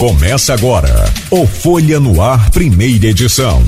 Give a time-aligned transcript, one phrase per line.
[0.00, 0.88] Começa agora
[1.30, 3.62] o Folha no Ar, primeira edição.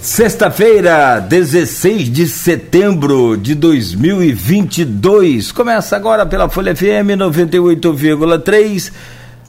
[0.00, 5.52] Sexta-feira, 16 de setembro de 2022.
[5.52, 8.92] Começa agora pela Folha FM 98,3.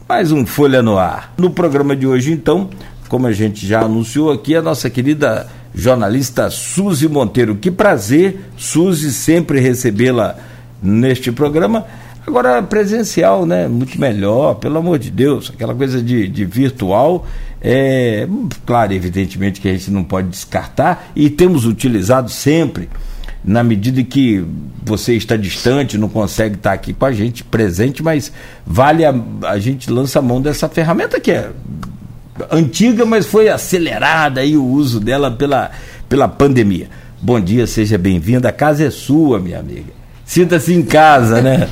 [0.09, 1.33] Mais um Folha no Ar.
[1.37, 2.69] No programa de hoje, então,
[3.07, 7.55] como a gente já anunciou aqui, a nossa querida jornalista Suzy Monteiro.
[7.55, 10.35] Que prazer, Suzy, sempre recebê-la
[10.83, 11.85] neste programa.
[12.25, 13.67] Agora, presencial, né?
[13.67, 15.51] Muito melhor, pelo amor de Deus.
[15.53, 17.25] Aquela coisa de, de virtual,
[17.59, 18.27] é,
[18.65, 22.89] claro, evidentemente que a gente não pode descartar e temos utilizado sempre,
[23.43, 24.45] na medida que
[24.83, 28.31] você está distante, não consegue estar aqui com a gente presente, mas
[28.65, 31.49] vale a, a gente lança a mão dessa ferramenta que é
[32.51, 35.71] antiga, mas foi acelerada aí o uso dela pela,
[36.07, 36.87] pela pandemia.
[37.19, 38.49] Bom dia, seja bem-vinda.
[38.49, 39.91] A casa é sua, minha amiga.
[40.25, 41.67] Sinta-se em casa, né?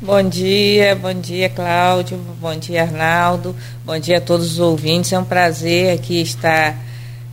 [0.00, 5.12] Bom dia, bom dia Cláudio, bom dia Arnaldo, bom dia a todos os ouvintes.
[5.12, 6.76] É um prazer aqui estar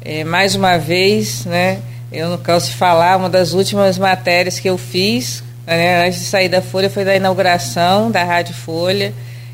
[0.02, 1.80] é, mais uma vez, né?
[2.12, 6.26] Eu não canso de falar, uma das últimas matérias que eu fiz né, antes de
[6.26, 9.14] sair da Folha foi da inauguração da Rádio Folha.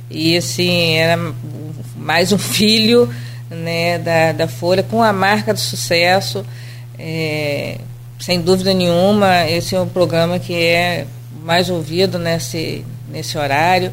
[0.09, 1.19] E assim, era
[1.97, 3.13] mais um filho
[3.49, 6.45] né, da, da Folha com a marca do sucesso.
[6.97, 7.77] É,
[8.21, 11.05] sem dúvida nenhuma, esse é um programa que é
[11.43, 13.91] mais ouvido nesse, nesse horário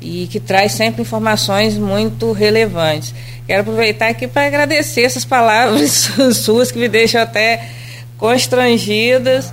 [0.00, 3.14] e que traz sempre informações muito relevantes.
[3.46, 7.68] Quero aproveitar aqui para agradecer essas palavras suas que me deixam até
[8.18, 9.52] constrangidas.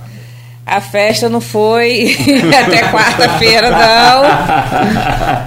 [0.66, 2.16] A festa não foi
[2.64, 4.22] até quarta-feira, não.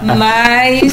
[0.17, 0.91] Mas.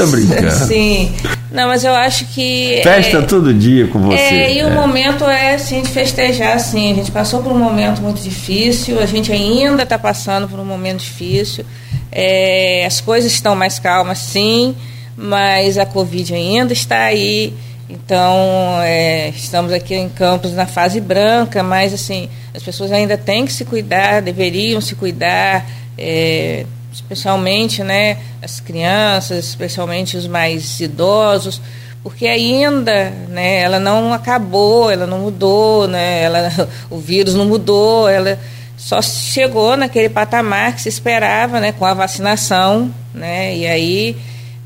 [0.67, 1.13] Sim.
[1.51, 2.81] Não, mas eu acho que.
[2.83, 4.17] Festa é, todo dia com você.
[4.17, 4.75] É, e o é.
[4.75, 6.93] momento é assim de festejar, assim.
[6.93, 10.65] A gente passou por um momento muito difícil, a gente ainda está passando por um
[10.65, 11.65] momento difícil.
[12.13, 14.77] É, as coisas estão mais calmas, sim,
[15.17, 17.53] mas a Covid ainda está aí.
[17.89, 23.45] Então, é, estamos aqui em Campos na fase branca, mas assim, as pessoas ainda têm
[23.45, 25.67] que se cuidar, deveriam se cuidar,
[25.99, 31.61] é, especialmente né, as crianças, especialmente os mais idosos,
[32.03, 38.09] porque ainda né, ela não acabou, ela não mudou, né, ela, o vírus não mudou,
[38.09, 38.39] ela
[38.77, 44.17] só chegou naquele patamar que se esperava, né, com a vacinação, né, e aí,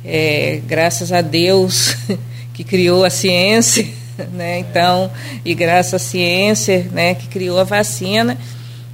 [0.05, 1.97] é, graças a Deus
[2.55, 3.87] que criou a ciência,
[4.33, 5.11] né, então,
[5.45, 8.39] e graças à ciência, né, que criou a vacina,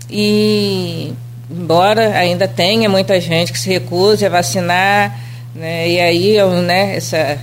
[0.09, 1.13] e
[1.51, 5.19] embora ainda tenha muita gente que se recuse a vacinar,
[5.55, 7.39] né, e aí, né, essa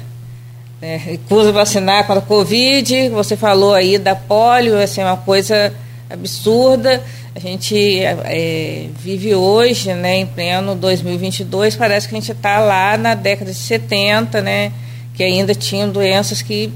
[0.81, 5.73] né, recusa vacinar contra a Covid, você falou aí da polio, assim, uma coisa
[6.09, 7.03] absurda,
[7.35, 12.97] a gente é, vive hoje, né, em pleno 2022, parece que a gente está lá
[12.97, 14.72] na década de 70, né,
[15.13, 16.72] que ainda tinham doenças que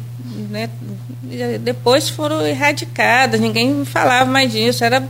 [0.50, 0.70] né,
[1.62, 5.02] depois foram erradicadas, ninguém falava mais disso, era,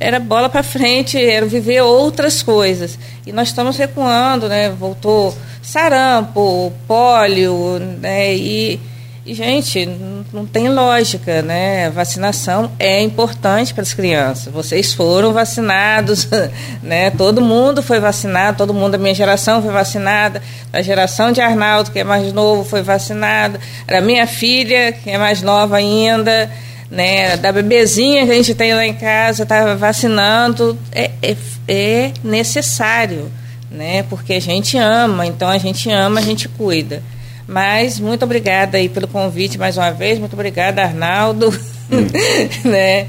[0.00, 2.98] era bola para frente, era viver outras coisas.
[3.26, 8.80] E nós estamos recuando, né, voltou sarampo, pólio, né, e
[9.28, 9.84] e, gente,
[10.32, 11.90] não, tem lógica, né?
[11.90, 14.50] Vacinação é importante para as crianças.
[14.50, 16.26] Vocês foram vacinados,
[16.82, 17.10] né?
[17.10, 20.40] Todo mundo foi vacinado, todo mundo da minha geração foi vacinada,
[20.72, 25.18] a geração de Arnaldo, que é mais novo, foi vacinada, a minha filha, que é
[25.18, 26.50] mais nova ainda,
[26.90, 27.36] né?
[27.36, 30.78] Da bebezinha que a gente tem lá em casa, estava vacinando.
[30.92, 31.36] É, é,
[31.68, 33.30] é necessário,
[33.70, 34.02] né?
[34.04, 37.02] Porque a gente ama, então a gente ama, a gente cuida.
[37.46, 41.48] Mas muito obrigada aí pelo convite mais uma vez, muito obrigada, Arnaldo.
[41.90, 42.06] Hum.
[42.68, 43.08] né?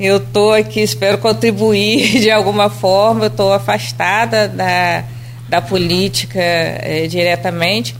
[0.00, 5.04] Eu estou aqui, espero contribuir de alguma forma, eu estou afastada da,
[5.48, 7.94] da política é, diretamente,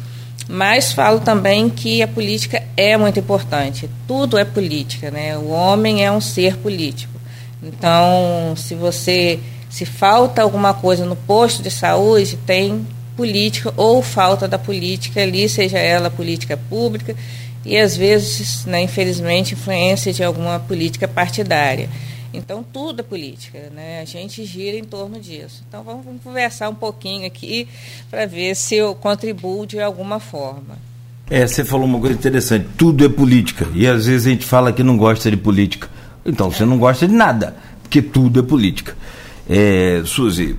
[0.48, 3.88] mas falo também que a política é muito importante.
[4.06, 5.36] Tudo é política, né?
[5.38, 7.14] O homem é um ser político.
[7.62, 9.40] Então, se você
[9.70, 12.86] se falta alguma coisa no posto de saúde, tem
[13.16, 17.14] política ou falta da política ali, seja ela política pública
[17.64, 21.88] e às vezes, né, infelizmente, influência de alguma política partidária.
[22.36, 24.00] Então, tudo é política, né?
[24.00, 25.62] A gente gira em torno disso.
[25.68, 27.68] Então, vamos, vamos conversar um pouquinho aqui
[28.10, 30.76] para ver se eu contribuo de alguma forma.
[31.30, 32.66] É, você falou uma coisa interessante.
[32.76, 33.66] Tudo é política.
[33.74, 35.88] E às vezes a gente fala que não gosta de política.
[36.24, 38.96] Então, você não gosta de nada, porque tudo é política.
[39.48, 40.56] É, Suzy,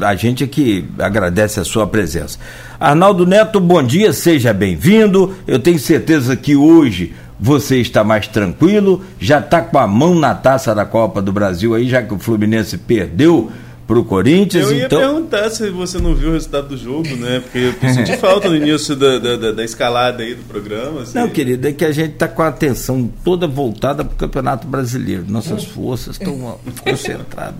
[0.00, 2.38] a gente aqui agradece a sua presença.
[2.78, 5.34] Arnaldo Neto, bom dia, seja bem-vindo.
[5.46, 10.34] Eu tenho certeza que hoje você está mais tranquilo, já está com a mão na
[10.34, 13.50] taça da Copa do Brasil aí, já que o Fluminense perdeu
[13.88, 14.66] pro Corinthians.
[14.66, 15.00] Eu ia então...
[15.00, 17.40] perguntar se você não viu o resultado do jogo, né?
[17.40, 21.02] Porque eu senti falta no início da, da, da, escalada aí do programa.
[21.02, 21.18] Assim.
[21.18, 25.24] Não, querido, é que a gente tá com a atenção toda voltada pro Campeonato Brasileiro.
[25.26, 27.56] Nossas forças estão concentradas.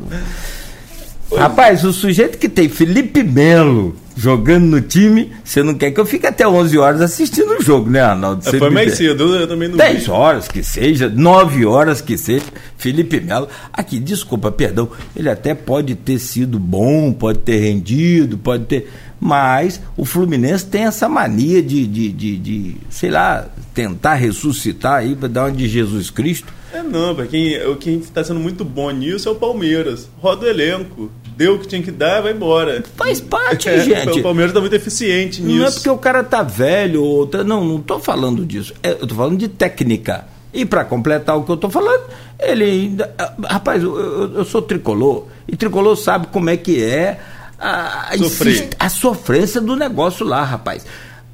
[1.37, 6.05] Rapaz, o sujeito que tem Felipe Melo jogando no time, você não quer que eu
[6.05, 8.49] fique até 11 horas assistindo o jogo, né, Arnaldo?
[8.49, 10.11] É, foi mais cedo, eu também não 10 vi.
[10.11, 12.47] horas que seja, 9 horas que seja,
[12.77, 13.49] Felipe Melo.
[13.73, 18.91] Aqui, desculpa, perdão, ele até pode ter sido bom, pode ter rendido, pode ter.
[19.21, 25.17] Mas o Fluminense tem essa mania de, de, de, de sei lá, tentar ressuscitar aí
[25.17, 28.91] para dar uma de Jesus Cristo é não, para quem quem está sendo muito bom
[28.91, 30.09] nisso é o Palmeiras.
[30.21, 31.11] Roda o elenco.
[31.37, 32.83] Deu o que tinha que dar, vai embora.
[32.97, 34.19] Faz parte, é, gente.
[34.19, 35.59] O Palmeiras está muito eficiente nisso.
[35.59, 38.75] Não é porque o cara tá velho ou tá, não, não tô falando disso.
[38.83, 40.27] É, eu tô falando de técnica.
[40.53, 42.05] E para completar o que eu tô falando,
[42.41, 46.83] ele ainda, ah, rapaz, eu, eu, eu sou tricolor e tricolor sabe como é que
[46.83, 47.21] é
[47.59, 50.85] a, a, a sofrência do negócio lá, rapaz.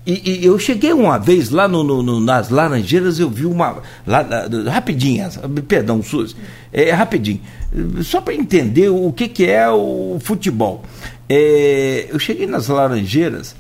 [0.06, 3.78] E, e, eu cheguei uma vez lá no, no, no, nas Laranjeiras, eu vi uma.
[4.06, 4.26] Lá,
[4.70, 5.30] rapidinho,
[5.66, 6.36] perdão, Suzy,
[6.70, 7.40] é, rapidinho,
[8.02, 10.82] só para entender o que, que é o futebol.
[11.26, 13.56] É, eu cheguei nas Laranjeiras,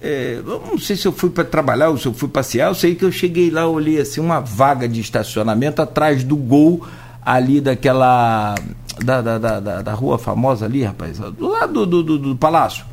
[0.00, 2.74] é, eu não sei se eu fui para trabalhar ou se eu fui passear, eu
[2.74, 6.84] sei que eu cheguei lá, olhei assim, uma vaga de estacionamento atrás do gol
[7.24, 8.56] ali daquela.
[9.04, 12.84] Da, da, da, da, rua famosa ali, rapaz, do lado do, do, do palácio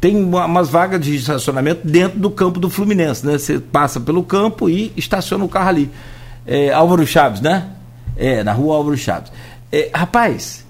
[0.00, 3.36] tem umas vagas de estacionamento dentro do campo do Fluminense, né?
[3.36, 5.90] Você passa pelo campo e estaciona o carro ali.
[6.46, 7.68] É, Álvaro Chaves, né?
[8.16, 9.30] É, na rua Álvaro Chaves.
[9.70, 10.64] É, rapaz,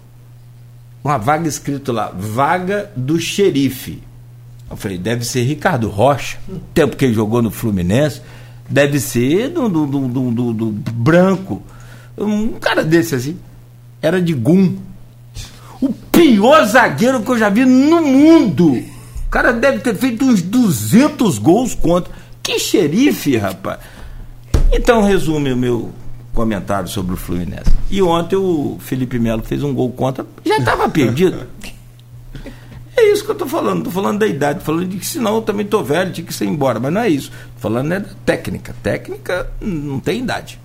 [1.05, 4.03] uma vaga escrito lá, vaga do xerife.
[4.69, 6.38] Eu falei, deve ser Ricardo Rocha,
[6.75, 8.20] tempo que ele jogou no Fluminense,
[8.69, 11.62] deve ser do, do, do, do, do branco.
[12.19, 13.38] Um cara desse assim,
[14.02, 14.76] era de Gum.
[15.81, 18.75] O pior zagueiro que eu já vi no mundo.
[18.75, 22.12] O cara deve ter feito uns 200 gols contra.
[22.43, 23.79] Que xerife, rapaz.
[24.73, 25.91] Então, resume o meu
[26.35, 27.70] comentário sobre o Fluminense.
[27.91, 31.46] E ontem o Felipe Melo fez um gol contra, já estava perdido.
[32.96, 35.43] É isso que eu estou falando, estou falando da idade, falando de que senão eu
[35.43, 37.31] também estou velho, tinha que ser embora, mas não é isso.
[37.31, 38.75] Tô falando né, da técnica.
[38.82, 40.61] Técnica não tem idade.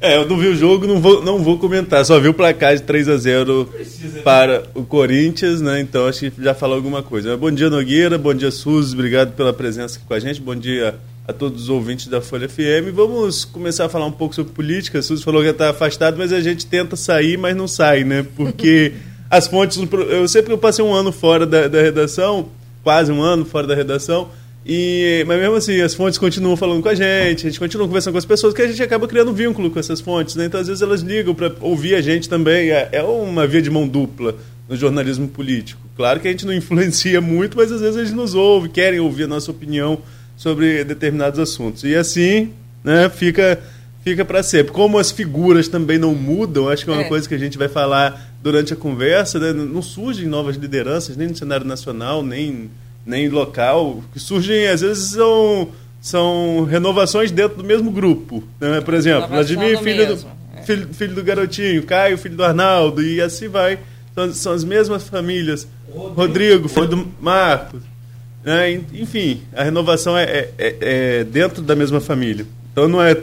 [0.00, 2.04] É, eu não vi o jogo, não vou, não vou comentar.
[2.04, 5.80] Só vi o placar de 3 a 0 Precisa, para o Corinthians, né?
[5.80, 7.36] Então acho que já falou alguma coisa.
[7.36, 8.16] Bom dia, Nogueira.
[8.16, 8.94] Bom dia, Suzy.
[8.94, 10.40] Obrigado pela presença aqui com a gente.
[10.40, 10.94] Bom dia
[11.26, 12.94] a todos os ouvintes da Folha FM.
[12.94, 15.00] Vamos começar a falar um pouco sobre política.
[15.00, 18.24] A Suzy falou que está afastado, mas a gente tenta sair, mas não sai, né?
[18.36, 18.92] Porque
[19.28, 19.78] as fontes.
[20.10, 22.50] Eu sempre eu passei um ano fora da, da redação,
[22.84, 24.28] quase um ano fora da redação.
[24.70, 28.12] E, mas mesmo assim, as fontes continuam falando com a gente, a gente continua conversando
[28.12, 30.44] com as pessoas, que a gente acaba criando vínculo com essas fontes, né?
[30.44, 32.70] Então, às vezes, elas ligam para ouvir a gente também.
[32.70, 34.34] É, é uma via de mão dupla
[34.68, 35.80] no jornalismo político.
[35.96, 39.24] Claro que a gente não influencia muito, mas às vezes eles nos ouvem, querem ouvir
[39.24, 40.00] a nossa opinião
[40.36, 41.82] sobre determinados assuntos.
[41.84, 42.50] E assim,
[42.84, 43.58] né, fica
[44.04, 44.72] fica para sempre.
[44.72, 47.08] Como as figuras também não mudam, acho que é uma é.
[47.08, 49.52] coisa que a gente vai falar durante a conversa, né?
[49.52, 52.70] não surgem novas lideranças, nem no cenário nacional, nem
[53.08, 58.44] nem local, que surgem, às vezes, são, são renovações dentro do mesmo grupo.
[58.60, 58.82] Né?
[58.82, 60.62] Por exemplo, Vladimir, filho do, é.
[60.62, 63.78] filho, filho, do garotinho, Caio, filho do Arnaldo, e assim vai.
[64.14, 65.66] São, são as mesmas famílias.
[65.90, 67.80] Rodrigo, Rodrigo filho do Marcos.
[68.44, 68.72] Né?
[68.92, 72.46] Enfim, a renovação é, é, é, é, dentro da mesma família.
[72.70, 73.16] Então não é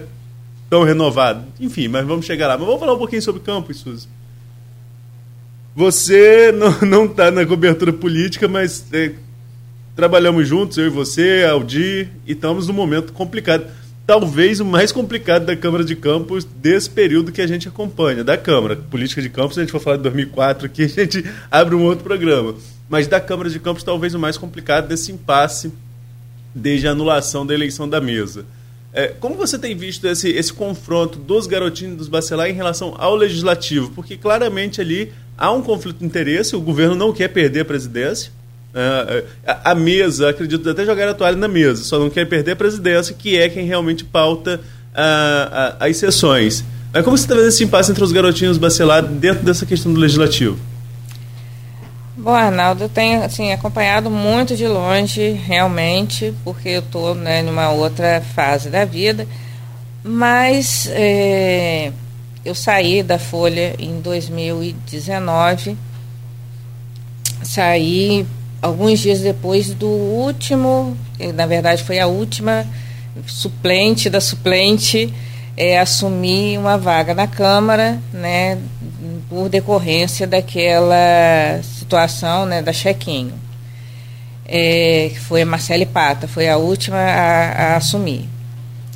[0.67, 1.45] tão renovado.
[1.59, 2.57] Enfim, mas vamos chegar lá.
[2.57, 4.07] Mas vamos falar um pouquinho sobre campus, Suzy.
[5.75, 6.51] Você
[6.81, 9.11] não está na cobertura política, mas é,
[9.95, 13.65] Trabalhamos juntos, eu e você, Aldi, e estamos num momento complicado.
[14.05, 18.37] Talvez o mais complicado da Câmara de Campos desse período que a gente acompanha, da
[18.37, 18.75] Câmara.
[18.75, 22.03] Política de Campos, a gente for falar de 2004 aqui, a gente abre um outro
[22.03, 22.55] programa.
[22.89, 25.71] Mas da Câmara de Campos, talvez o mais complicado desse impasse
[26.53, 28.45] desde a anulação da eleição da mesa.
[28.91, 33.15] É, como você tem visto esse, esse confronto dos garotinhos dos Bacelar em relação ao
[33.15, 33.91] legislativo?
[33.91, 38.31] Porque claramente ali há um conflito de interesse, o governo não quer perder a presidência,
[39.63, 43.15] a, mesa, acredito até jogar a toalha na mesa, só não quer perder a presidência,
[43.17, 44.59] que é quem realmente pauta
[45.79, 46.63] as sessões.
[46.93, 49.99] Mas como você está vendo esse impasse entre os garotinhos bacelados dentro dessa questão do
[49.99, 50.57] legislativo?
[52.17, 57.69] Bom, Arnaldo, eu tenho assim, acompanhado muito de longe, realmente, porque eu estou né, numa
[57.71, 59.27] outra fase da vida,
[60.01, 61.91] mas é,
[62.45, 65.77] eu saí da Folha em 2019,
[67.43, 68.25] saí
[68.61, 72.65] alguns dias depois do último, eh, na verdade foi a última
[73.27, 75.13] suplente da suplente
[75.57, 78.57] é, assumir uma vaga na Câmara, né,
[79.29, 83.33] por decorrência daquela situação né, da chequinho.
[84.47, 88.29] É, que foi a Marcele Pata, foi a última a, a, assumir.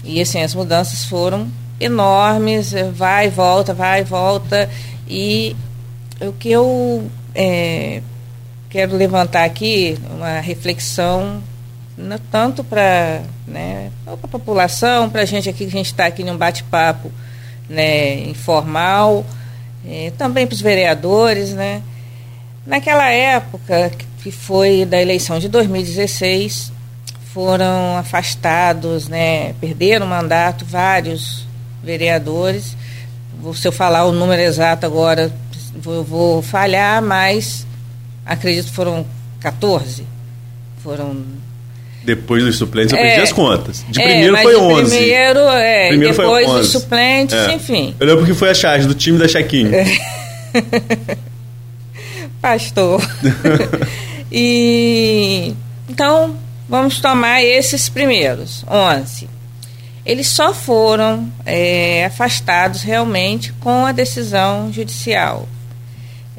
[0.04, 1.48] E assim, as mudanças foram
[1.80, 4.70] enormes, vai e volta, vai e volta.
[5.08, 5.56] E
[6.22, 8.02] o que eu é,
[8.70, 11.42] quero levantar aqui, uma reflexão,
[12.32, 16.38] tanto para né, a população, para a gente aqui, que a gente está aqui num
[16.38, 17.12] bate-papo
[17.68, 19.26] né, informal,
[19.86, 21.82] é, também para os vereadores, né?
[22.66, 26.72] Naquela época, que foi da eleição de 2016,
[27.34, 31.48] foram afastados, né, perderam o mandato vários
[31.84, 32.76] vereadores.
[33.56, 35.32] Se eu falar o número exato agora,
[35.76, 37.66] vou, vou falhar, mas
[38.30, 39.06] acredito que foram
[39.42, 40.06] 14.
[40.84, 41.18] Foram
[42.04, 43.86] depois dos suplentes, eu é, perdi as contas.
[43.90, 44.98] De é, primeiro foi 11.
[44.98, 46.60] Primeiro, é, primeiro depois foi 11.
[46.60, 47.54] dos suplentes, é.
[47.54, 47.94] enfim.
[48.00, 49.72] Eu lembro que foi a charge do time da Chequinho.
[52.42, 53.02] Pastor.
[54.32, 55.54] e
[55.90, 56.38] então,
[56.70, 59.28] vamos tomar esses primeiros, 11.
[60.06, 65.50] Eles só foram é, afastados realmente com a decisão judicial.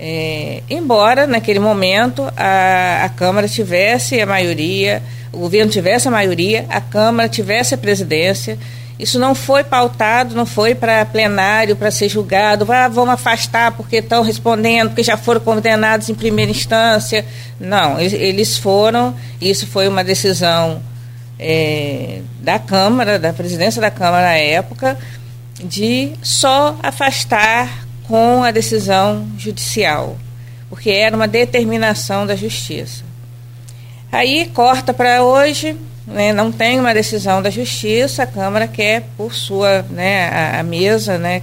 [0.02, 5.02] É, embora, naquele momento, a, a Câmara tivesse a maioria
[5.33, 8.59] o governo tivesse a maioria, a Câmara tivesse a presidência.
[8.99, 12.71] Isso não foi pautado, não foi para plenário, para ser julgado.
[12.71, 17.25] Ah, vamos afastar porque estão respondendo, porque já foram condenados em primeira instância.
[17.59, 20.83] Não, eles foram, isso foi uma decisão
[21.38, 24.99] é, da Câmara, da presidência da Câmara na época,
[25.62, 30.19] de só afastar com a decisão judicial,
[30.69, 33.05] porque era uma determinação da Justiça.
[34.11, 39.33] Aí corta para hoje, né, não tem uma decisão da Justiça, a Câmara quer, por
[39.33, 41.43] sua, né, a, a, mesa, né,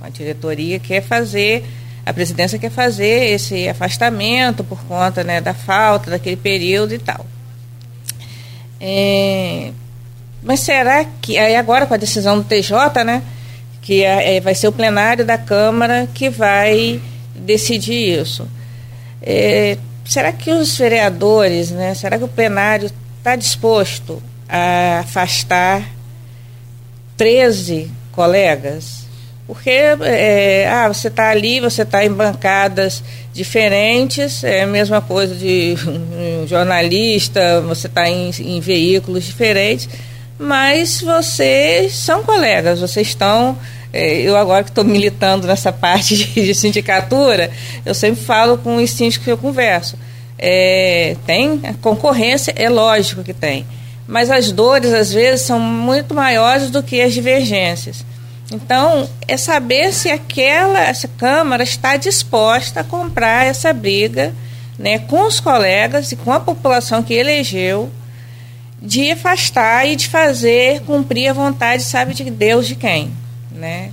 [0.00, 1.64] a diretoria quer fazer,
[2.06, 7.26] a presidência quer fazer esse afastamento por conta né, da falta daquele período e tal.
[8.80, 9.72] É,
[10.40, 13.24] mas será que, aí agora com a decisão do TJ, né,
[13.86, 17.00] que é, é, vai ser o plenário da Câmara que vai
[17.36, 18.48] decidir isso.
[19.22, 25.88] É, será que os vereadores, né, será que o plenário está disposto a afastar
[27.16, 29.06] 13 colegas?
[29.46, 35.32] Porque é, ah, você está ali, você está em bancadas diferentes, é a mesma coisa
[35.32, 35.76] de
[36.42, 39.88] um jornalista, você está em, em veículos diferentes,
[40.38, 43.56] mas vocês são colegas, vocês estão
[43.92, 47.50] é, eu agora que estou militando nessa parte de, sindicatura,
[47.84, 49.96] eu sempre falo com os síndicos que eu converso.
[50.38, 53.66] É, tem concorrência, é lógico que tem.
[54.06, 58.04] Mas as dores, às vezes, são muito maiores do que as divergências.
[58.52, 64.32] Então, é saber se aquela essa Câmara está disposta a comprar essa briga
[64.78, 67.90] né, com os colegas e com a população que elegeu
[68.80, 73.12] de afastar e de fazer cumprir a vontade, sabe de Deus de quem
[73.56, 73.90] né?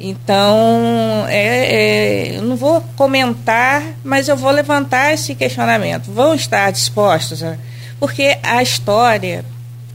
[0.00, 6.10] Então, é, é, eu não vou comentar, mas eu vou levantar esse questionamento.
[6.10, 7.42] Vão estar dispostos?
[7.42, 7.56] A,
[8.00, 9.44] porque a história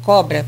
[0.03, 0.45] cobra.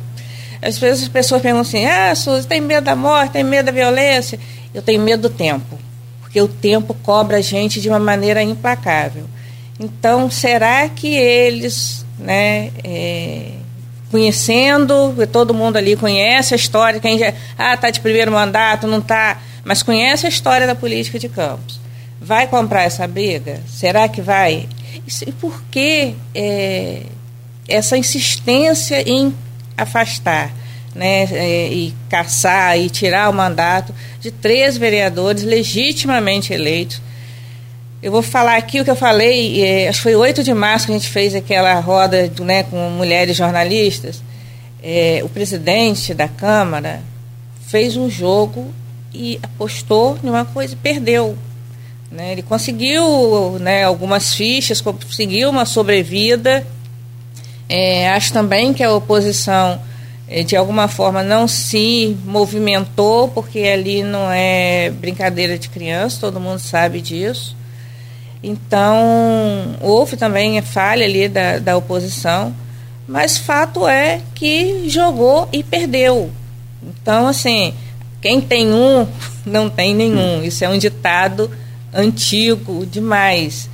[0.61, 3.71] Às vezes as pessoas perguntam assim: ah, Suzy, tem medo da morte, tem medo da
[3.71, 4.39] violência?
[4.73, 5.77] Eu tenho medo do tempo,
[6.21, 9.25] porque o tempo cobra a gente de uma maneira implacável.
[9.77, 13.51] Então, será que eles, né, é,
[14.11, 19.01] conhecendo, todo mundo ali conhece a história, quem já ah, tá de primeiro mandato, não
[19.01, 21.79] tá, mas conhece a história da política de Campos.
[22.19, 23.61] Vai comprar essa briga?
[23.67, 24.67] Será que vai?
[25.25, 27.03] E por que é,
[27.67, 29.33] essa insistência em
[29.77, 30.51] afastar,
[30.93, 37.01] né, é, e caçar e tirar o mandato de três vereadores legitimamente eleitos
[38.01, 40.85] eu vou falar aqui o que eu falei, é, acho que foi 8 de março
[40.85, 44.23] que a gente fez aquela roda né, com mulheres jornalistas.
[44.81, 47.01] É, o presidente da Câmara
[47.67, 48.73] fez um jogo
[49.13, 51.37] e apostou em uma coisa e perdeu.
[52.09, 52.31] Né?
[52.31, 56.65] Ele conseguiu né, algumas fichas, conseguiu uma sobrevida.
[57.67, 59.79] É, acho também que a oposição,
[60.47, 66.59] de alguma forma, não se movimentou, porque ali não é brincadeira de criança, todo mundo
[66.59, 67.58] sabe disso.
[68.41, 72.55] Então, houve também falha ali da, da oposição,
[73.07, 76.31] mas fato é que jogou e perdeu.
[76.81, 77.73] Então, assim,
[78.21, 79.07] quem tem um,
[79.45, 80.43] não tem nenhum.
[80.43, 81.51] Isso é um ditado
[81.93, 83.69] antigo demais.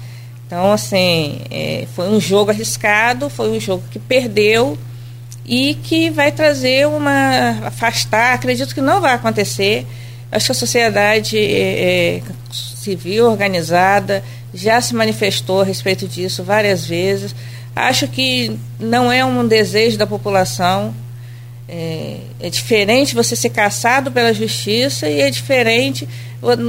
[0.48, 4.78] Então, assim, é, foi um jogo arriscado, foi um jogo que perdeu
[5.46, 7.68] e que vai trazer uma.
[7.68, 9.86] afastar, acredito que não vai acontecer.
[10.32, 14.24] Acho que a sociedade é, é civil organizada
[14.56, 17.36] já se manifestou a respeito disso várias vezes.
[17.76, 20.96] Acho que não é um desejo da população.
[21.68, 26.08] É, é, diferente você ser caçado pela justiça e é diferente.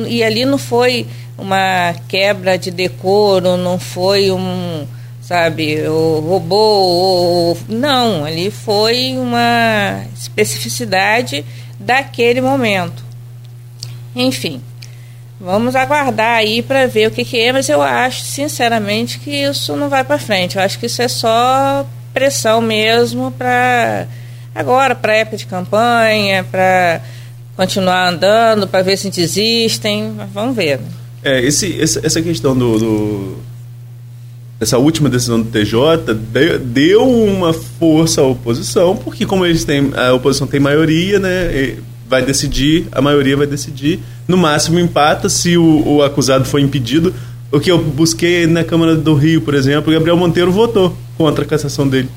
[0.08, 1.06] E ali não foi
[1.38, 4.86] uma quebra de decoro, não foi um,
[5.20, 7.56] sabe, o robô.
[7.68, 11.44] não, ali foi uma especificidade
[11.78, 13.04] daquele momento.
[14.14, 14.62] Enfim.
[15.38, 19.76] Vamos aguardar aí para ver o que, que é, mas eu acho, sinceramente, que isso
[19.76, 20.56] não vai para frente.
[20.56, 24.06] Eu acho que isso é só pressão mesmo para
[24.54, 27.02] agora, para época de campanha, para
[27.54, 30.14] continuar andando, para ver se desistem.
[30.32, 30.80] Vamos ver.
[31.22, 33.36] É, esse, essa questão do, do,
[34.58, 36.14] essa última decisão do TJ
[36.64, 41.76] deu uma força à oposição, porque como eles têm a oposição tem maioria, né,
[42.08, 47.14] vai decidir, a maioria vai decidir no máximo empata se o, o acusado foi impedido.
[47.50, 51.46] O que eu busquei na Câmara do Rio, por exemplo, Gabriel Monteiro votou contra a
[51.46, 52.08] cassação dele.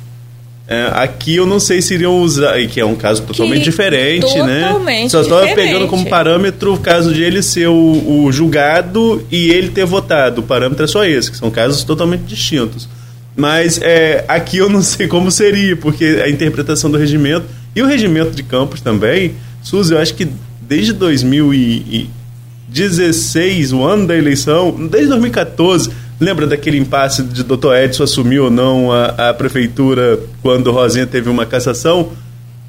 [0.67, 4.37] É, aqui eu não sei se iriam usar, que é um caso totalmente que diferente,
[4.37, 4.67] né?
[4.67, 5.09] totalmente né?
[5.09, 9.69] Só estou pegando como parâmetro o caso de ele ser o, o, julgado e ele
[9.69, 10.41] ter votado.
[10.41, 12.87] O parâmetro é só esse, que são casos totalmente distintos.
[13.35, 17.87] Mas é, aqui eu não sei como seria, porque a interpretação do regimento e o
[17.87, 19.33] regimento de Campos também,
[19.69, 20.27] Suzy, eu acho que
[20.61, 27.75] desde 2016, o ano da eleição, desde 2014, lembra daquele impasse de Dr.
[27.75, 32.13] Edson assumir ou não a, a prefeitura quando Rosinha teve uma cassação?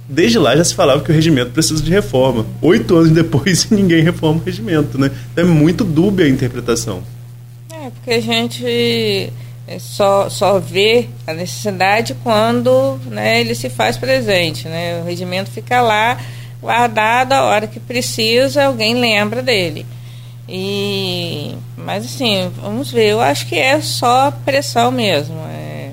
[0.07, 2.45] Desde lá já se falava que o regimento precisa de reforma.
[2.61, 5.11] Oito anos depois ninguém reforma o regimento, né?
[5.33, 7.02] Então é muito dúbia a interpretação.
[7.73, 9.33] É, porque a gente
[9.66, 15.00] é, só, só vê a necessidade quando né, ele se faz presente, né?
[15.00, 16.19] O regimento fica lá
[16.61, 19.87] guardado a hora que precisa, alguém lembra dele.
[20.49, 23.11] E, mas assim, vamos ver.
[23.11, 25.37] Eu acho que é só pressão mesmo.
[25.49, 25.90] É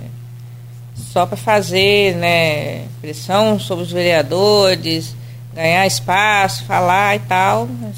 [1.18, 5.16] só para fazer né, pressão sobre os vereadores,
[5.56, 7.68] ganhar espaço, falar e tal.
[7.82, 7.96] Mas,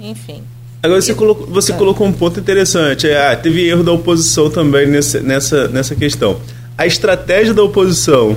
[0.00, 0.42] enfim.
[0.82, 1.76] Agora você colocou, você ah.
[1.76, 3.08] colocou um ponto interessante.
[3.08, 6.40] É, ah, teve erro da oposição também nessa, nessa, nessa questão.
[6.76, 8.36] A estratégia da oposição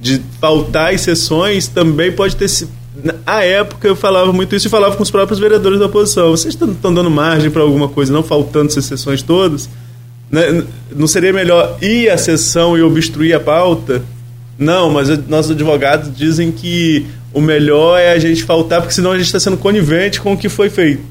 [0.00, 2.48] de faltar as sessões também pode ter
[3.02, 6.30] na época eu falava muito isso e falava com os próprios vereadores da oposição.
[6.30, 9.68] Vocês estão dando margem para alguma coisa, não faltando essas sessões todas?
[10.30, 10.64] Né?
[10.94, 14.02] Não seria melhor ir à sessão e obstruir a pauta?
[14.56, 19.16] Não, mas nossos advogados dizem que o melhor é a gente faltar, porque senão a
[19.16, 21.02] gente está sendo conivente com o que foi feito.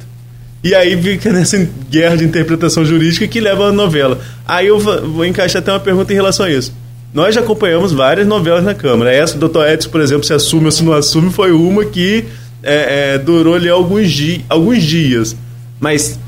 [0.63, 1.57] E aí fica nessa
[1.89, 4.21] guerra de interpretação jurídica que leva a novela.
[4.47, 6.73] Aí eu vou encaixar até uma pergunta em relação a isso.
[7.13, 9.13] Nós já acompanhamos várias novelas na Câmara.
[9.13, 9.67] Essa do Dr.
[9.67, 12.25] Edson, por exemplo, se assume ou se não assume, foi uma que
[12.63, 15.35] é, é, durou ali alguns, di alguns dias.
[15.79, 16.19] Mas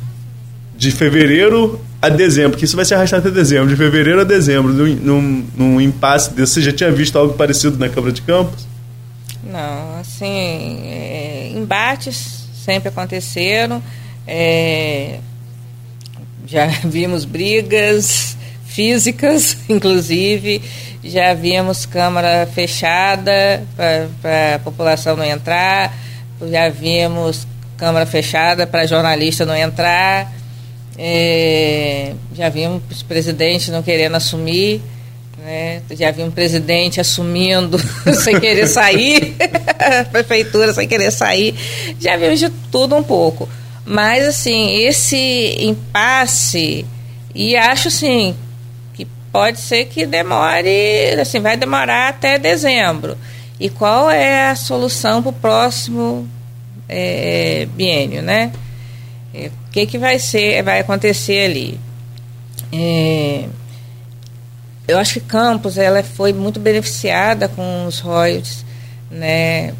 [0.78, 4.72] de fevereiro a dezembro, que isso vai se arrastar até dezembro, de fevereiro a dezembro,
[4.72, 8.68] num, num, num impasse desse, você já tinha visto algo parecido na Câmara de Campos?
[9.44, 13.82] Não, assim, é, embates sempre aconteceram,
[14.28, 15.20] é,
[16.46, 18.35] já vimos brigas,
[18.76, 20.62] físicas, inclusive.
[21.04, 23.64] Já vimos câmara fechada
[24.22, 25.96] para a população não entrar,
[26.50, 30.34] já vimos câmara fechada para jornalista não entrar,
[30.98, 34.82] é, já vimos presidente não querendo assumir.
[35.38, 35.84] Né?
[35.92, 37.78] Já vi um presidente assumindo
[38.24, 39.36] sem querer sair,
[40.12, 41.54] prefeitura sem querer sair,
[42.00, 43.48] já vimos de tudo um pouco.
[43.86, 46.84] Mas, assim, esse impasse,
[47.36, 48.36] e acho, assim,
[49.36, 53.18] pode ser que demore, assim, vai demorar até dezembro.
[53.60, 56.26] E qual é a solução para o próximo
[56.88, 58.54] é, biênio, né?
[59.34, 61.78] É, o que, que vai ser, vai acontecer ali?
[62.72, 63.44] É,
[64.88, 68.66] eu acho que Campos ela foi muito beneficiada com os royalties,
[69.12, 69.74] né,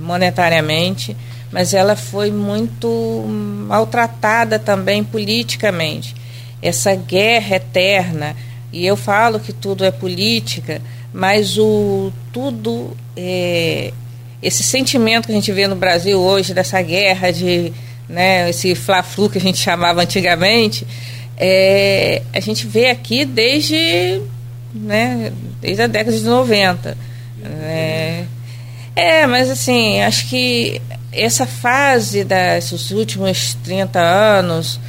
[0.00, 1.16] monetariamente,
[1.50, 3.24] mas ela foi muito
[3.66, 6.14] maltratada também politicamente.
[6.60, 8.36] Essa guerra eterna
[8.72, 10.80] e eu falo que tudo é política,
[11.12, 13.92] mas o tudo é,
[14.42, 17.72] esse sentimento que a gente vê no Brasil hoje dessa guerra de
[18.08, 20.86] né, esse fla-flu que a gente chamava antigamente,
[21.36, 24.20] é, a gente vê aqui desde,
[24.74, 26.96] né, desde a década de 90.
[27.44, 28.24] É,
[28.94, 30.80] é, mas assim, acho que
[31.12, 34.80] essa fase desses últimos 30 anos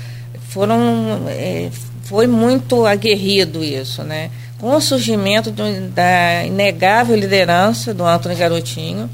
[0.50, 1.69] foram é,
[2.13, 4.30] foi muito aguerrido isso, né?
[4.60, 9.10] Com o surgimento do, da inegável liderança do Antônio Garotinho,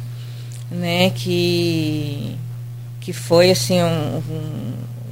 [0.70, 1.10] né?
[1.12, 2.36] Que,
[3.00, 4.22] que foi assim um,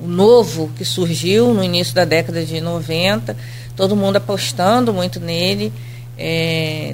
[0.02, 3.38] um, novo que surgiu no início da década de 90,
[3.74, 5.72] todo mundo apostando muito nele.
[6.18, 6.94] É,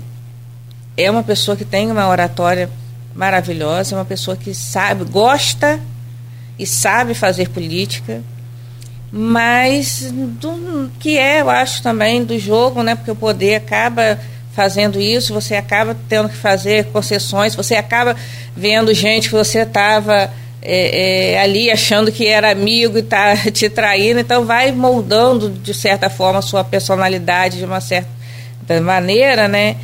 [0.95, 2.69] é uma pessoa que tem uma oratória
[3.15, 5.79] maravilhosa, é uma pessoa que sabe, gosta
[6.60, 8.21] e sabe fazer política,
[9.15, 12.95] mas do, que é, eu acho também, do jogo, né?
[12.95, 14.19] Porque o poder acaba
[14.54, 18.15] fazendo isso, você acaba tendo que fazer concessões, você acaba
[18.58, 20.32] vendo gente que você estava
[20.63, 25.76] é, é, ali achando que era amigo e está te traindo, então vai moldando de
[25.76, 28.10] certa forma a sua personalidade de uma certa
[28.82, 29.76] maneira, né?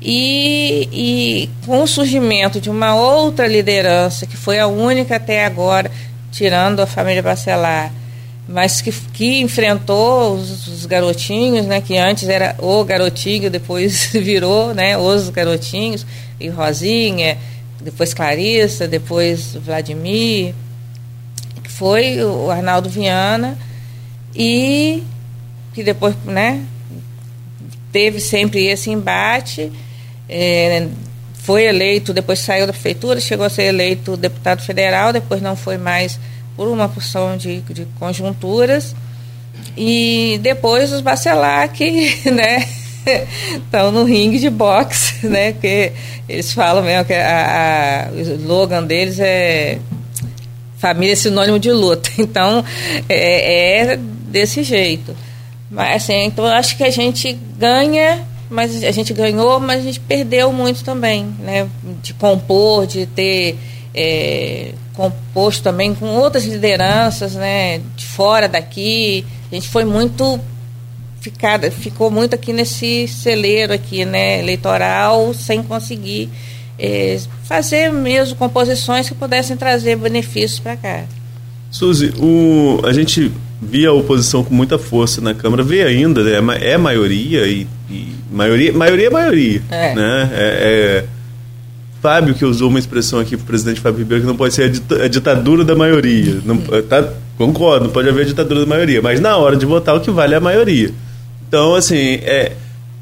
[0.00, 5.90] E, e com o surgimento de uma outra liderança, que foi a única até agora,
[6.30, 7.90] tirando a família Bacelar,
[8.48, 14.72] mas que, que enfrentou os, os, garotinhos, né, que antes era o garotinho, depois virou
[14.72, 16.06] né, os garotinhos,
[16.38, 17.36] e Rosinha,
[17.80, 20.54] depois Clarissa, depois Vladimir,
[21.62, 23.58] que foi o Arnaldo Viana,
[24.34, 25.02] e
[25.74, 26.64] que depois né,
[27.90, 29.72] teve sempre esse embate.
[30.28, 30.86] É,
[31.34, 35.78] foi eleito, depois saiu da prefeitura, chegou a ser eleito deputado federal, depois não foi
[35.78, 36.18] mais
[36.56, 38.94] por uma porção de, de conjunturas.
[39.76, 42.66] E depois os Bacelar que, né,
[43.56, 45.92] estão no ringue de boxe, né, que
[46.28, 49.78] eles falam mesmo que a, a, o slogan deles é
[50.78, 52.10] família é sinônimo de luta.
[52.18, 52.64] Então,
[53.08, 55.16] é, é desse jeito.
[55.70, 60.00] Mas, assim, então, acho que a gente ganha mas a gente ganhou, mas a gente
[60.00, 61.68] perdeu muito também, né?
[62.00, 63.58] De compor, de ter
[63.92, 67.80] é, composto também com outras lideranças, né?
[67.94, 70.40] De fora daqui, a gente foi muito
[71.20, 74.40] ficada, ficou muito aqui nesse celeiro aqui, né?
[74.40, 76.30] Eleitoral, sem conseguir
[76.78, 81.04] é, fazer mesmo composições que pudessem trazer benefícios para cá.
[81.70, 83.30] Suzy, o, a gente
[83.60, 86.58] via a oposição com muita força na Câmara, vê ainda, né?
[86.60, 89.94] é maioria e, e, maioria, maioria é maioria, é.
[89.94, 90.30] né?
[90.32, 91.15] É, é,
[92.00, 94.64] Fábio que usou uma expressão aqui para o presidente Fábio Ribeiro que não pode ser
[94.64, 98.66] a, dita, a ditadura da maioria, não, tá, concordo, não pode haver a ditadura da
[98.66, 100.90] maioria, mas na hora de votar o que vale é a maioria.
[101.48, 102.52] Então, assim, é,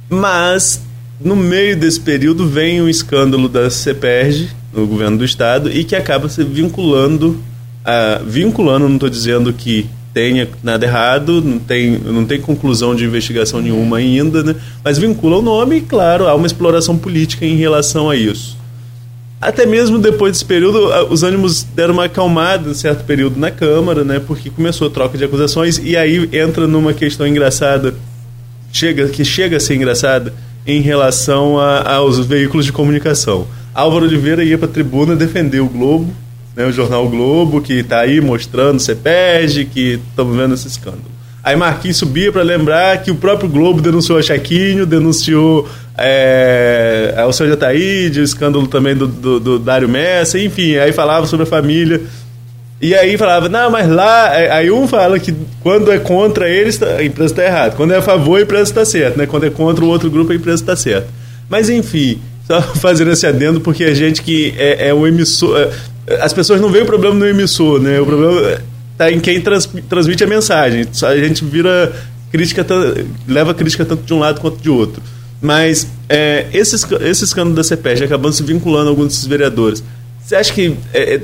[0.08, 0.82] mas
[1.20, 5.94] no meio desse período vem um escândalo da CEPERG, no governo do estado, e que
[5.94, 7.40] acaba se vinculando,
[7.84, 13.04] a, vinculando, não estou dizendo que tenha nada errado, não tem, não tem conclusão de
[13.04, 14.54] investigação nenhuma ainda, né?
[14.82, 18.56] mas vincula o nome e, claro, há uma exploração política em relação a isso.
[19.40, 24.02] Até mesmo depois desse período, os ânimos deram uma acalmada em certo período na Câmara,
[24.02, 24.18] né?
[24.18, 27.94] porque começou a troca de acusações, e aí entra numa questão engraçada,
[28.72, 30.32] chega, que chega a ser engraçada,
[30.66, 33.46] em relação a, aos veículos de comunicação.
[33.74, 36.10] Álvaro Oliveira ia para a tribuna defender o Globo,
[36.56, 41.13] né, o jornal Globo, que está aí mostrando CEPERG, que estamos vendo esse escândalo.
[41.44, 47.32] Aí Marquinhos subia para lembrar que o próprio Globo denunciou a Chaquinho, denunciou é, o
[47.32, 51.46] seu Jataíde, o escândalo também do, do, do Dário Messa, enfim, aí falava sobre a
[51.46, 52.00] família.
[52.80, 54.30] E aí falava, não, mas lá.
[54.30, 57.76] Aí um fala que quando é contra eles, a empresa está errada.
[57.76, 59.18] Quando é a favor, a empresa está certa.
[59.18, 59.26] Né?
[59.26, 61.08] Quando é contra o outro grupo, a empresa está certa.
[61.48, 65.70] Mas enfim, só fazendo esse adendo, porque a gente que é, é o emissor.
[66.06, 68.00] É, as pessoas não veem o problema no emissor, né?
[68.00, 68.58] O problema
[68.94, 70.86] está em quem trans, transmite a mensagem.
[71.02, 71.92] A gente vira
[72.30, 72.66] crítica,
[73.28, 75.02] leva crítica tanto de um lado quanto de outro.
[75.40, 79.84] Mas é, esse, esse escândalo da CEPEG acabando se vinculando a alguns desses vereadores.
[80.24, 81.20] Você acha que é, é,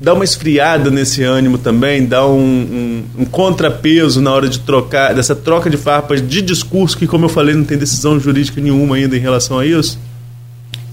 [0.00, 5.14] dá uma esfriada nesse ânimo também, dá um, um, um, contrapeso na hora de trocar,
[5.14, 8.96] dessa troca de farpas de discurso, que, como eu falei, não tem decisão jurídica nenhuma
[8.96, 9.98] ainda em relação a isso?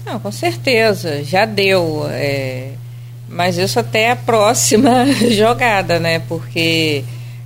[0.06, 2.06] Não, com certeza, já deu.
[2.08, 2.72] É,
[3.28, 6.20] mas isso até a próxima jogada, né?
[6.20, 7.04] Porque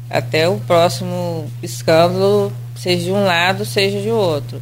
[0.08, 4.60] até o próximo escândalo, seja de um lado, seja de outro.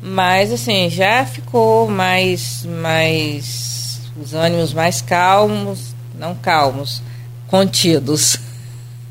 [0.00, 7.02] Mas assim, já ficou mais, mais os ânimos mais calmos, não calmos,
[7.48, 8.38] contidos.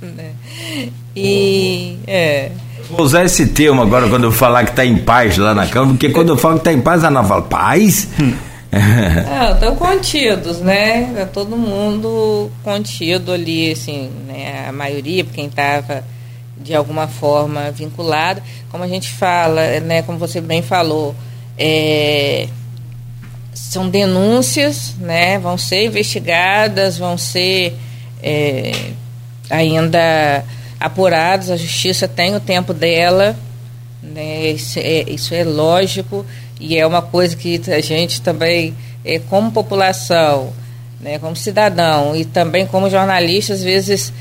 [0.04, 0.32] Né?
[1.16, 2.52] E é.
[2.90, 5.94] Vou usar esse termo agora quando eu falar que está em paz lá na Câmara,
[5.94, 8.10] porque quando eu falo que está em paz, a Ana fala, paz?
[9.54, 11.14] Estão contidos, né?
[11.16, 14.66] Tá todo mundo contido ali, assim, né?
[14.68, 16.04] A maioria, quem estava
[16.58, 18.42] de alguma forma vinculado.
[18.70, 20.02] Como a gente fala, né?
[20.02, 21.16] Como você bem falou,
[21.58, 22.48] é,
[23.54, 25.38] são denúncias, né?
[25.38, 27.76] Vão ser investigadas, vão ser
[28.22, 28.72] é,
[29.50, 30.44] ainda
[30.80, 31.52] apuradas.
[31.52, 33.36] A justiça tem o tempo dela,
[34.02, 34.50] né?
[34.52, 36.26] Isso é, isso é lógico
[36.60, 40.54] e é uma coisa que a gente também, é, como população,
[41.00, 44.14] né, como cidadão e também como jornalista, às vezes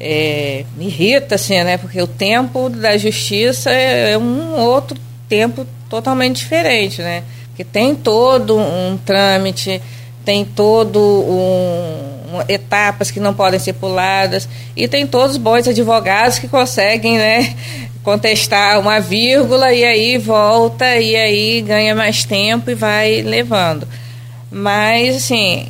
[0.00, 1.76] é, me irrita, assim, né?
[1.76, 4.98] Porque o tempo da justiça é, é um outro
[5.28, 7.22] tempo totalmente diferente, né?
[7.48, 9.82] Porque tem todo um trâmite,
[10.24, 12.09] tem todo um
[12.48, 17.56] etapas que não podem ser puladas e tem todos os bons advogados que conseguem, né,
[18.02, 23.86] contestar uma vírgula e aí volta e aí ganha mais tempo e vai levando.
[24.50, 25.66] Mas assim,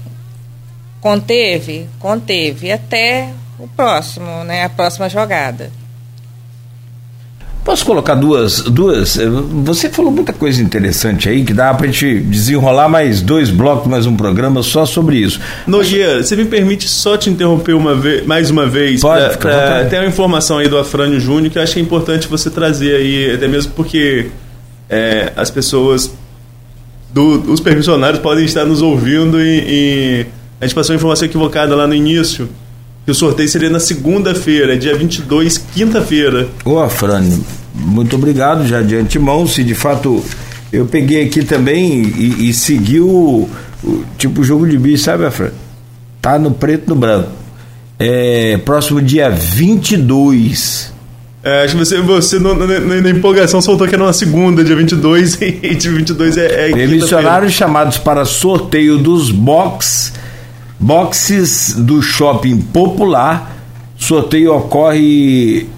[1.01, 5.79] conteve, conteve até o próximo, né, a próxima jogada.
[7.70, 9.16] Posso colocar duas, duas?
[9.16, 9.28] Eh,
[9.62, 14.06] você falou muita coisa interessante aí que dá para gente desenrolar mais dois blocos, mais
[14.06, 15.38] um programa só sobre isso.
[15.68, 19.00] Nogueira, você me permite só te interromper uma vez, mais uma vez?
[19.00, 21.83] Pode, pra, pra, tem uma informação aí do Afrânio Júnior que eu acho que é
[21.83, 24.26] importante você trazer aí, até mesmo porque
[24.88, 26.12] é, as pessoas,
[27.14, 30.26] do, os permissionários podem estar nos ouvindo e, e
[30.61, 32.48] a gente passou uma informação equivocada lá no início
[33.04, 36.48] que o sorteio seria na segunda-feira, dia 22, quinta-feira.
[36.64, 39.46] Ô, Afrânio, muito obrigado já de antemão.
[39.46, 40.24] Se de fato
[40.72, 43.48] eu peguei aqui também e, e segui o,
[43.83, 45.54] o, tipo jogo de bicho, sabe, Afrânio?
[46.20, 47.30] Tá no preto no branco.
[47.98, 50.92] É, próximo dia 22.
[51.42, 54.76] É, acho que você, você no, na, na, empolgação soltou que era uma segunda, dia
[54.76, 56.68] 22, e dia 22 é.
[56.68, 60.12] é Permissionários chamados para sorteio dos box
[60.80, 63.54] Boxes do Shopping Popular.
[63.98, 65.68] Sorteio ocorre.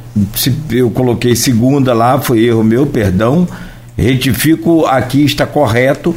[0.70, 3.46] Eu coloquei segunda lá, foi erro meu, perdão.
[3.96, 6.14] Retifico, aqui está correto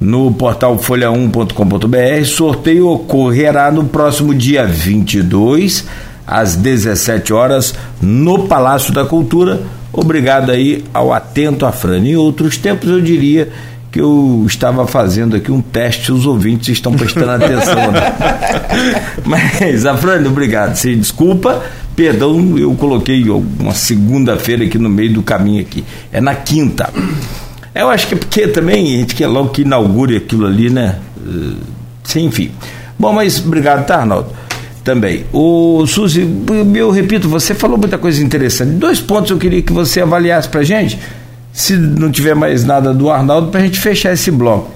[0.00, 2.24] no portal folha1.com.br.
[2.24, 5.84] Sorteio ocorrerá no próximo dia 22,
[6.26, 9.62] às 17 horas, no Palácio da Cultura.
[9.92, 12.00] Obrigado aí ao Atento a Fran.
[12.00, 13.48] Em outros tempos, eu diria
[13.90, 17.92] que eu estava fazendo aqui um teste, os ouvintes estão prestando atenção.
[17.92, 18.12] Né?
[19.24, 20.74] Mas, Afrânio, obrigado.
[20.76, 21.62] Se desculpa,
[21.96, 25.82] perdão, eu coloquei uma segunda-feira aqui no meio do caminho aqui.
[26.12, 26.92] É na quinta.
[27.74, 30.98] Eu acho que é porque também a gente quer logo que inaugure aquilo ali, né?
[32.04, 32.50] Sim, enfim.
[32.98, 34.30] Bom, mas obrigado, tá, Arnaldo?
[34.84, 35.24] Também.
[35.32, 36.28] O Suzy,
[36.74, 38.72] eu repito, você falou muita coisa interessante.
[38.72, 40.98] Dois pontos eu queria que você avaliasse pra gente
[41.52, 44.70] se não tiver mais nada do Arnaldo, para a gente fechar esse bloco.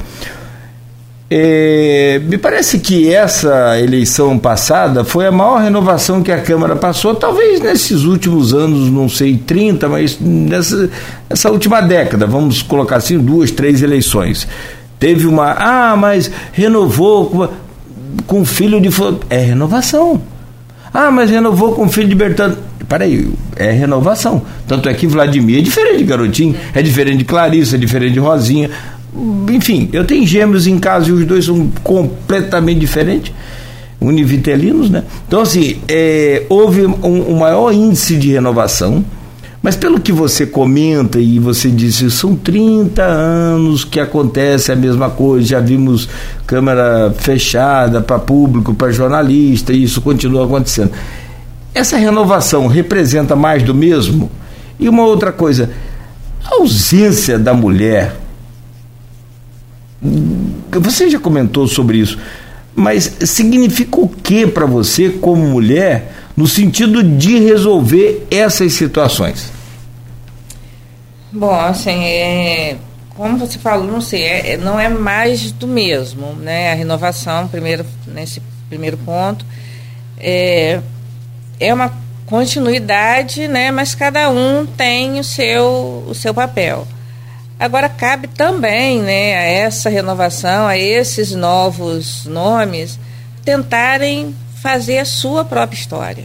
[1.32, 7.14] É, me parece que essa eleição passada foi a maior renovação que a Câmara passou,
[7.14, 10.90] talvez nesses últimos anos, não sei, 30, mas nessa,
[11.28, 14.48] nessa última década, vamos colocar assim, duas, três eleições.
[14.98, 17.48] Teve uma, ah, mas renovou com,
[18.26, 18.88] com filho de.
[19.30, 20.20] É renovação.
[20.92, 22.58] Ah, mas renovou com filho de Bertano
[22.90, 24.42] peraí, é renovação.
[24.66, 28.18] Tanto é que Vladimir é diferente de Garotinho, é diferente de Clarissa, é diferente de
[28.18, 28.68] Rosinha.
[29.48, 33.32] Enfim, eu tenho gêmeos em casa e os dois são completamente diferentes,
[34.00, 35.04] univitelinos, né?
[35.26, 39.04] Então, assim, é, houve um, um maior índice de renovação,
[39.62, 45.10] mas pelo que você comenta e você disse, são 30 anos que acontece a mesma
[45.10, 46.08] coisa, já vimos
[46.46, 50.92] câmera fechada para público, para jornalista, e isso continua acontecendo.
[51.74, 54.30] Essa renovação representa mais do mesmo?
[54.78, 55.70] E uma outra coisa,
[56.42, 58.16] a ausência da mulher.
[60.70, 62.18] Você já comentou sobre isso,
[62.74, 69.52] mas significa o que para você, como mulher, no sentido de resolver essas situações?
[71.32, 72.76] Bom, assim, é,
[73.14, 76.72] como você falou, não sei, é, não é mais do mesmo, né?
[76.72, 79.44] A renovação, primeiro, nesse primeiro ponto,
[80.18, 80.80] é,
[81.58, 81.92] é uma
[82.26, 86.86] continuidade, né, mas cada um tem o seu, o seu papel.
[87.60, 92.98] Agora cabe também, né, a essa renovação, a esses novos nomes,
[93.44, 96.24] tentarem fazer a sua própria história,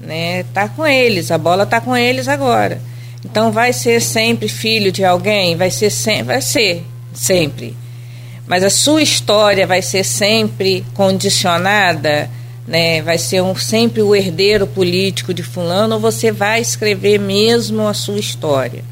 [0.00, 0.44] né?
[0.54, 2.80] Tá com eles, a bola tá com eles agora.
[3.24, 7.76] Então vai ser sempre filho de alguém, vai ser sempre, vai ser sempre.
[8.46, 12.30] Mas a sua história vai ser sempre condicionada
[12.68, 17.88] né, vai ser um, sempre o herdeiro político de fulano, ou você vai escrever mesmo
[17.88, 18.84] a sua história.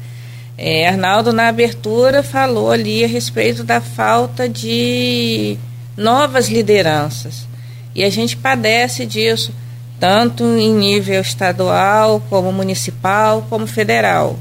[0.57, 5.55] É, Arnaldo, na abertura, falou ali a respeito da falta de
[5.95, 7.47] novas lideranças.
[7.93, 9.53] E a gente padece disso,
[9.99, 14.39] tanto em nível estadual, como municipal, como federal.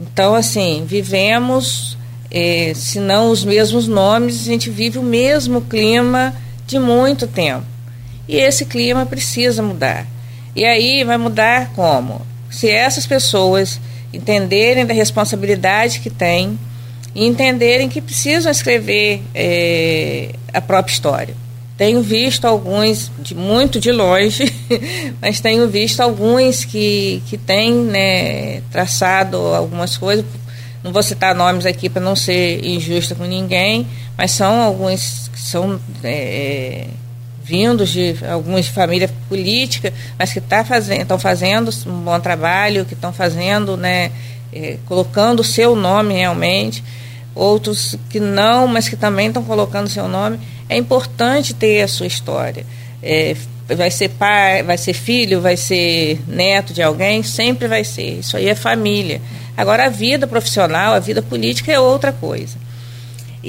[0.00, 1.96] Então, assim, vivemos,
[2.30, 6.34] é, se não os mesmos nomes, a gente vive o mesmo clima
[6.66, 7.64] de muito tempo.
[8.28, 10.06] E esse clima precisa mudar.
[10.54, 12.22] E aí vai mudar como?
[12.50, 13.80] Se essas pessoas
[14.12, 16.58] entenderem da responsabilidade que têm
[17.14, 21.34] e entenderem que precisam escrever é, a própria história.
[21.76, 24.52] tenho visto alguns, de muito de longe,
[25.20, 30.24] mas tenho visto alguns que, que têm né, traçado algumas coisas.
[30.84, 35.40] Não vou citar nomes aqui para não ser injusta com ninguém, mas são alguns que
[35.40, 36.86] são é,
[37.46, 42.84] vindos de algumas de família política, mas que tá fazendo, estão fazendo um bom trabalho,
[42.84, 44.10] que estão fazendo, né,
[44.52, 46.82] é, colocando o seu nome realmente.
[47.34, 52.06] Outros que não, mas que também estão colocando seu nome é importante ter a sua
[52.06, 52.66] história.
[53.00, 53.36] É,
[53.68, 58.18] vai ser pai, vai ser filho, vai ser neto de alguém, sempre vai ser.
[58.20, 59.20] Isso aí é família.
[59.56, 62.65] Agora a vida profissional, a vida política é outra coisa.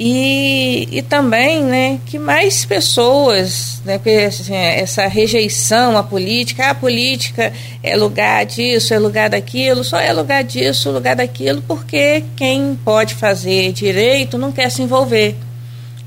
[0.00, 6.70] E, e também né, que mais pessoas, né, porque assim, essa rejeição à política, ah,
[6.70, 12.22] a política é lugar disso, é lugar daquilo, só é lugar disso, lugar daquilo, porque
[12.36, 15.34] quem pode fazer direito não quer se envolver.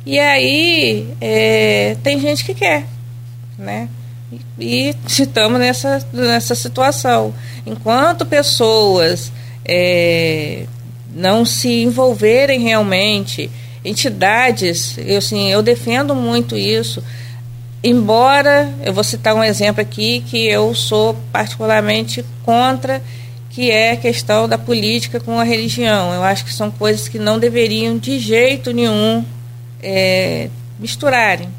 [0.06, 2.86] E aí é, tem gente que quer,
[3.58, 3.90] né?
[4.58, 7.34] E estamos nessa, nessa situação.
[7.66, 9.34] Enquanto pessoas
[9.66, 10.66] é,
[11.14, 13.52] não se envolverem realmente,
[13.84, 17.04] entidades, eu, assim, eu defendo muito isso.
[17.84, 23.02] Embora, eu vou citar um exemplo aqui que eu sou particularmente contra,
[23.50, 26.14] que é a questão da política com a religião.
[26.14, 29.26] Eu acho que são coisas que não deveriam de jeito nenhum
[29.82, 31.50] é, misturarem.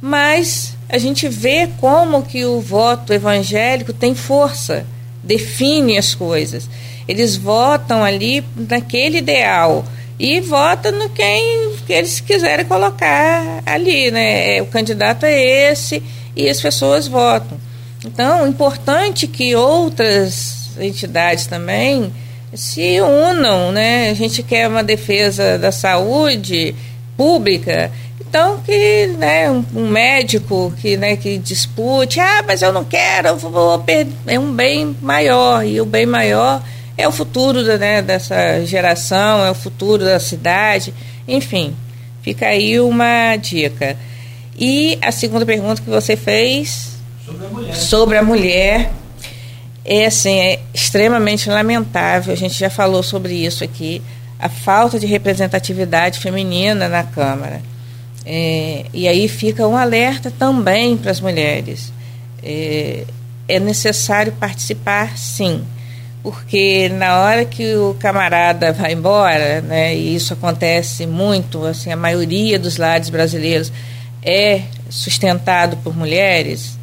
[0.00, 4.86] Mas a gente vê como que o voto evangélico tem força,
[5.22, 6.68] define as coisas.
[7.06, 9.84] Eles votam ali naquele ideal
[10.22, 14.56] e votam no quem que eles quiserem colocar ali, né?
[14.56, 15.36] É, o candidato é
[15.72, 16.00] esse
[16.36, 17.58] e as pessoas votam.
[18.06, 22.12] Então, importante que outras entidades também
[22.54, 24.10] se unam, né?
[24.10, 26.72] A gente quer uma defesa da saúde,
[27.16, 27.90] pública.
[28.20, 33.26] Então, que né, um, um, médico que, né, que dispute, ah, mas eu não quero,
[33.26, 34.12] eu vou perder.
[34.28, 36.62] É um bem maior, e o bem maior
[36.96, 40.92] é o futuro né, dessa geração, é o futuro da cidade,
[41.26, 41.74] enfim,
[42.22, 43.96] fica aí uma dica.
[44.58, 48.92] E a segunda pergunta que você fez sobre a mulher, sobre a mulher
[49.84, 54.02] é assim, é extremamente lamentável, a gente já falou sobre isso aqui
[54.42, 57.62] a falta de representatividade feminina na Câmara.
[58.26, 61.92] É, e aí fica um alerta também para as mulheres.
[62.42, 63.04] É,
[63.48, 65.64] é necessário participar, sim,
[66.22, 71.96] porque na hora que o camarada vai embora, né, e isso acontece muito, assim, a
[71.96, 73.72] maioria dos lares brasileiros
[74.22, 76.78] é sustentado por mulheres,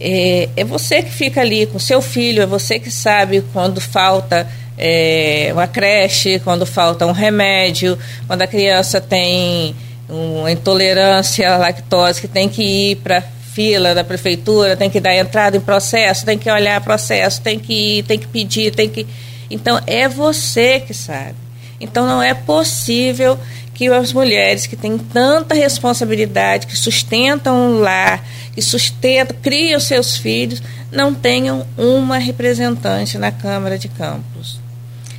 [0.00, 4.46] é, é você que fica ali com seu filho, é você que sabe quando falta
[4.76, 9.74] é, uma creche, quando falta um remédio, quando a criança tem
[10.08, 13.22] uma intolerância à lactose que tem que ir para
[13.54, 17.98] fila da prefeitura, tem que dar entrada em processo, tem que olhar processo, tem que
[17.98, 19.06] ir, tem que pedir, tem que.
[19.48, 21.36] Então é você que sabe.
[21.80, 23.38] Então não é possível
[23.72, 30.16] que as mulheres que têm tanta responsabilidade, que sustentam um lar, que sustentam, criam seus
[30.16, 34.58] filhos, não tenham uma representante na Câmara de Campos.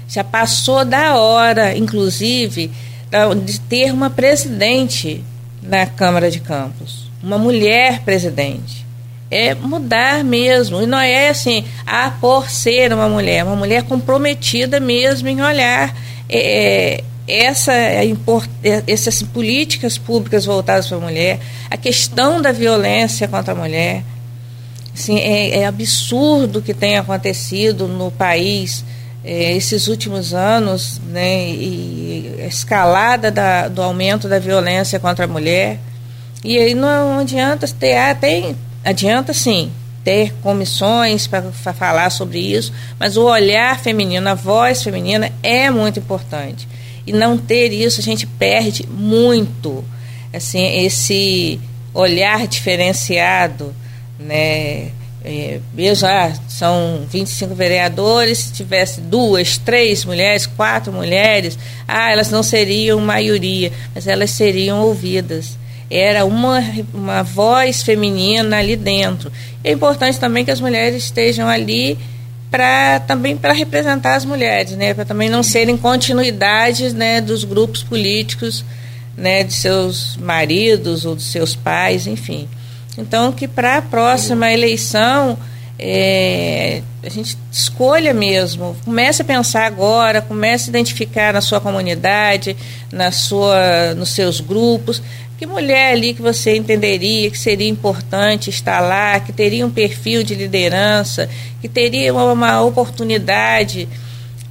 [0.08, 2.72] Já passou da hora, inclusive,
[3.46, 5.24] de ter uma presidente
[5.62, 8.86] na Câmara de Campos, uma mulher presidente.
[9.32, 10.82] É mudar mesmo.
[10.82, 15.98] E não é assim, ah, por ser uma mulher, uma mulher comprometida mesmo em olhar
[16.30, 18.06] é, essa, é,
[18.86, 21.40] essas políticas públicas voltadas para a mulher,
[21.72, 24.04] a questão da violência contra a mulher.
[24.94, 28.86] Assim, é, é absurdo o que tem acontecido no país
[29.24, 35.28] é, esses últimos anos, né, e a escalada da, do aumento da violência contra a
[35.28, 35.80] mulher.
[36.46, 39.72] E aí não adianta ter, ah, tem, adianta sim
[40.04, 41.42] ter comissões para
[41.74, 46.68] falar sobre isso, mas o olhar feminino, a voz feminina é muito importante.
[47.08, 49.84] E não ter isso, a gente perde muito.
[50.32, 51.60] Assim, esse
[51.92, 53.74] olhar diferenciado,
[54.20, 54.92] né?
[55.24, 62.30] É, mesmo, ah, são 25 vereadores, se tivesse duas, três mulheres, quatro mulheres, ah, elas
[62.30, 65.58] não seriam maioria, mas elas seriam ouvidas.
[65.90, 66.64] Era uma,
[66.94, 69.32] uma voz feminina ali dentro.
[69.64, 71.98] É importante também que as mulheres estejam ali
[72.50, 77.84] para também para representar as mulheres, né, para também não serem continuidades, né, dos grupos
[77.84, 78.64] políticos,
[79.18, 82.48] né, de seus maridos ou de seus pais, enfim.
[82.98, 85.38] Então, que para a próxima eleição
[85.78, 92.56] é, a gente escolha mesmo, comece a pensar agora, comece a identificar na sua comunidade,
[92.92, 95.02] na sua, nos seus grupos,
[95.38, 100.24] que mulher ali que você entenderia que seria importante estar lá, que teria um perfil
[100.24, 101.30] de liderança,
[101.62, 103.88] que teria uma, oportunidade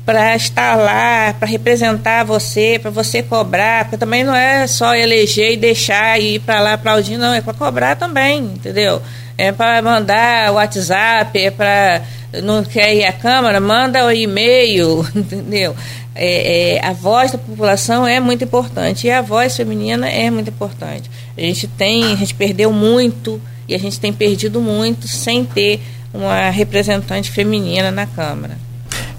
[0.05, 5.53] para estar lá, para representar você, para você cobrar, porque também não é só eleger
[5.53, 9.01] e deixar e ir para lá aplaudir, não, é para cobrar também, entendeu?
[9.39, 12.03] É para mandar WhatsApp, é para
[12.43, 15.75] não quer ir à Câmara, manda o e-mail, entendeu?
[16.15, 20.49] É, é, a voz da população é muito importante e a voz feminina é muito
[20.49, 21.11] importante.
[21.37, 25.81] A gente tem, a gente perdeu muito e a gente tem perdido muito sem ter
[26.13, 28.57] uma representante feminina na Câmara.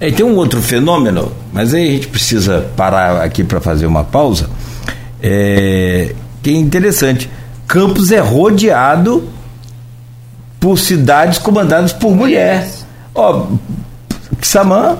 [0.00, 4.04] É, tem um outro fenômeno, mas aí a gente precisa parar aqui para fazer uma
[4.04, 4.48] pausa.
[5.22, 7.28] É, que é interessante.
[7.66, 9.28] Campos é rodeado
[10.58, 12.86] por cidades comandadas por mulheres.
[13.14, 13.46] Ó,
[14.42, 14.98] Xamã,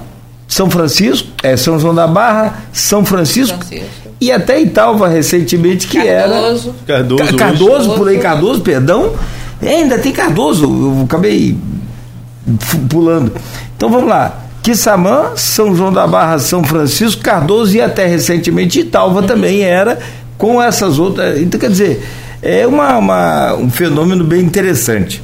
[0.57, 3.87] São Francisco, é São João da Barra, São Francisco, Francisco.
[4.19, 6.75] e até Italva recentemente que Cardoso.
[6.89, 9.13] era Cardoso, Cardoso, por aí Cardoso, perdão.
[9.61, 11.59] É, ainda tem Cardoso, eu acabei
[12.89, 13.33] pulando.
[13.77, 14.45] Então vamos lá.
[14.63, 19.99] Quissamã, São João da Barra, São Francisco, Cardoso e até recentemente Italva também era
[20.39, 21.39] com essas outras.
[21.39, 22.03] Então, quer dizer,
[22.41, 25.23] é uma, uma um fenômeno bem interessante.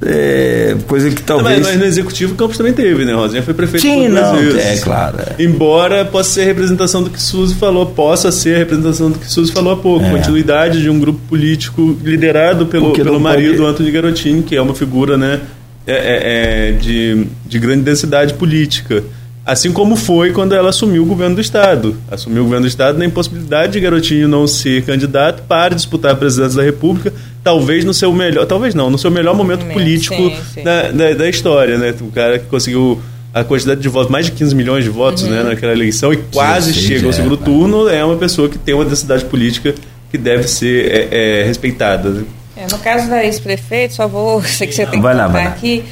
[0.00, 1.66] É, coisa que talvez.
[1.66, 3.14] Mas, no executivo o Campos também teve, né?
[3.14, 5.18] Rosinha foi prefeito Sim, não, é claro.
[5.18, 5.42] É.
[5.42, 9.30] Embora possa ser a representação do que Suzy falou, possa ser a representação do que
[9.30, 10.06] Suzy falou há pouco.
[10.06, 10.10] É.
[10.10, 13.70] Continuidade de um grupo político liderado pelo, pelo marido pode...
[13.70, 15.40] Antônio Garotinho, que é uma figura, né?
[15.84, 19.02] É, é, é, de, de grande densidade política.
[19.44, 21.96] Assim como foi quando ela assumiu o governo do Estado.
[22.10, 26.14] Assumiu o governo do Estado na impossibilidade de Garotinho não ser candidato para disputar a
[26.14, 27.10] presidência da República,
[27.48, 30.62] talvez no seu melhor, talvez não, no seu melhor momento político sim, sim.
[30.62, 31.94] Da, da, da, história, né?
[31.98, 33.00] O cara que conseguiu
[33.32, 35.44] a quantidade de votos, mais de 15 milhões de votos né, uhum.
[35.44, 38.58] né, naquela eleição e quase sim, chega ao segundo é, turno, é uma pessoa que
[38.58, 39.74] tem uma densidade política
[40.10, 42.22] que deve ser é, é, respeitada.
[42.54, 44.42] É, no caso da ex-prefeito, só vou.
[44.44, 45.82] Sei que você tem que vai lá, aqui.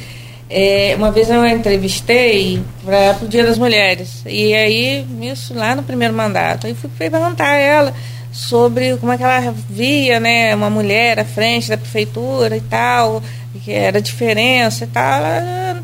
[0.47, 4.21] É, uma vez eu entrevistei para o Dia das Mulheres.
[4.27, 6.67] E aí, isso lá no primeiro mandato.
[6.67, 7.93] Aí fui perguntar a ela
[8.31, 13.21] sobre como é que ela via né, uma mulher à frente da prefeitura e tal,
[13.63, 15.21] que era a diferença e tal.
[15.21, 15.83] Ela,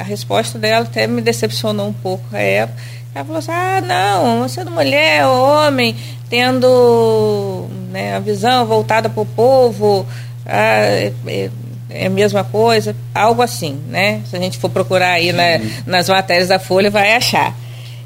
[0.00, 2.80] a resposta dela até me decepcionou um pouco a época.
[3.14, 5.96] Ela falou assim: ah, não, sendo mulher ou homem,
[6.28, 10.06] tendo né, a visão voltada para o povo,
[10.44, 11.50] ah, é, é,
[11.88, 14.20] é, a mesma coisa, algo assim, né?
[14.28, 17.54] Se a gente for procurar aí na, nas matérias da Folha, vai achar.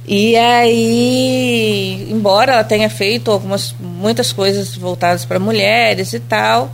[0.06, 6.70] E aí, embora ela tenha feito algumas muitas coisas voltadas para mulheres e tal,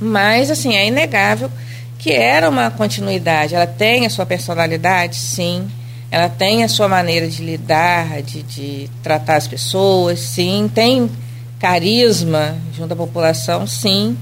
[0.00, 1.50] mas assim, é inegável
[1.98, 3.54] que era uma continuidade.
[3.54, 5.68] Ela tem a sua personalidade, sim.
[6.10, 10.70] Ela tem a sua maneira de lidar, de, de tratar as pessoas, sim.
[10.74, 11.10] Tem
[11.58, 14.16] carisma junto à população, sim.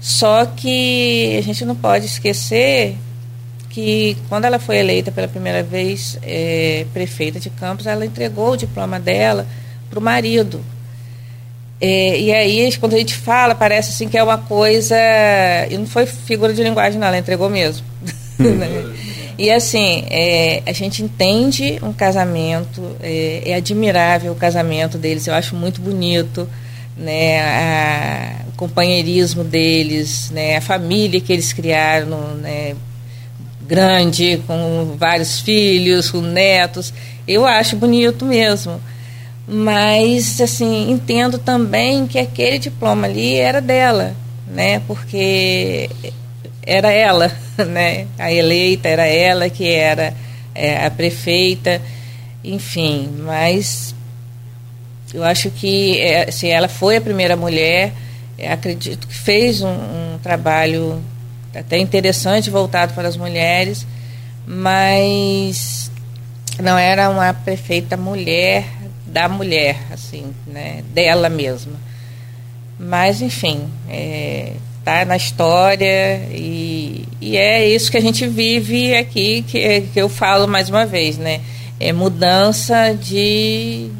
[0.00, 2.96] Só que a gente não pode esquecer
[3.76, 8.56] que quando ela foi eleita pela primeira vez é, prefeita de Campos, ela entregou o
[8.56, 9.46] diploma dela
[9.90, 10.64] para o marido.
[11.78, 14.96] É, e aí, quando a gente fala, parece assim que é uma coisa.
[15.68, 17.86] E não foi figura de linguagem, não, ela entregou mesmo.
[19.36, 25.34] e assim, é, a gente entende um casamento, é, é admirável o casamento deles, eu
[25.34, 26.48] acho muito bonito
[26.96, 32.74] né, a, o companheirismo deles, né, a família que eles criaram, né,
[33.66, 36.92] grande, com vários filhos, com netos.
[37.26, 38.80] Eu acho bonito mesmo.
[39.48, 44.14] Mas, assim, entendo também que aquele diploma ali era dela,
[44.46, 44.80] né?
[44.86, 45.88] Porque
[46.62, 47.30] era ela,
[47.68, 48.06] né?
[48.18, 50.12] A eleita era ela que era
[50.54, 51.80] é, a prefeita,
[52.42, 53.08] enfim.
[53.20, 53.94] Mas
[55.14, 57.92] eu acho que é, se ela foi a primeira mulher,
[58.36, 61.00] é, acredito que fez um, um, trabalho
[61.58, 63.86] até interessante voltado para as mulheres,
[64.46, 65.90] mas
[66.60, 68.64] não era uma prefeita mulher
[69.06, 71.74] da mulher, assim, né, dela mesma.
[72.78, 74.52] Mas, enfim, é,
[75.06, 80.46] na história e, e, é isso que a gente vive aqui, que, que eu falo
[80.46, 81.40] mais uma vez, né?
[81.80, 83.90] É mudança de,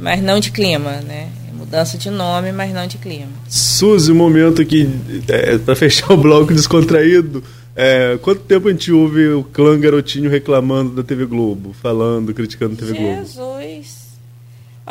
[0.00, 1.28] mas não de clima, né?
[1.72, 3.32] Mudança de nome, mas não de clima.
[3.48, 4.86] Suzy, um momento aqui,
[5.26, 7.42] é, para fechar o bloco descontraído,
[7.74, 12.74] é, quanto tempo a gente ouve o clã Garotinho reclamando da TV Globo, falando, criticando
[12.74, 13.34] a TV Jesus.
[13.34, 13.61] Globo?
[13.61, 13.61] Jesus!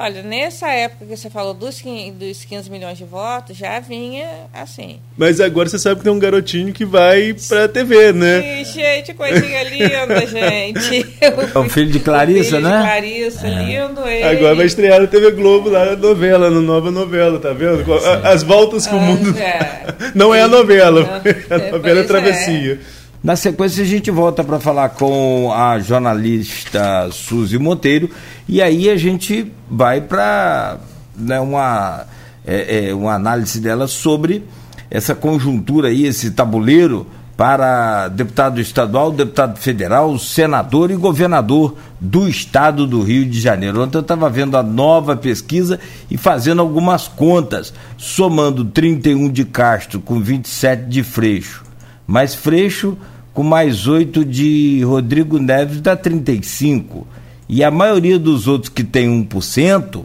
[0.04, 4.28] Olha, nessa época que você falou dos 15, dos 15 milhões de votos, já vinha
[4.52, 5.00] assim.
[5.16, 8.42] Mas agora você sabe que tem um garotinho que vai pra TV, né?
[8.42, 11.08] Sim, gente, coisinha linda, gente.
[11.22, 12.78] É o filho de Clarissa, filho né?
[12.78, 13.50] De Clarissa, é.
[13.52, 14.24] lindo ele.
[14.24, 17.86] Agora vai estrear na TV Globo lá na novela, na nova novela, tá vendo?
[18.24, 19.38] As voltas que o mundo.
[19.38, 19.86] É.
[20.16, 22.80] Não é a novela, é a novela é Travessia.
[23.24, 28.10] Na sequência, a gente volta para falar com a jornalista Suzy Monteiro
[28.50, 30.80] e aí a gente vai para
[31.16, 32.08] né, uma,
[32.44, 34.44] é, é, uma análise dela sobre
[34.90, 37.06] essa conjuntura aí, esse tabuleiro
[37.38, 43.84] para deputado estadual, deputado federal, senador e governador do estado do Rio de Janeiro.
[43.84, 50.02] Ontem eu estava vendo a nova pesquisa e fazendo algumas contas, somando 31 de Castro
[50.02, 51.71] com 27 de Freixo.
[52.08, 52.98] Mas Freixo
[53.34, 57.08] com mais 8 de Rodrigo Neves dá 35.
[57.48, 60.04] E a maioria dos outros que tem 1%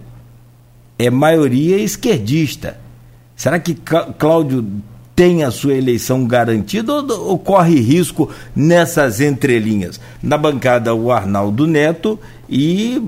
[0.98, 2.78] é maioria esquerdista.
[3.34, 3.74] Será que
[4.18, 4.66] Cláudio
[5.14, 10.00] tem a sua eleição garantida ou, ou, corre risco nessas entrelinhas?
[10.22, 12.18] Na bancada, o Arnaldo Neto
[12.48, 13.02] e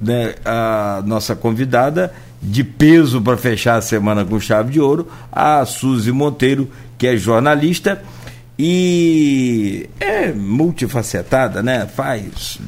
[0.00, 5.64] né, a nossa convidada de peso para fechar a semana com chave de ouro, a
[5.64, 6.68] Suzy Monteiro,
[6.98, 8.02] que é jornalista
[8.58, 11.86] e é multifacetada, né?
[11.86, 12.58] Faz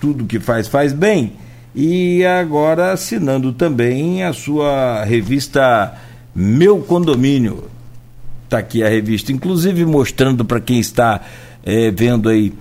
[0.00, 1.34] tudo que faz, faz bem.
[1.74, 5.94] E agora assinando também a sua revista
[6.34, 7.64] Meu Condomínio.
[8.44, 11.20] Está aqui a revista, inclusive mostrando para quem está
[11.64, 12.52] é, vendo aí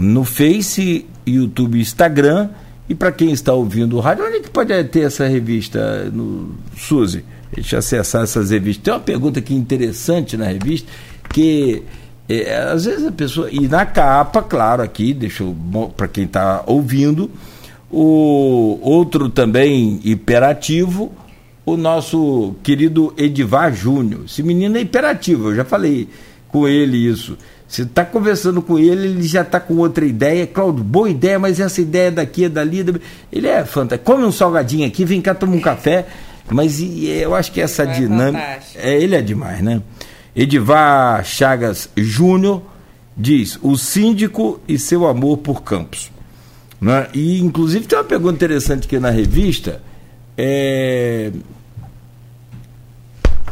[0.00, 2.48] no Face, YouTube, Instagram
[2.88, 6.54] e para quem está ouvindo o rádio, onde é que pode ter essa revista no
[6.76, 7.24] Suzy?
[7.52, 8.82] Deixa eu acessar essas revistas.
[8.84, 10.90] Tem uma pergunta aqui interessante na revista
[11.28, 11.82] que
[12.28, 13.48] é, às vezes a pessoa.
[13.50, 15.44] E na capa, claro, aqui, deixa
[15.96, 17.30] para quem está ouvindo,
[17.90, 21.12] o outro também hiperativo,
[21.66, 24.22] o nosso querido Edivar Júnior.
[24.24, 26.08] Esse menino é hiperativo, eu já falei
[26.48, 27.36] com ele isso.
[27.68, 30.46] Você está conversando com ele, ele já está com outra ideia.
[30.46, 32.84] Claudio, boa ideia, mas essa ideia daqui é dali.
[33.32, 34.12] Ele é fantástico.
[34.12, 36.06] Come um salgadinho aqui, vem cá, toma um café.
[36.50, 38.58] Mas eu acho que essa é dinâmica.
[38.76, 39.80] É, ele é demais, né?
[40.34, 42.62] Edivar Chagas Júnior
[43.16, 46.10] diz: o síndico e seu amor por Campos.
[46.80, 47.06] Né?
[47.14, 49.80] E, inclusive, tem uma pergunta interessante aqui na revista.
[50.36, 51.30] É,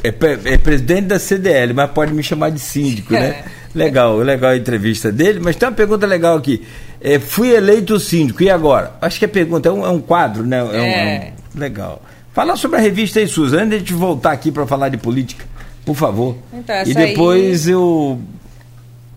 [0.02, 3.44] é, é, presidente da CDL, mas pode me chamar de síndico, né?
[3.72, 6.66] Legal, legal a entrevista dele, mas tem uma pergunta legal aqui.
[7.00, 8.94] É, fui eleito síndico, e agora?
[9.00, 10.58] Acho que a pergunta é um, é um quadro, né?
[10.58, 12.02] É, um, é um, legal.
[12.32, 14.96] Fala sobre a revista aí, Suzana, antes de a gente voltar aqui para falar de
[14.96, 15.44] política.
[15.84, 16.36] Por favor.
[16.52, 17.72] Então, e depois aí...
[17.72, 18.20] eu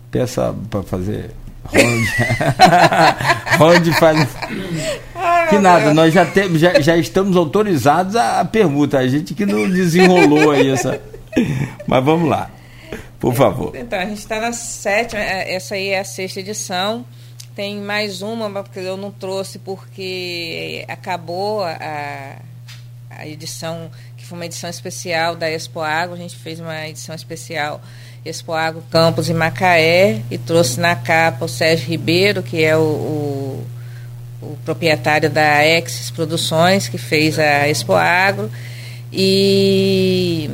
[0.10, 1.32] peço para fazer
[3.60, 4.28] onde faz.
[5.16, 5.96] Ai, que nada, Deus.
[5.96, 8.98] nós já, temos, já, já estamos autorizados a, pergunta.
[8.98, 11.02] A gente que não desenrolou aí essa.
[11.88, 12.50] Mas vamos lá,
[13.20, 13.76] por favor.
[13.76, 17.06] Então, a gente está na sétima, é, essa aí é a sexta edição.
[17.56, 22.38] Tem mais uma, porque eu não trouxe porque acabou a,
[23.18, 26.16] a edição que foi uma edição especial da Expo Agro.
[26.16, 27.82] A gente fez uma edição especial
[28.26, 32.82] Expo Agro Campos e Macaé e trouxe na capa o Sérgio Ribeiro, que é o,
[32.82, 33.68] o,
[34.42, 38.50] o proprietário da Exis Produções, que fez a Expo Agro.
[39.12, 40.50] E,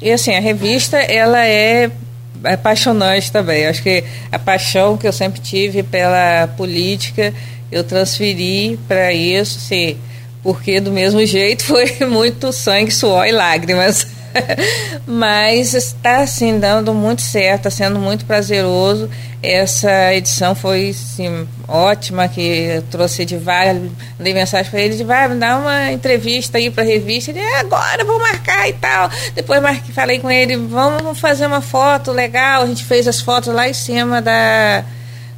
[0.00, 1.90] e assim, a revista ela é
[2.42, 3.66] apaixonante também.
[3.66, 7.32] Acho que a paixão que eu sempre tive pela política,
[7.70, 9.58] eu transferi para isso.
[9.58, 9.98] Assim,
[10.44, 14.06] porque do mesmo jeito foi muito sangue, suor e lágrimas.
[15.06, 19.08] Mas está assim dando muito certo, está sendo muito prazeroso.
[19.42, 20.94] Essa edição foi
[21.68, 23.78] ótima, que trouxe de várias,
[24.18, 27.30] dei mensagem para ele de vai dar uma entrevista aí para a revista.
[27.30, 29.10] Ele, é, agora vou marcar e tal.
[29.34, 32.62] Depois marquei, falei com ele, vamos fazer uma foto legal.
[32.62, 34.84] A gente fez as fotos lá em cima da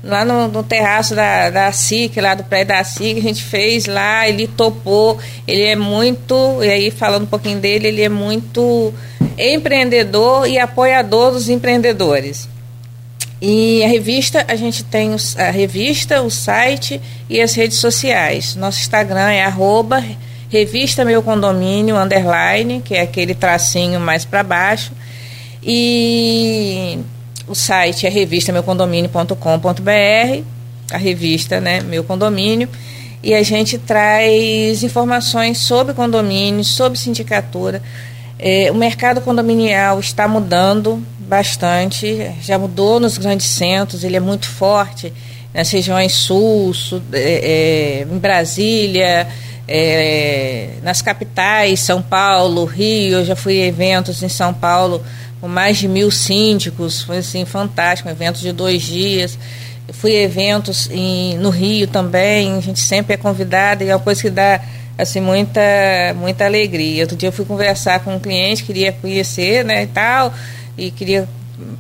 [0.06, 3.86] lá no, no, terraço da, da SIC, lá do prédio da SIC, a gente fez
[3.86, 8.94] lá, ele topou, ele é muito, e aí falando um pouquinho dele, ele é muito
[9.36, 12.48] empreendedor e apoiador dos empreendedores.
[13.40, 18.56] E a revista, a gente tem a revista, o site e as redes sociais.
[18.56, 20.02] Nosso Instagram é arroba
[20.48, 24.92] revista meu condomínio, underline, que é aquele tracinho mais para baixo.
[25.62, 26.98] E
[27.46, 30.42] o site é revistameucondomínio.com.br,
[30.92, 32.68] a revista, né, Meu Condomínio,
[33.22, 37.82] e a gente traz informações sobre condomínios, sobre sindicatura.
[38.38, 44.48] É, o mercado condominial está mudando bastante, já mudou nos grandes centros, ele é muito
[44.48, 45.12] forte
[45.52, 49.26] nas regiões sul, sul é, é, em Brasília,
[49.66, 55.02] é, nas capitais, São Paulo, Rio, eu já fui a eventos em São Paulo
[55.40, 59.38] com mais de mil síndicos, foi assim, fantástico, um evento de dois dias.
[59.86, 63.94] Eu fui a eventos em, no Rio também, a gente sempre é convidada e é
[63.94, 64.60] uma coisa que dá
[64.98, 65.60] assim muita
[66.16, 67.04] muita alegria.
[67.04, 70.32] Outro dia eu fui conversar com um cliente, queria conhecer, né, e tal,
[70.76, 71.28] e queria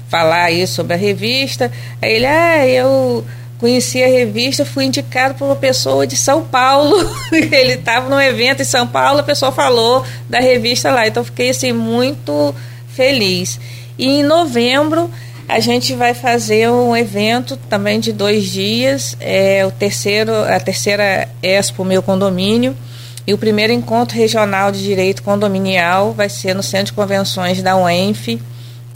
[0.08, 1.70] falar aí sobre a revista.
[2.00, 3.24] Aí ele, ah, eu
[3.58, 6.96] conheci a revista, fui indicado por uma pessoa de São Paulo.
[7.32, 11.06] ele estava num evento em São Paulo, a pessoa falou da revista lá.
[11.06, 12.54] Então fiquei assim muito
[12.96, 13.60] feliz.
[13.98, 15.10] E em novembro
[15.48, 21.28] a gente vai fazer um evento também de dois dias, é o terceiro, a terceira
[21.40, 22.76] Expo Meu Condomínio.
[23.24, 27.76] E o primeiro encontro regional de direito condominial vai ser no Centro de Convenções da
[27.76, 28.40] UENF,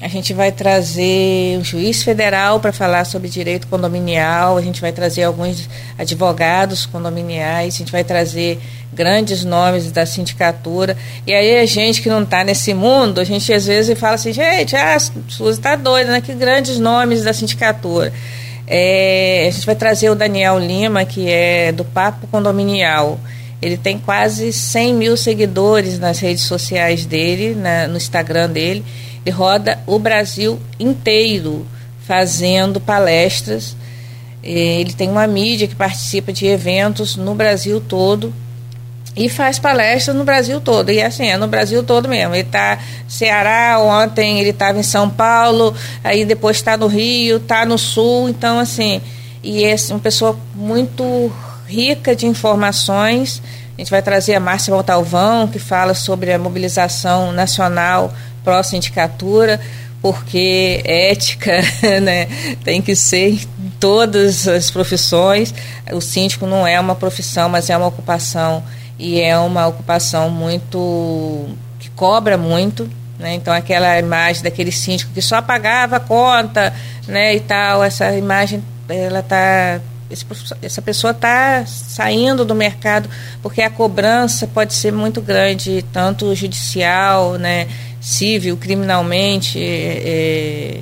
[0.00, 4.92] a gente vai trazer um juiz federal para falar sobre direito condominial, a gente vai
[4.92, 8.58] trazer alguns advogados condominiais, a gente vai trazer
[8.90, 10.96] grandes nomes da sindicatura.
[11.26, 14.32] E aí a gente que não está nesse mundo, a gente às vezes fala assim,
[14.32, 16.20] gente, ah, Suzy está doida, né?
[16.22, 18.10] Que grandes nomes da sindicatura.
[18.66, 23.20] É, a gente vai trazer o Daniel Lima, que é do Papo Condominial.
[23.60, 28.82] Ele tem quase 100 mil seguidores nas redes sociais dele, na, no Instagram dele
[29.24, 31.66] ele roda o Brasil inteiro
[32.06, 33.76] fazendo palestras.
[34.42, 38.32] Ele tem uma mídia que participa de eventos no Brasil todo
[39.16, 40.90] e faz palestras no Brasil todo.
[40.90, 42.34] E assim, é no Brasil todo mesmo.
[42.34, 47.66] Ele está Ceará, ontem ele estava em São Paulo, aí depois está no Rio, está
[47.66, 48.28] no Sul.
[48.28, 49.00] Então, assim,
[49.42, 51.30] e é assim, uma pessoa muito
[51.66, 53.42] rica de informações.
[53.76, 58.12] A gente vai trazer a Márcia Montalvão, que fala sobre a mobilização nacional
[58.44, 59.60] pró-sindicatura,
[60.00, 61.60] porque ética
[62.02, 62.26] né,
[62.64, 65.54] tem que ser em todas as profissões.
[65.92, 68.62] O síndico não é uma profissão, mas é uma ocupação
[68.98, 72.88] e é uma ocupação muito que cobra muito.
[73.18, 73.34] Né?
[73.34, 76.72] Então aquela imagem daquele síndico que só pagava a conta
[77.06, 79.80] né, e tal, essa imagem ela está
[80.60, 83.08] essa pessoa está saindo do mercado
[83.40, 87.68] porque a cobrança pode ser muito grande, tanto judicial, né,
[88.00, 90.80] civil, criminalmente, é,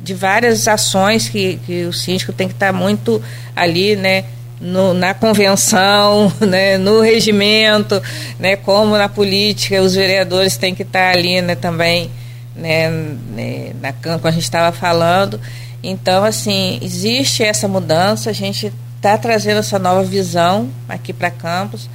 [0.00, 3.22] de várias ações que, que o síndico tem que estar muito
[3.56, 4.24] ali, né,
[4.60, 8.00] no, na convenção, né, no regimento,
[8.38, 12.10] né, como na política, os vereadores têm que estar ali né, também,
[12.54, 15.40] né, né, na, como a gente estava falando.
[15.82, 21.88] Então, assim, existe essa mudança, a gente está trazendo essa nova visão aqui para Campos.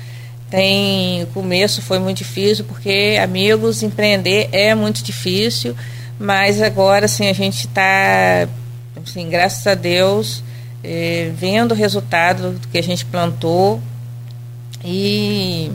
[0.49, 5.75] Tem o começo foi muito difícil porque amigos empreender é muito difícil,
[6.19, 8.47] mas agora assim a gente está
[9.01, 10.43] assim, graças a Deus
[10.83, 13.79] eh, vendo o resultado do que a gente plantou
[14.83, 15.71] e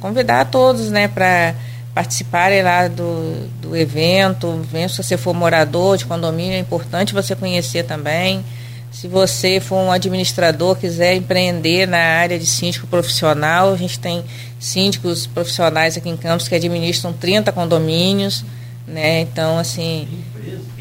[0.00, 1.54] convidar a todos, né, para
[1.94, 4.60] participarem lá do, do evento.
[4.70, 8.44] Venha se você for morador de condomínio, é importante você conhecer também.
[8.90, 14.24] Se você for um administrador, quiser empreender na área de síndico profissional, a gente tem
[14.58, 18.44] síndicos profissionais aqui em Campos que administram 30 condomínios,
[18.86, 19.20] né?
[19.20, 20.08] Então, assim,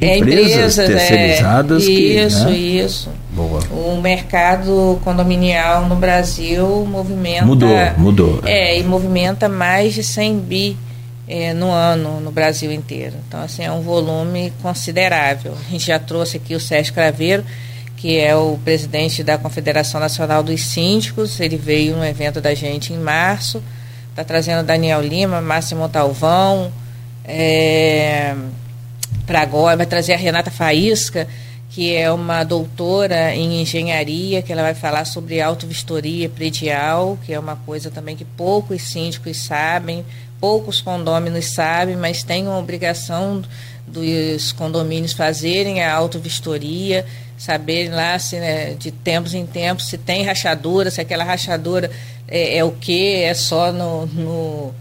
[0.01, 2.57] é empresas é, terceirizadas é, isso, que, né?
[2.57, 3.10] isso.
[3.32, 3.62] Boa.
[3.72, 8.41] O mercado condominial no Brasil movimenta mudou, mudou.
[8.45, 10.78] É, e movimenta mais de 100 bi
[11.28, 13.16] é, no ano no Brasil inteiro.
[13.28, 15.53] Então, assim, é um volume considerável.
[15.68, 17.45] A gente já trouxe aqui o Sérgio Craveiro,
[18.00, 21.38] que é o presidente da Confederação Nacional dos Síndicos.
[21.38, 23.62] Ele veio no evento da gente em março.
[24.10, 26.72] Está trazendo Daniel Lima, Márcio Montalvão.
[27.26, 28.34] É,
[29.28, 31.28] para agora, vai trazer a Renata Faísca,
[31.70, 37.39] que é uma doutora em engenharia, que ela vai falar sobre autovistoria predial, que é
[37.39, 40.06] uma coisa também que poucos síndicos sabem,
[40.39, 43.43] poucos condôminos sabem, mas tem uma obrigação
[43.86, 47.06] dos condomínios fazerem a autovistoria
[47.39, 51.89] saberem lá se, né, de tempos em tempos se tem rachadura, se aquela rachadura
[52.27, 54.75] é, é o que, é só no, no,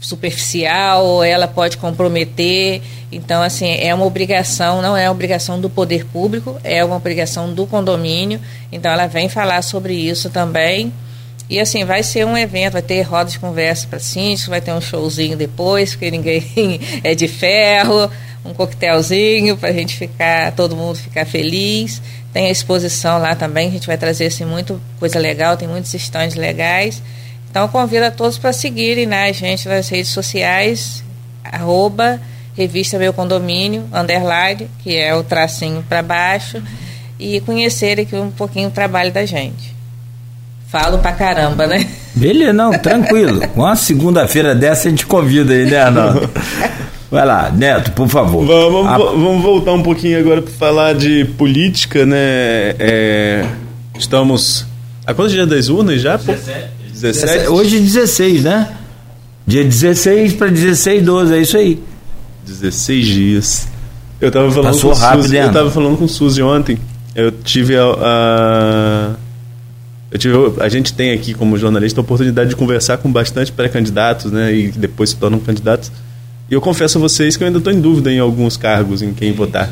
[0.00, 2.80] superficial, ou ela pode comprometer.
[3.10, 7.66] Então, assim, é uma obrigação, não é obrigação do poder público, é uma obrigação do
[7.66, 8.40] condomínio.
[8.70, 10.92] Então, ela vem falar sobre isso também.
[11.50, 14.72] E assim, vai ser um evento, vai ter roda de conversa para síndicos, vai ter
[14.72, 18.10] um showzinho depois, porque ninguém é de ferro
[18.44, 22.02] um coquetelzinho para a gente ficar, todo mundo ficar feliz.
[22.32, 25.94] Tem a exposição lá também, a gente vai trazer assim, muito coisa legal, tem muitos
[25.94, 27.02] estandes legais.
[27.50, 31.02] Então convido a todos para seguirem né, a gente nas redes sociais,
[31.44, 32.20] arroba
[32.56, 36.62] revista Meu Condomínio, underline, que é o tracinho para baixo,
[37.18, 39.74] e conhecerem aqui um pouquinho o trabalho da gente.
[40.68, 41.86] Falo pra caramba, né?
[42.14, 43.46] Beleza, não, tranquilo.
[43.48, 46.30] Com uma segunda-feira dessa a gente convida aí, né, Arnaldo?
[47.14, 48.44] Vai lá, Neto, por favor.
[48.44, 48.98] Vamos, a...
[48.98, 52.74] vamos voltar um pouquinho agora para falar de política, né?
[52.76, 53.46] É,
[53.96, 54.66] estamos.
[55.06, 56.16] A quantos dias das urnas já?
[56.16, 56.70] 17.
[56.92, 57.48] 17.
[57.50, 58.68] Hoje 16, né?
[59.46, 61.80] Dia 16 para 16, 12, é isso aí.
[62.46, 63.68] 16 dias.
[64.20, 65.36] Eu tava falando Passou com rápido, Suzy?
[65.36, 66.78] Eu tava falando com o Suzy ontem.
[67.14, 69.10] Eu tive a, a
[70.10, 74.32] eu tive, a gente tem aqui como jornalista a oportunidade de conversar com bastante pré-candidatos,
[74.32, 75.92] né, e depois se tornam candidatos.
[76.50, 79.12] E eu confesso a vocês que eu ainda estou em dúvida em alguns cargos em
[79.12, 79.70] quem votar.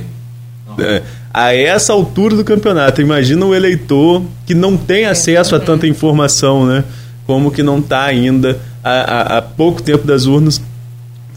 [0.79, 1.03] É,
[1.33, 6.67] a essa altura do campeonato, imagina o eleitor que não tem acesso a tanta informação,
[6.67, 6.85] né?
[7.27, 10.61] Como que não está ainda há, há, pouco tempo das urnas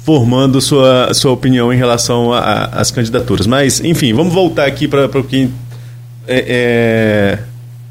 [0.03, 3.47] formando sua, sua opinião em relação às candidaturas.
[3.47, 5.49] Mas, enfim, vamos voltar aqui para o que
[6.27, 7.39] é, é,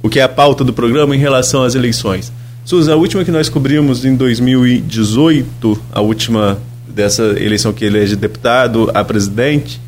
[0.03, 2.33] o que é a pauta do programa em relação às eleições.
[2.65, 8.91] Suzy, a última que nós cobrimos em 2018, a última dessa eleição que elege deputado
[8.95, 9.81] a presidente,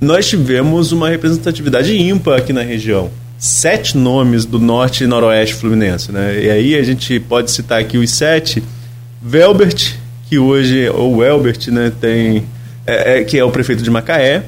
[0.00, 3.10] nós tivemos uma representatividade ímpar aqui na região.
[3.38, 6.10] Sete nomes do norte e noroeste fluminense.
[6.10, 6.44] Né?
[6.44, 8.62] E aí a gente pode citar aqui os sete.
[9.22, 9.94] Velbert,
[10.28, 12.44] que hoje, ou Welbert, né, tem,
[12.86, 14.44] é, é, que é o prefeito de Macaé.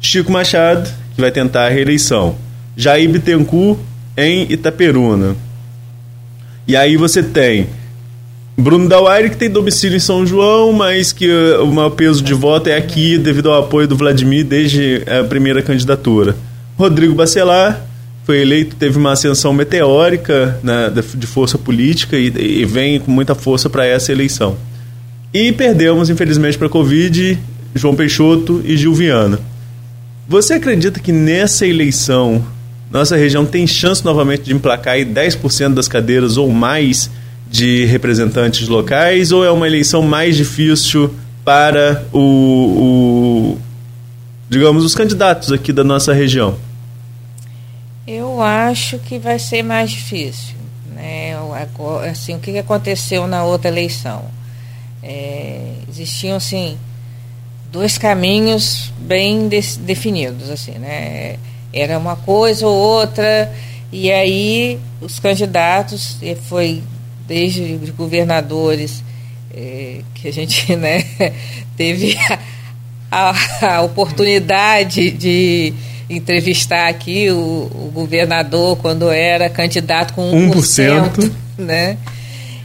[0.00, 2.36] Chico Machado, que vai tentar a reeleição.
[2.76, 3.78] Jair Bittencourt,
[4.16, 5.36] em Itaperuna.
[6.66, 7.66] E aí você tem
[8.56, 12.32] Bruno Dauaire, que tem domicílio em São João, mas que uh, o maior peso de
[12.32, 16.36] voto é aqui devido ao apoio do Vladimir desde a primeira candidatura.
[16.76, 17.84] Rodrigo Bacelar
[18.24, 23.34] foi eleito, teve uma ascensão meteórica né, de força política e, e vem com muita
[23.34, 24.56] força para essa eleição.
[25.32, 27.38] E perdemos, infelizmente, para a Covid,
[27.74, 29.40] João Peixoto e Gil Viana.
[30.28, 32.44] Você acredita que nessa eleição
[32.90, 37.10] nossa região tem chance novamente de emplacar 10% das cadeiras ou mais
[37.54, 43.58] de representantes locais ou é uma eleição mais difícil para o, o
[44.50, 46.56] digamos os candidatos aqui da nossa região?
[48.08, 50.56] Eu acho que vai ser mais difícil,
[50.96, 51.36] né?
[52.10, 54.24] Assim, o que aconteceu na outra eleição?
[55.00, 56.76] É, existiam assim
[57.70, 61.36] dois caminhos bem definidos, assim, né?
[61.72, 63.52] Era uma coisa ou outra
[63.92, 66.82] e aí os candidatos foi
[67.26, 69.02] desde os governadores,
[69.54, 71.04] é, que a gente né,
[71.76, 72.16] teve
[73.10, 75.72] a, a, a, oportunidade de
[76.08, 81.10] entrevistar aqui o, o, governador quando era candidato com 1%.
[81.12, 81.32] 1%.
[81.56, 81.96] Né?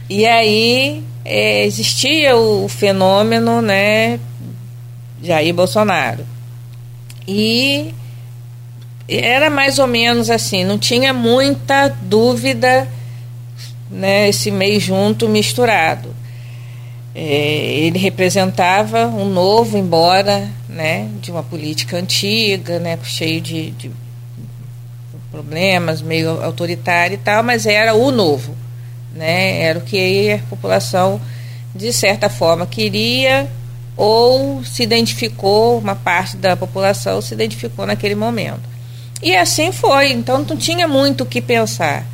[0.08, 4.18] E aí é, existia o, o fenômeno né,
[5.22, 6.26] Jair Bolsonaro.
[7.26, 7.94] E
[9.08, 12.86] era mais ou menos assim, não tinha muita dúvida
[13.90, 16.14] né, esse meio junto misturado.
[17.14, 23.90] É, ele representava um novo, embora né, de uma política antiga, né, cheio de, de
[25.30, 28.54] problemas, meio autoritário e tal, mas era o novo.
[29.14, 31.20] Né, era o que a população,
[31.74, 33.48] de certa forma, queria
[33.96, 38.62] ou se identificou, uma parte da população se identificou naquele momento.
[39.22, 42.06] E assim foi, então não tinha muito o que pensar.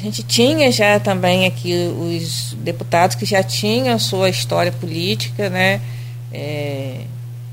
[0.00, 5.78] A gente tinha já também aqui os deputados que já tinham sua história política, né?
[6.32, 7.02] É,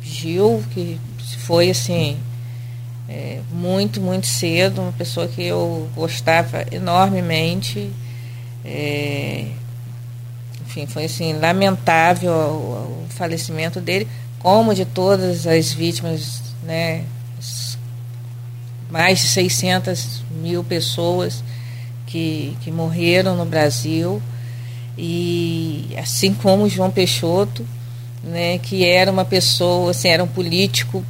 [0.02, 0.98] Gil, que
[1.40, 2.18] foi assim,
[3.10, 7.92] é, muito, muito cedo, uma pessoa que eu gostava enormemente.
[8.64, 9.48] É,
[10.66, 14.08] enfim, foi assim, lamentável o, o, falecimento dele,
[14.40, 17.04] como de todas as vítimas, né?
[18.90, 21.44] Mais de 600 mil pessoas
[22.08, 24.20] que, que morreram no Brasil,
[24.98, 27.64] e assim como João Peixoto,
[28.24, 31.06] né, que era uma pessoa, assim, era um político,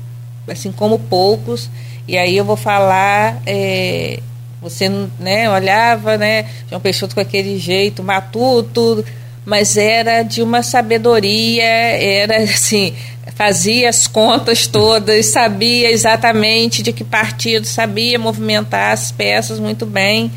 [0.47, 1.69] assim como poucos,
[2.05, 4.19] e aí eu vou falar, é,
[4.61, 4.89] você
[5.19, 9.05] né, olhava, né, João Peixoto com aquele jeito matuto,
[9.45, 12.93] mas era de uma sabedoria, era assim,
[13.35, 20.31] fazia as contas todas, sabia exatamente de que partido, sabia movimentar as peças muito bem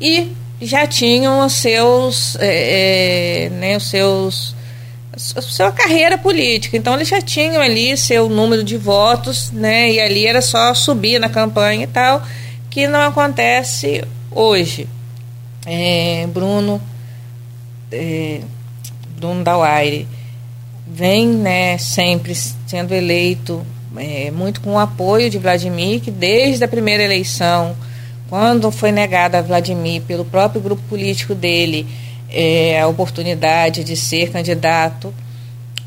[0.00, 4.56] e já tinham os seus, é, é, né, os seus
[5.34, 6.76] a sua carreira política.
[6.76, 9.90] Então eles já tinham ali seu número de votos, né?
[9.90, 12.22] E ali era só subir na campanha e tal,
[12.68, 14.86] que não acontece hoje.
[15.64, 16.80] É, Bruno,
[17.90, 18.40] é,
[19.18, 20.06] Bruno Dauaire
[20.86, 23.66] vem, né, sempre sendo eleito
[23.96, 27.74] é, muito com o apoio de Vladimir, que desde a primeira eleição
[28.28, 31.86] quando foi negada a Vladimir pelo próprio grupo político dele,
[32.28, 35.14] é, a oportunidade de ser candidato,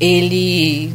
[0.00, 0.92] ele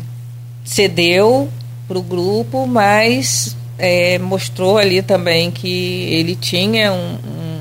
[0.63, 1.49] cedeu
[1.87, 7.55] para o grupo, mas é, mostrou ali também que ele tinha um, um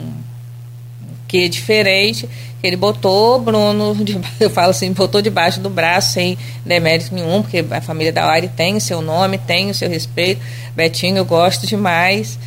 [1.28, 2.28] que diferente.
[2.62, 7.64] Ele botou Bruno, de, eu falo assim, botou debaixo do braço sem demérito nenhum, porque
[7.70, 10.40] a família da Ari tem o seu nome, tem o seu respeito.
[10.74, 12.38] Betinho eu gosto demais.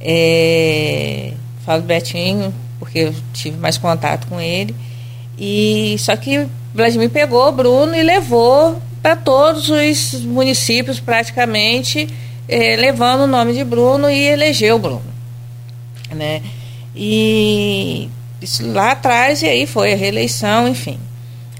[0.00, 1.32] É,
[1.64, 4.74] falo do Betinho porque eu tive mais contato com ele.
[5.38, 12.08] E só que Vladimir pegou Bruno e levou para todos os municípios praticamente,
[12.48, 15.02] eh, levando o nome de Bruno e elegeu Bruno,
[16.10, 16.42] né?
[16.94, 18.08] E
[18.40, 20.98] isso lá atrás e aí foi a reeleição, enfim.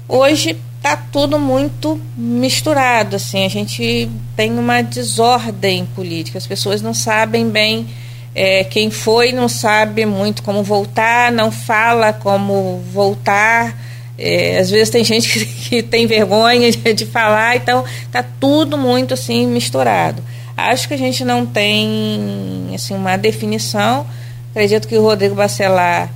[0.07, 6.93] Hoje está tudo muito misturado, assim, a gente tem uma desordem política, as pessoas não
[6.93, 7.87] sabem bem
[8.33, 13.77] é, quem foi não sabe muito como voltar, não fala como voltar.
[14.17, 18.77] É, às vezes tem gente que, que tem vergonha de, de, falar, então tá tudo
[18.77, 20.23] muito assim misturado.
[20.55, 24.05] Acho que a gente não tem assim uma definição.
[24.51, 26.09] Acredito que o Rodrigo Bacelar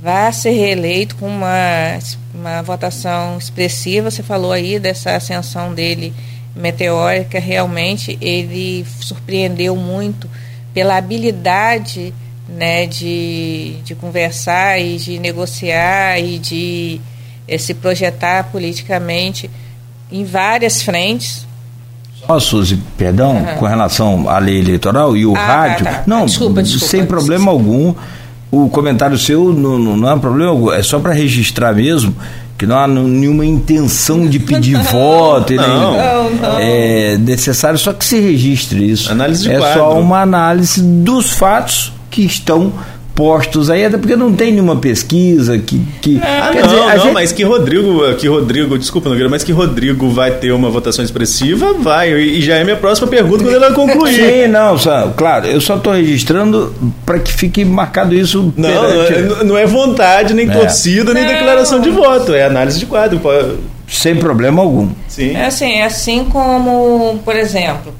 [0.00, 1.98] vai ser reeleito com uma,
[2.34, 4.10] uma votação expressiva.
[4.10, 6.12] Você falou aí dessa ascensão dele
[6.54, 10.28] meteórica, realmente ele surpreendeu muito
[10.76, 12.12] pela habilidade
[12.46, 17.00] né, de, de conversar e de negociar e de
[17.48, 19.50] eh, se projetar politicamente
[20.12, 21.46] em várias frentes.
[22.26, 23.56] Só, Suzy, perdão, uhum.
[23.56, 25.84] com relação à lei eleitoral e o ah, tá, rádio.
[25.86, 26.02] Tá, tá.
[26.06, 27.94] Não, desculpa, desculpa, sem problema algum.
[28.50, 32.14] O comentário seu não, não, não é problema, é só para registrar mesmo
[32.58, 38.04] que não há nenhuma intenção de pedir não, voto, não, não, é necessário só que
[38.04, 39.12] se registre isso.
[39.12, 39.78] Análise de é quadro.
[39.78, 42.72] só uma análise dos fatos que estão
[43.16, 45.80] postos aí, até porque não tem nenhuma pesquisa que.
[46.02, 47.12] que ah, não, dizer, não, gente...
[47.14, 51.72] mas que Rodrigo, que Rodrigo, desculpa, Nogueira, mas que Rodrigo vai ter uma votação expressiva,
[51.72, 52.12] vai.
[52.12, 54.14] E já é minha próxima pergunta quando ela concluir.
[54.14, 56.74] Sim, não, só, claro, eu só estou registrando
[57.06, 58.52] para que fique marcado isso.
[58.54, 60.52] Não, não, é, não é vontade, nem é.
[60.52, 63.18] torcida, nem declaração de voto, é análise de quadro.
[63.88, 64.90] Sem problema algum.
[65.08, 65.34] Sim.
[65.34, 67.94] É assim, é assim como, por exemplo,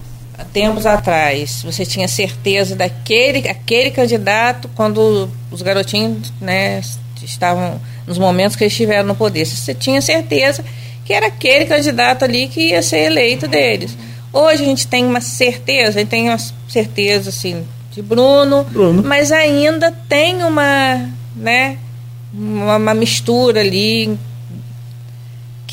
[0.44, 6.80] tempos atrás, você tinha certeza daquele aquele candidato quando os garotinhos né,
[7.22, 9.44] estavam nos momentos que eles estiveram no poder.
[9.44, 10.64] Você tinha certeza
[11.04, 13.96] que era aquele candidato ali que ia ser eleito deles.
[14.32, 19.02] Hoje a gente tem uma certeza, a gente tem uma certeza assim de Bruno, Bruno.
[19.02, 21.78] mas ainda tem uma, né,
[22.34, 24.18] uma, uma mistura ali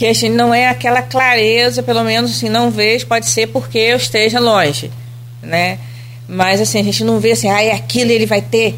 [0.04, 3.78] que a gente não é aquela clareza, pelo menos assim, não vejo, pode ser porque
[3.78, 4.91] eu esteja longe,
[5.41, 5.80] né?
[6.28, 8.78] Mas assim, a gente não vê assim, ah, é aquilo ele vai ter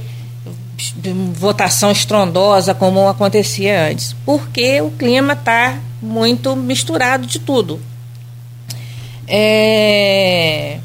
[1.33, 7.81] votação estrondosa como acontecia antes, porque o clima está muito misturado de tudo.
[9.27, 10.77] É...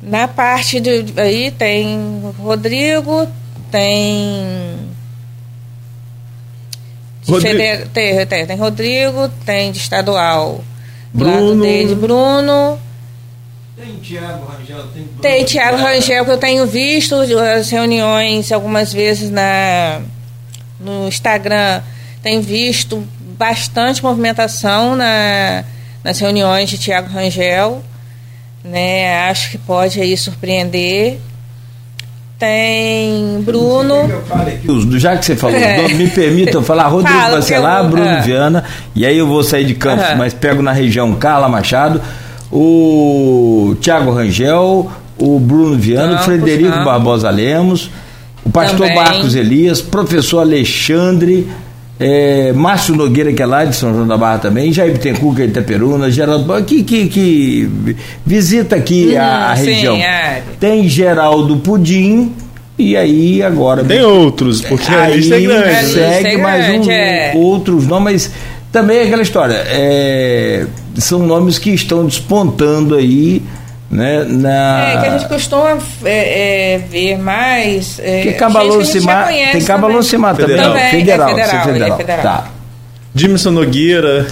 [0.00, 3.26] Na parte de aí tem Rodrigo,
[3.72, 4.78] tem
[7.28, 7.88] Rodrigo.
[7.92, 10.64] tem, tem, tem Rodrigo, tem de estadual.
[11.12, 11.62] Bruno.
[11.62, 12.78] Tem Bruno.
[13.76, 15.20] Tem Tiago Rangel, tem Bruno.
[15.20, 20.00] Tem Tiago Rangel, que eu tenho visto as reuniões algumas vezes na,
[20.80, 21.82] no Instagram.
[22.22, 25.64] Tem visto bastante movimentação na,
[26.02, 27.82] nas reuniões de Tiago Rangel.
[28.64, 29.28] Né?
[29.28, 31.20] Acho que pode aí surpreender
[32.38, 33.94] tem Bruno.
[34.98, 35.88] Já que você falou, é.
[35.88, 37.90] me permita eu falar Rodrigo Fala, Bacelar, eu...
[37.90, 38.20] Bruno é.
[38.20, 38.64] Viana,
[38.94, 40.18] e aí eu vou sair de Campos, uhum.
[40.18, 42.00] mas pego na região Carla Machado,
[42.52, 46.84] o Tiago Rangel, o Bruno Viana, Campos, o Frederico Campos.
[46.84, 47.90] Barbosa Lemos,
[48.44, 48.94] o pastor Também.
[48.94, 51.48] Marcos Elias, professor Alexandre,
[52.00, 55.42] é, Márcio Nogueira, que é lá de São João da Barra também, Jair Bittencourt, que
[55.42, 59.96] é de Itaperuna, Geraldo que, que, que visita aqui a, a uhum, região.
[59.96, 60.42] Sim, é.
[60.60, 62.32] Tem Geraldo Pudim,
[62.78, 63.82] e aí agora.
[63.84, 65.86] Tem outros, porque aí a lista é grande.
[65.86, 67.32] Segue é mais um, é.
[67.34, 68.30] outros nomes, mas
[68.70, 69.64] também é aquela história.
[69.66, 73.42] É, são nomes que estão despontando aí
[73.90, 74.88] né, na...
[74.88, 77.98] É, que a gente costuma é, é, ver mais.
[78.00, 79.28] É, que Cabalocimar.
[79.28, 80.56] Tem Cabalocimar também.
[80.56, 80.72] Federal.
[80.72, 81.88] Também, federal, é federal, federal.
[81.88, 82.22] É federal.
[82.22, 82.46] Tá.
[83.14, 84.26] Jimson Nogueira,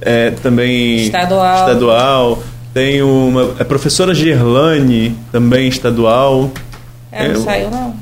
[0.00, 1.68] é, também estadual.
[1.68, 2.42] estadual.
[2.72, 3.54] Tem uma.
[3.60, 6.50] A professora Gerlane, também estadual.
[7.10, 7.94] É, não saiu, não.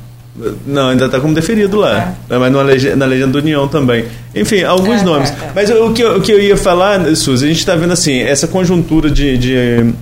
[0.65, 2.15] Não, ainda está como deferido lá.
[2.31, 2.39] Ah.
[2.39, 4.05] Mas na legenda, na legenda do União também.
[4.35, 5.31] Enfim, alguns ah, nomes.
[5.31, 5.53] Tá, tá.
[5.55, 8.21] Mas o que, eu, o que eu ia falar, Suzy, a gente está vendo assim,
[8.21, 9.93] essa conjuntura de, de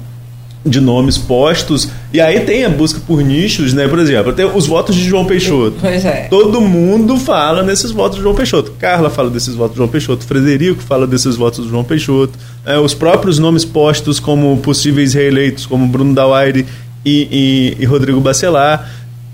[0.64, 1.88] de nomes postos.
[2.12, 3.86] E aí tem a busca por nichos, né?
[3.86, 5.76] Por exemplo, tem os votos de João Peixoto.
[5.80, 6.26] Pois é.
[6.28, 8.72] Todo mundo fala nesses votos de João Peixoto.
[8.78, 10.24] Carla fala desses votos de João Peixoto.
[10.24, 12.38] Frederico fala desses votos de João Peixoto.
[12.64, 16.66] É, os próprios nomes postos como possíveis reeleitos, como Bruno Dauaire
[17.04, 18.90] e, e, e Rodrigo Bacelar.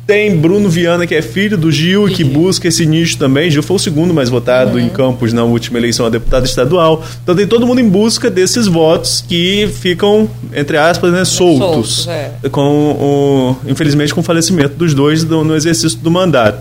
[0.07, 3.51] Tem Bruno Viana, que é filho do Gil e que busca esse nicho também.
[3.51, 4.81] Gil foi o segundo mais votado uhum.
[4.81, 7.03] em Campos na última eleição a deputado estadual.
[7.23, 12.05] Então tem todo mundo em busca desses votos que ficam, entre aspas, né, soltos.
[12.05, 12.49] soltos é.
[12.51, 16.59] com o, infelizmente com o falecimento dos dois do, no exercício do mandato.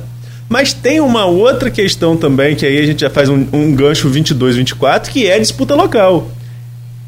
[0.48, 4.10] Mas tem uma outra questão também, que aí a gente já faz um, um gancho
[4.10, 6.30] 22-24, que é a disputa local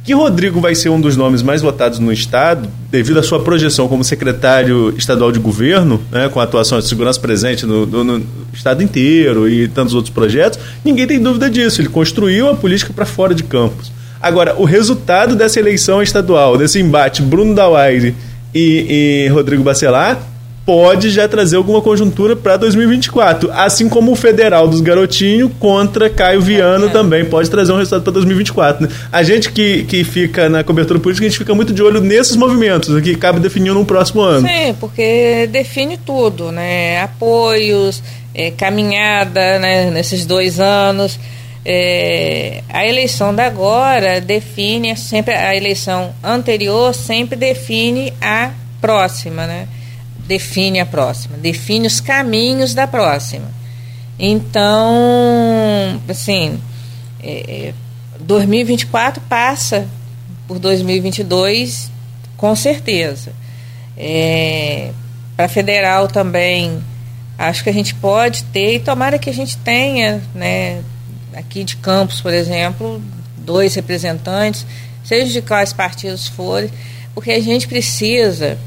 [0.05, 3.87] que Rodrigo vai ser um dos nomes mais votados no Estado, devido à sua projeção
[3.87, 8.25] como secretário estadual de governo, né, com a atuação de segurança presente no, no, no
[8.53, 11.81] Estado inteiro e tantos outros projetos, ninguém tem dúvida disso.
[11.81, 13.91] Ele construiu a política para fora de campos.
[14.21, 18.15] Agora, o resultado dessa eleição estadual, desse embate Bruno Dauaire
[18.53, 20.21] e, e Rodrigo Bacelar,
[20.65, 23.51] pode já trazer alguma conjuntura para 2024.
[23.51, 26.89] Assim como o federal dos garotinhos contra Caio Viano é.
[26.89, 28.87] também pode trazer um resultado para 2024.
[28.87, 28.93] Né?
[29.11, 32.35] A gente que, que fica na cobertura política, a gente fica muito de olho nesses
[32.35, 34.47] movimentos, né, que cabe definir no próximo ano.
[34.47, 37.01] Sim, porque define tudo, né?
[37.01, 38.01] Apoios,
[38.33, 41.19] é, caminhada né, nesses dois anos.
[41.67, 49.67] É, a eleição da agora define sempre a eleição anterior sempre define a próxima, né?
[50.25, 53.49] Define a próxima, define os caminhos da próxima.
[54.17, 56.59] Então, assim,
[57.21, 57.73] é,
[58.19, 59.87] 2024 é, passa
[60.47, 61.91] por 2022
[62.37, 63.33] com certeza.
[63.97, 64.91] É,
[65.35, 66.81] Para federal também,
[67.37, 70.81] acho que a gente pode ter, e tomara que a gente tenha, né,
[71.33, 73.01] aqui de Campos, por exemplo,
[73.37, 74.65] dois representantes,
[75.03, 76.69] seja de quais partidos forem,
[77.13, 78.57] porque a gente precisa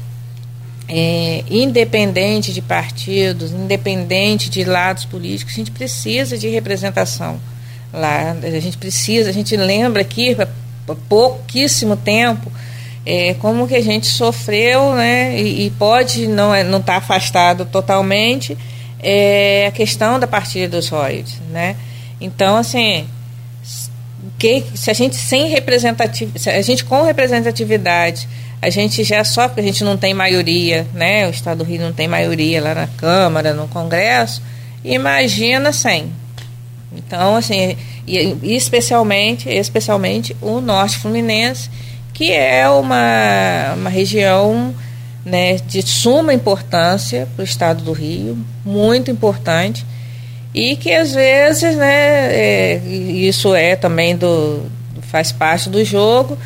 [0.89, 7.39] é, independente de partidos, independente de lados políticos, a gente precisa de representação
[7.93, 8.35] lá.
[8.41, 10.47] A gente precisa, a gente lembra aqui, há
[11.07, 12.51] pouquíssimo tempo,
[13.05, 16.97] é, como que a gente sofreu, né, e, e pode não é, não estar tá
[16.97, 18.57] afastado totalmente,
[18.99, 21.75] é, a questão da partilha dos royalties, né?
[22.19, 23.07] Então, assim,
[24.37, 28.27] que, se a gente sem representatividade, a gente com representatividade
[28.61, 31.27] a gente já só porque a gente não tem maioria, né?
[31.27, 34.41] O Estado do Rio não tem maioria lá na Câmara, no Congresso,
[34.83, 36.11] imagina sem.
[36.91, 41.69] Então, assim, e, especialmente, especialmente o Norte Fluminense,
[42.13, 44.73] que é uma, uma região
[45.23, 49.85] né, de suma importância para o Estado do Rio, muito importante,
[50.53, 54.65] e que às vezes, né, é, isso é também do,
[55.03, 56.37] faz parte do jogo,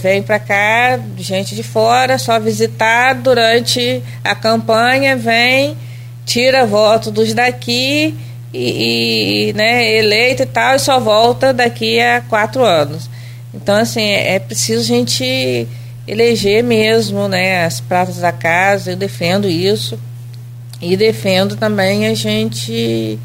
[0.00, 5.76] vem para cá gente de fora só visitar durante a campanha, vem,
[6.26, 8.14] tira voto dos daqui
[8.52, 13.08] e, e né, eleito e tal, e só volta daqui a quatro anos.
[13.54, 15.66] Então, assim, é, é preciso a gente
[16.06, 19.98] eleger mesmo né, as pratas da casa, eu defendo isso.
[20.80, 23.18] E defendo também a gente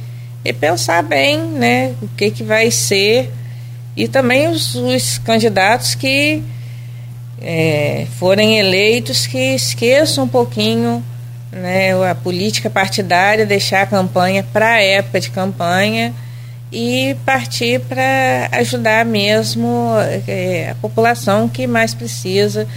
[0.60, 3.32] pensar bem né, o que, que vai ser
[3.96, 6.44] e também os, os candidatos que
[7.42, 11.04] é, forem eleitos que esqueçam um pouquinho
[11.52, 16.14] né, a política partidária, deixar a campanha para a época de campanha
[16.72, 19.92] e partir para ajudar mesmo
[20.28, 22.68] é, a população que mais precisa,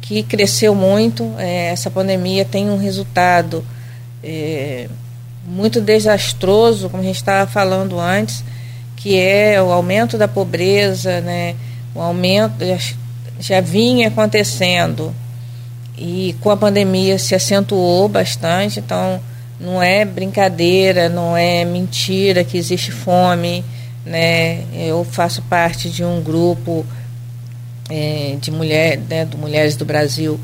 [0.00, 1.34] que cresceu muito.
[1.38, 3.64] É, essa pandemia tem um resultado
[4.22, 4.88] é,
[5.44, 8.44] muito desastroso, como a gente estava falando antes,
[9.00, 11.56] que é o aumento da pobreza, né?
[11.94, 12.78] o aumento já,
[13.38, 15.14] já vinha acontecendo
[15.96, 19.20] e com a pandemia se acentuou bastante, então
[19.58, 23.62] não é brincadeira, não é mentira que existe fome,
[24.06, 24.64] né?
[24.72, 26.86] Eu faço parte de um grupo
[27.90, 30.40] é, de mulher, né, de mulheres do Brasil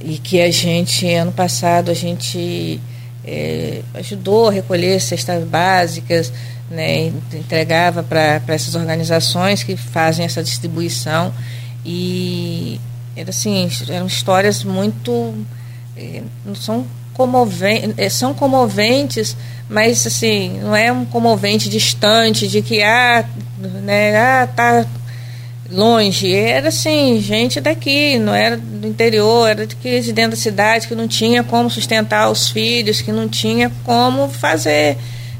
[0.00, 2.80] e que a gente ano passado a gente
[3.26, 6.32] é, ajudou a recolher cestas básicas,
[6.70, 11.32] né, entregava para essas organizações que fazem essa distribuição.
[11.84, 12.80] E
[13.16, 15.34] era assim, eram histórias muito
[16.44, 19.36] não são comoventes, eh, são comoventes,
[19.68, 23.24] mas assim, não é um comovente distante de que ah,
[23.58, 24.86] né, ah, tá
[25.70, 30.36] longe, era assim, gente daqui, não era do interior, era de que de dentro da
[30.36, 34.96] cidade que não tinha como sustentar os filhos, que não tinha como fazer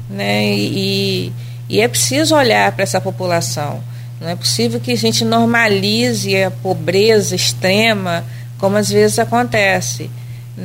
[0.09, 0.45] né?
[0.55, 1.31] E,
[1.69, 3.83] e é preciso olhar para essa população.
[4.19, 8.25] Não é possível que a gente normalize a pobreza extrema,
[8.57, 10.09] como às vezes acontece.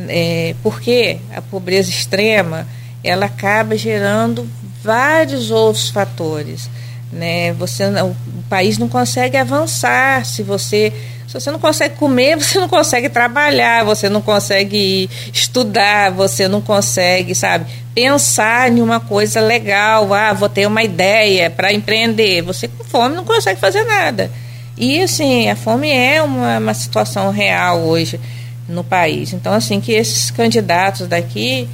[0.09, 2.67] É, porque a pobreza extrema
[3.03, 4.49] ela acaba gerando
[4.83, 6.69] vários outros fatores.
[7.13, 7.53] Né?
[7.53, 8.17] Você, o
[8.49, 10.93] país não consegue avançar se você
[11.41, 16.61] se você não consegue comer, você não consegue trabalhar, você não consegue estudar, você não
[16.61, 20.13] consegue, sabe, pensar em uma coisa legal.
[20.15, 22.43] Ah, vou ter uma ideia para empreender.
[22.43, 24.31] Você com fome não consegue fazer nada.
[24.77, 28.21] E assim, a fome é uma, uma situação real hoje
[28.69, 29.33] no país.
[29.33, 31.69] Então, assim, que esses candidatos daqui,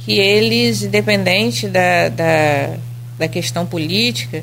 [0.00, 2.76] que eles, independente da, da,
[3.18, 4.42] da questão política,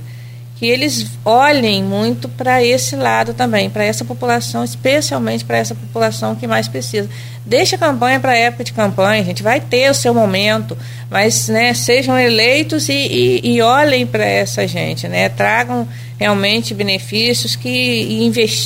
[0.64, 6.36] que eles olhem muito para esse lado também, para essa população, especialmente para essa população
[6.36, 7.10] que mais precisa.
[7.46, 10.78] Deixa a campanha para a época de campanha, a gente vai ter o seu momento,
[11.10, 15.86] mas né, sejam eleitos e, e, e olhem para essa gente, né, tragam
[16.18, 18.24] realmente benefícios que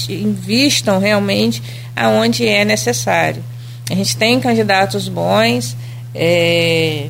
[0.08, 1.64] investam realmente
[1.96, 3.44] aonde é necessário.
[3.90, 5.76] A gente tem candidatos bons,
[6.14, 7.10] é,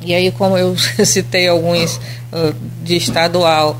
[0.00, 3.78] e aí, como eu citei alguns uh, de estadual,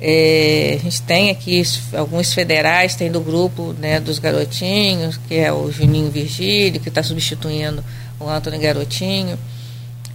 [0.00, 1.62] é, a gente tem aqui
[1.96, 7.02] alguns federais, tem do grupo né, dos garotinhos, que é o Juninho Virgílio, que está
[7.02, 7.84] substituindo
[8.20, 9.38] o Antônio Garotinho.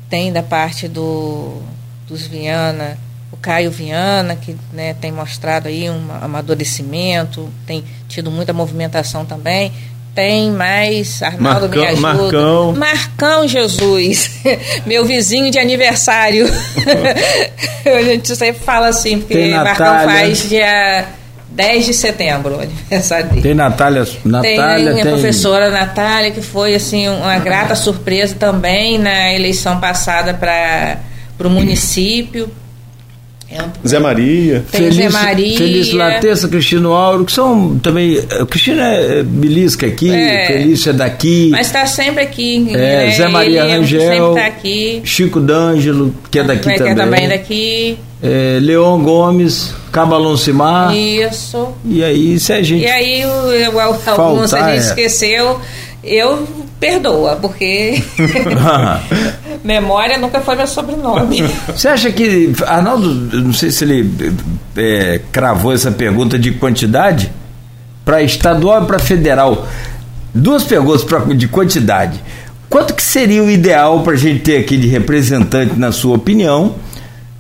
[0.09, 1.61] Tem da parte do,
[2.07, 2.97] dos Viana,
[3.31, 9.73] o Caio Viana, que né, tem mostrado aí um amadurecimento, tem tido muita movimentação também.
[10.15, 12.01] Tem mais, Arnaldo Marcão, me ajuda.
[12.01, 12.73] Marcão.
[12.73, 14.29] Marcão Jesus,
[14.85, 16.45] meu vizinho de aniversário.
[17.85, 21.07] a gente sempre fala assim, porque Marcão faz dia
[21.53, 23.41] 10 de setembro, aniversário dele.
[23.41, 25.13] Tem Natália, Natália tem a tem...
[25.13, 30.99] professora Natália, que foi assim uma grata surpresa também na eleição passada para
[31.39, 32.51] o município.
[33.53, 34.63] É Zé Maria.
[34.71, 35.57] Tem Feliz, Zé Maria.
[35.57, 38.21] Feliz Latessa, Cristino Auro, que são também.
[38.49, 40.47] Cristina é belisca aqui, é.
[40.47, 41.49] Felícia é daqui.
[41.51, 42.67] Mas está sempre aqui.
[42.73, 43.11] É, né?
[43.11, 44.01] Zé Maria Ele Rangel.
[44.01, 45.01] Sempre tá aqui.
[45.03, 46.95] Chico D'Angelo, que é daqui Vai também.
[46.95, 47.97] também daqui.
[48.21, 50.95] É, Leon Gomes, Cabalon Cimar.
[50.95, 51.67] Isso.
[51.85, 52.83] E aí, se a gente.
[52.83, 54.77] E aí, o, o, alguns a gente é.
[54.77, 55.59] esqueceu
[56.03, 56.45] eu
[56.79, 58.03] perdoa, porque
[59.63, 61.43] memória nunca foi meu sobrenome.
[61.67, 64.33] Você acha que Arnaldo, não sei se ele
[64.75, 67.31] é, cravou essa pergunta de quantidade
[68.05, 69.67] para estadual e para federal.
[70.33, 72.21] Duas perguntas pra, de quantidade.
[72.69, 76.75] Quanto que seria o ideal para a gente ter aqui de representante, na sua opinião?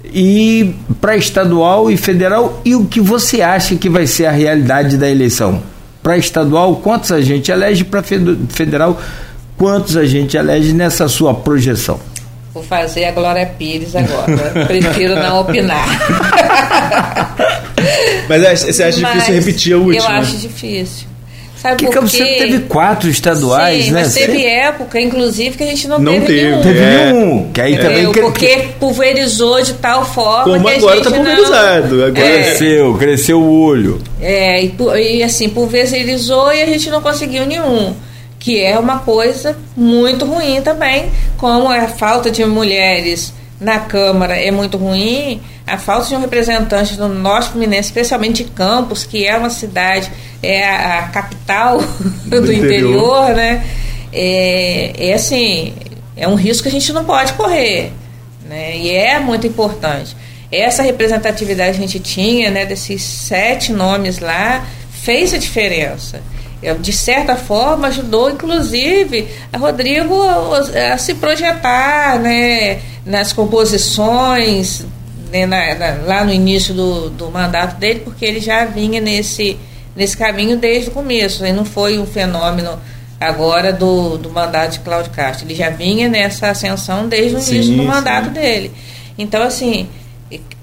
[0.05, 4.95] E para estadual e federal, e o que você acha que vai ser a realidade
[4.95, 5.63] da eleição?
[6.03, 9.01] para estadual, quantos a gente elege, para federal,
[9.63, 11.97] quantos a gente elege nessa sua projeção?
[12.53, 14.65] Vou fazer a Glória Pires agora.
[14.67, 15.87] Prefiro não opinar.
[18.27, 20.03] Mas é, você acha Mas difícil repetir a última?
[20.03, 21.07] Eu acho difícil.
[21.55, 22.01] Sabe que por quê?
[22.01, 24.01] Você teve quatro estaduais, Sim, né?
[24.01, 26.61] Mas teve época, inclusive, que a gente não, não teve, teve nenhum.
[26.61, 27.13] Teve é.
[27.13, 27.51] nenhum.
[27.53, 31.95] Que aí também que, porque pulverizou de tal forma Como que agora está pulverizado.
[31.95, 32.07] Não...
[32.07, 32.43] Agora é.
[32.43, 34.01] Cresceu, cresceu o olho.
[34.21, 34.75] É, e,
[35.19, 37.95] e assim, pulverizou e a gente não conseguiu nenhum
[38.43, 44.51] que é uma coisa muito ruim também, como a falta de mulheres na Câmara é
[44.51, 49.37] muito ruim, a falta de um representante do Norte Fluminense, especialmente de Campos, que é
[49.37, 50.11] uma cidade,
[50.43, 51.77] é a, a capital
[52.27, 52.59] do, do interior.
[52.59, 53.65] interior, né?
[54.11, 55.73] É, é assim,
[56.17, 57.93] é um risco que a gente não pode correr,
[58.45, 58.75] né?
[58.75, 60.17] E é muito importante.
[60.51, 66.21] Essa representatividade que a gente tinha, né, desses sete nomes lá, fez a diferença
[66.79, 70.15] de certa forma ajudou inclusive a Rodrigo
[70.93, 74.85] a, se projetar né, nas composições
[75.33, 79.57] né, na, na, lá no início do, do mandato dele, porque ele já vinha nesse,
[79.95, 81.43] nesse caminho desde o começo.
[81.43, 82.79] Ele não foi um fenômeno
[83.19, 85.47] agora do, do mandato de Cláudio Castro.
[85.47, 88.33] Ele já vinha nessa ascensão desde o sim, início do mandato sim.
[88.33, 88.71] dele.
[89.17, 89.89] Então, assim,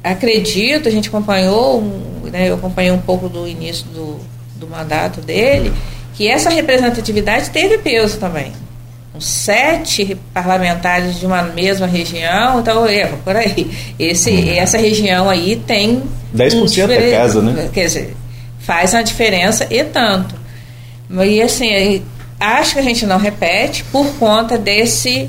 [0.04, 1.82] acredito, a gente acompanhou,
[2.30, 4.20] né, eu acompanhei um pouco do início do,
[4.60, 5.72] do mandato dele,
[6.14, 8.52] que essa representatividade teve peso também
[9.18, 13.70] sete parlamentares de uma mesma região, então é, por aí.
[13.98, 14.52] Esse, hum.
[14.56, 16.02] Essa região aí tem.
[16.34, 17.70] 10% um da casa, né?
[17.72, 18.16] Quer dizer,
[18.60, 20.34] faz uma diferença e tanto.
[21.10, 22.02] E assim,
[22.38, 25.28] acho que a gente não repete por conta desse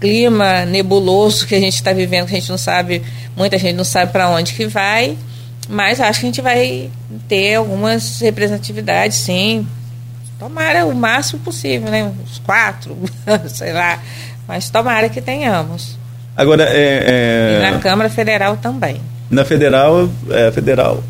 [0.00, 3.02] clima nebuloso que a gente está vivendo, que a gente não sabe,
[3.36, 5.14] muita gente não sabe para onde que vai,
[5.70, 6.90] mas acho que a gente vai
[7.28, 9.66] ter algumas representatividades, sim,
[10.40, 12.10] Tomara o máximo possível, né?
[12.24, 12.96] Uns quatro,
[13.48, 13.98] sei lá.
[14.48, 15.98] Mas tomara que tenhamos.
[16.34, 17.58] Agora, é, é...
[17.58, 19.02] E na Câmara Federal também.
[19.30, 21.04] Na Federal, é, Federal.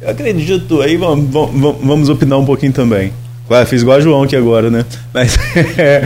[0.00, 3.12] Eu acredito, aí vamos, vamos, vamos opinar um pouquinho também.
[3.66, 4.84] Fiz igual a João aqui agora, né?
[5.12, 5.36] Mas,
[5.78, 6.02] é,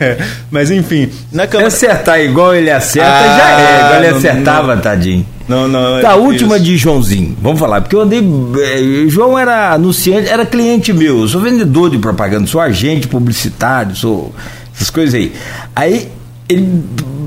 [0.00, 0.18] é,
[0.50, 1.10] mas enfim.
[1.32, 1.68] Na Câmara...
[1.68, 3.78] Acertar igual ele acerta ah, já é.
[3.80, 5.26] Igual ele acertava, não, tadinho.
[5.48, 6.00] Não, não.
[6.00, 7.36] Tá, a última de Joãozinho.
[7.40, 8.20] Vamos falar, porque eu andei.
[8.20, 11.20] Eh, João era anunciante, era cliente meu.
[11.20, 14.34] Eu sou vendedor de propaganda, sou agente publicitário, sou.
[14.74, 15.32] essas coisas aí.
[15.74, 16.08] Aí
[16.48, 16.84] ele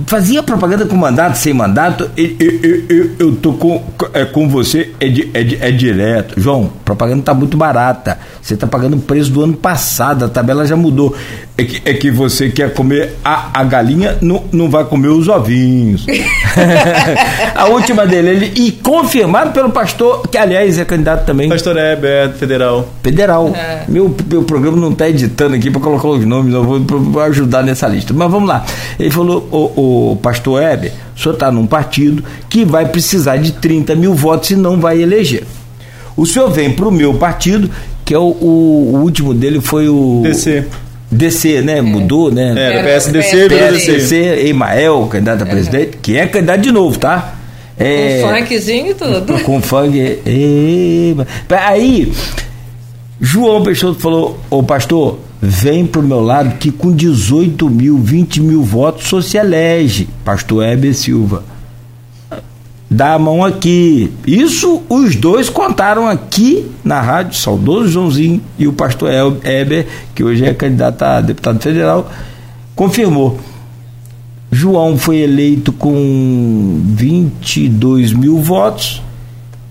[0.07, 3.83] fazia propaganda com mandato, sem mandato, eu, eu, eu, eu tô com,
[4.13, 6.39] é, com você, é, é, é direto.
[6.39, 8.17] João, propaganda tá muito barata.
[8.41, 11.15] Você tá pagando o preço do ano passado, a tabela já mudou.
[11.59, 15.27] É que, é que você quer comer a, a galinha, não, não vai comer os
[15.27, 16.05] ovinhos.
[17.53, 21.49] a última dele, ele, e confirmado pelo pastor, que aliás é candidato também.
[21.49, 22.87] Pastor Heber, federal.
[23.03, 23.53] Federal.
[23.53, 23.83] É.
[23.89, 27.61] Meu, meu programa não tá editando aqui para colocar os nomes, eu vou, vou, ajudar
[27.61, 28.13] nessa lista.
[28.13, 28.65] Mas vamos lá.
[28.97, 33.51] Ele falou, o, o pastor Heber, o senhor está num partido que vai precisar de
[33.51, 35.43] 30 mil votos e não vai eleger.
[36.15, 37.69] O senhor vem para o meu partido,
[38.05, 40.21] que é o, o, o último dele foi o.
[40.23, 40.65] DC.
[41.11, 41.79] DC, né?
[41.79, 41.81] É.
[41.81, 42.53] Mudou, né?
[42.57, 45.49] Era PSDC, PSDC, Emael, candidato a é.
[45.49, 47.35] presidente, que é candidato de novo, tá?
[47.77, 49.43] É, com funkzinho e tudo.
[49.43, 49.97] Com funk.
[49.99, 51.15] É,
[51.55, 52.11] aí,
[53.21, 58.63] João Peixoto falou: Ô pastor, vem pro meu lado que com 18 mil, 20 mil
[58.63, 60.09] votos se elege.
[60.25, 61.43] Pastor Heber Silva
[62.89, 64.11] dá a mão aqui.
[64.25, 69.11] Isso os dois contaram aqui na rádio, saudoso Joãozinho e o pastor
[69.43, 69.85] Heber,
[70.15, 72.11] que hoje é candidato a deputado federal,
[72.75, 73.39] confirmou.
[74.51, 79.03] João foi eleito com 22 mil votos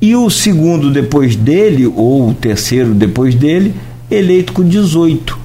[0.00, 3.74] e o segundo depois dele, ou o terceiro depois dele,
[4.08, 5.36] eleito com 18.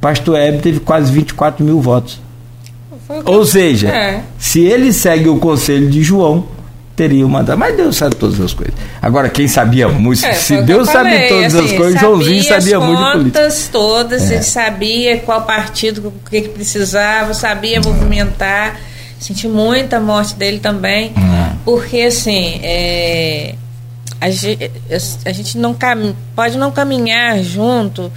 [0.00, 2.20] Pastor Heber teve quase 24 mil votos.
[3.24, 4.22] Ou seja, é.
[4.38, 6.46] se ele segue o conselho de João,
[6.96, 7.42] teria uma.
[7.56, 8.74] Mas Deus sabe todas as coisas.
[9.00, 13.24] Agora, quem sabia muito, é, se Deus sabe todas assim, as coisas, Joãozinho sabia muito
[13.24, 13.68] de política.
[13.70, 14.34] todas, é.
[14.34, 18.78] ele sabia qual partido, o que, que precisava, sabia movimentar.
[19.18, 21.56] Senti muita morte dele também, uhum.
[21.64, 23.54] porque assim, é,
[24.20, 24.70] a, gente,
[25.24, 25.74] a gente não
[26.36, 28.12] pode não caminhar junto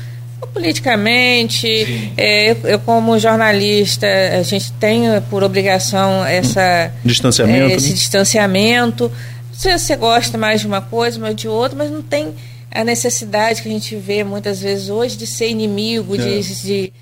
[0.54, 2.14] politicamente.
[2.18, 4.08] É, eu, eu, como jornalista,
[4.38, 7.96] a gente tem por obrigação essa distanciamento, é, esse né?
[7.96, 9.12] distanciamento.
[9.54, 12.36] Se você gosta mais de uma coisa, mais de outra, mas não tem
[12.72, 16.18] a necessidade que a gente vê muitas vezes hoje de ser inimigo, é.
[16.18, 16.94] de, de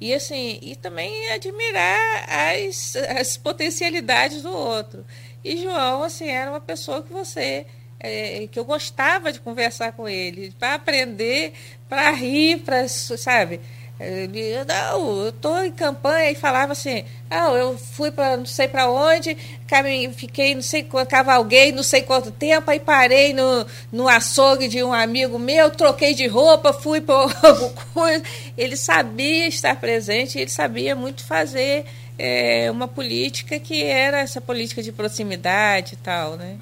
[0.00, 2.24] e assim e também admirar
[2.56, 5.04] as, as potencialidades do outro.
[5.44, 7.66] E João assim era uma pessoa que você
[8.00, 11.52] é, que eu gostava de conversar com ele, para aprender,
[11.88, 13.60] para rir, para, sabe?
[14.00, 18.68] Ele, não, eu estou em campanha e falava assim, ah, eu fui para não sei
[18.68, 19.36] para onde,
[20.14, 24.92] fiquei não sei cavalguei não sei quanto tempo, aí parei no, no açougue de um
[24.92, 27.28] amigo meu, troquei de roupa, fui para
[27.92, 28.22] coisa.
[28.56, 31.84] Ele sabia estar presente, ele sabia muito fazer
[32.16, 36.56] é, uma política que era essa política de proximidade e tal, né?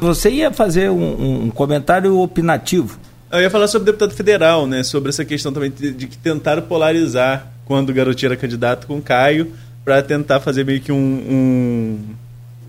[0.00, 2.98] Você ia fazer um, um, comentário opinativo?
[3.30, 4.82] Eu ia falar sobre o deputado federal, né?
[4.82, 8.96] Sobre essa questão também de, de que tentaram polarizar quando o Garotinho era candidato com
[8.98, 9.52] o Caio
[9.84, 11.98] para tentar fazer meio que um, um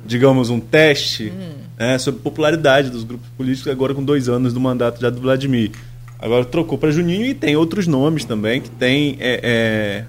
[0.05, 1.53] digamos, um teste hum.
[1.77, 5.71] né, sobre popularidade dos grupos políticos agora com dois anos do mandato já do Vladimir.
[6.17, 10.05] Agora trocou para Juninho e tem outros nomes também que tem, é, é,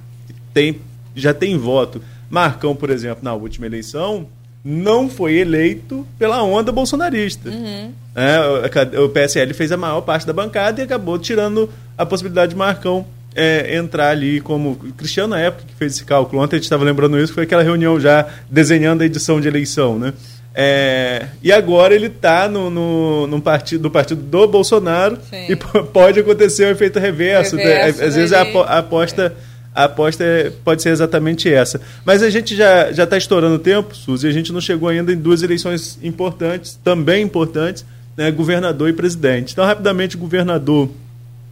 [0.52, 0.80] tem
[1.14, 2.02] já tem voto.
[2.28, 4.26] Marcão, por exemplo, na última eleição,
[4.64, 7.48] não foi eleito pela onda bolsonarista.
[7.48, 7.92] Uhum.
[8.14, 12.56] É, o PSL fez a maior parte da bancada e acabou tirando a possibilidade de
[12.56, 14.76] Marcão é, entrar ali como.
[14.96, 16.42] Cristiano, na época, que fez esse cálculo.
[16.42, 19.98] Ontem a gente estava lembrando isso, foi aquela reunião já desenhando a edição de eleição.
[19.98, 20.12] Né?
[20.54, 25.46] É, e agora ele está no, no, no, partido, do partido do Bolsonaro Sim.
[25.48, 27.56] e pode acontecer um efeito reverso.
[27.56, 27.62] Né?
[27.62, 28.42] reverso Às vezes a
[28.78, 29.34] aposta.
[29.46, 31.80] É a aposta é, pode ser exatamente essa.
[32.04, 35.12] Mas a gente já está estourando o tempo, Suzy, e a gente não chegou ainda
[35.12, 37.84] em duas eleições importantes, também importantes,
[38.16, 39.52] né, governador e presidente.
[39.52, 40.90] Então, rapidamente, governador,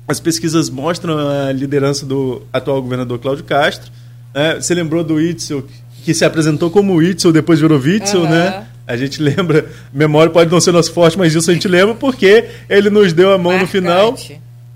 [0.07, 3.91] as pesquisas mostram a liderança do atual governador Cláudio Castro.
[4.35, 4.57] Né?
[4.57, 5.65] Você lembrou do Itzel,
[6.05, 8.31] que se apresentou como Itzel, depois virou Witzel, uhum.
[8.31, 8.67] né?
[8.87, 12.47] A gente lembra, memória pode não ser nosso forte, mas isso a gente lembra porque
[12.71, 13.63] ele nos deu a mão Marcante.
[13.63, 14.19] no final.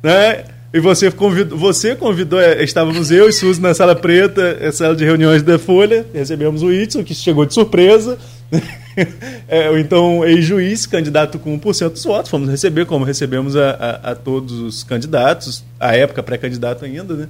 [0.03, 0.45] Né?
[0.75, 4.97] E você convidou, você convidou, é, estávamos eu e Suzy na sala preta, a sala
[4.97, 8.19] de reuniões da Folha, recebemos o Itzel, que chegou de surpresa.
[9.49, 14.15] é, então, ex-juiz, candidato com 1% dos votos, fomos receber, como recebemos a, a, a
[14.15, 17.29] todos os candidatos, a época pré-candidato ainda, né?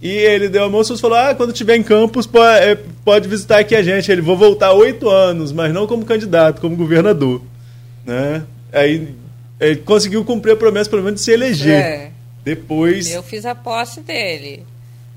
[0.00, 3.28] E ele deu a mão e falou: Ah, quando tiver em campus, pode, é, pode
[3.28, 4.10] visitar aqui a gente.
[4.10, 7.42] Ele vou voltar oito anos, mas não como candidato, como governador.
[8.06, 8.44] Né?
[8.72, 9.08] Aí
[9.58, 11.74] ele conseguiu cumprir a promessa, pelo menos, de se eleger.
[11.74, 12.10] É.
[12.48, 13.10] Depois.
[13.10, 14.64] Eu fiz a posse dele.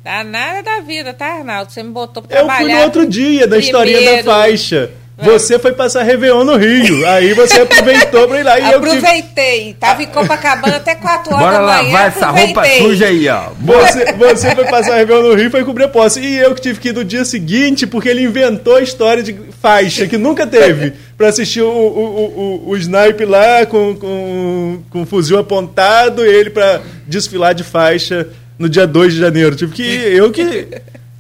[0.04, 1.72] Dá nada da vida, tá, Arnaldo?
[1.72, 2.62] Você me botou pra trabalhar.
[2.62, 4.92] Eu fui no outro dia, da historinha da faixa.
[5.24, 7.08] Você foi passar Réveillon no Rio.
[7.08, 8.60] Aí você aproveitou pra ir lá.
[8.60, 9.70] E Aproveitei.
[9.70, 11.78] Eu Tava em Copacabana até 4 horas Bora da manhã.
[11.78, 13.50] Bora lavar essa roupa suja aí, ó.
[13.60, 16.20] Você, você foi passar Réveillon no Rio e foi cobrir a posse.
[16.20, 19.36] E eu que tive que ir no dia seguinte, porque ele inventou a história de
[19.62, 20.94] faixa, que nunca teve.
[21.18, 26.50] Pra assistir o, o, o, o snipe lá com, com, com fuzil apontado e ele
[26.50, 28.28] pra desfilar de faixa
[28.58, 29.56] no dia 2 de janeiro.
[29.56, 30.68] Tive que eu que.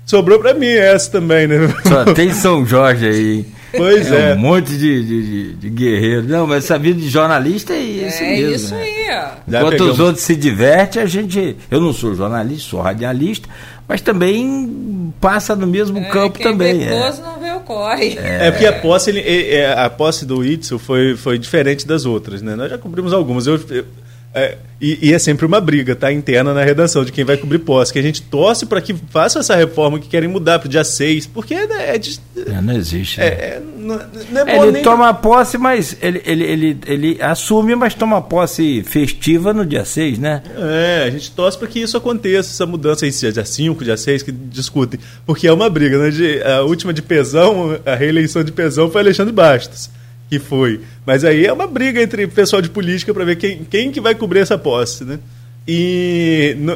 [0.05, 1.73] Sobrou pra mim essa também, né?
[1.87, 3.45] Só tem São Jorge aí.
[3.75, 4.31] Pois é.
[4.31, 4.35] é.
[4.35, 6.23] Um monte de, de, de, guerreiro.
[6.27, 8.45] Não, mas essa vida de jornalista é isso é mesmo.
[8.45, 8.81] É isso né?
[8.81, 9.51] aí, ó.
[9.51, 9.93] Já Enquanto pegamos.
[9.93, 11.57] os outros se divertem, a gente.
[11.69, 13.47] Eu não sou jornalista, sou radialista,
[13.87, 16.79] mas também passa no mesmo é, campo quem também.
[16.79, 17.13] Vê é.
[17.21, 18.17] não vê o corre.
[18.17, 22.05] É, é porque a posse, ele, é, a posse do Itzel foi, foi diferente das
[22.05, 22.55] outras, né?
[22.55, 23.47] Nós já cobrimos algumas.
[23.47, 23.85] Eu, eu
[24.33, 26.11] é, e, e, é sempre uma briga, tá?
[26.11, 27.91] Interna na redação de quem vai cobrir posse.
[27.91, 30.83] Que a gente torce para que faça essa reforma que querem mudar para o dia
[30.83, 33.19] 6, porque né, é, de, é, não existe.
[33.19, 33.25] Né?
[33.27, 33.99] É, não,
[34.31, 34.83] não é ele nem...
[34.83, 40.17] toma posse, mas ele, ele, ele, ele assume, mas toma posse festiva no dia 6,
[40.17, 40.41] né?
[40.57, 44.23] É, a gente torce para que isso aconteça, essa mudança aí, dia 5, dia 6,
[44.23, 44.99] que discutem.
[45.25, 46.09] Porque é uma briga, né?
[46.09, 49.89] De, a última de pesão, a reeleição de pesão foi Alexandre Bastos
[50.31, 50.79] que foi.
[51.05, 54.15] Mas aí é uma briga entre pessoal de política para ver quem, quem que vai
[54.15, 55.19] cobrir essa posse, né?
[55.67, 56.73] E no,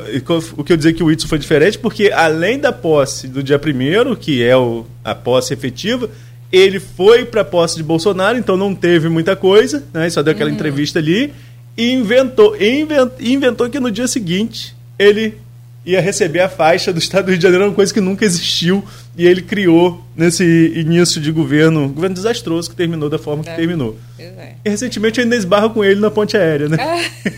[0.58, 3.58] o que eu dizer que o Whitson foi diferente, porque além da posse do dia
[3.58, 6.10] primeiro, que é o, a posse efetiva,
[6.52, 10.10] ele foi para a posse de Bolsonaro, então não teve muita coisa, né?
[10.10, 10.56] Só deu aquela uhum.
[10.56, 11.34] entrevista ali
[11.78, 15.38] e inventou, inventou, inventou que no dia seguinte ele
[15.86, 18.84] ia receber a faixa do Estado do Rio de Janeiro, uma coisa que nunca existiu,
[19.16, 20.44] e ele criou nesse
[20.76, 23.56] início de governo, governo desastroso que terminou da forma que é.
[23.56, 23.98] terminou.
[24.18, 24.54] É.
[24.66, 26.78] E recentemente eu ainda esbarro com ele na ponte aérea, né?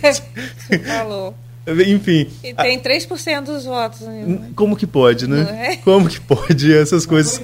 [0.02, 1.36] Você falou.
[1.86, 2.28] Enfim.
[2.44, 4.02] E tem 3% dos votos.
[4.02, 4.40] Né?
[4.56, 5.72] Como que pode, né?
[5.74, 5.76] É?
[5.78, 7.42] Como que pode essas coisas...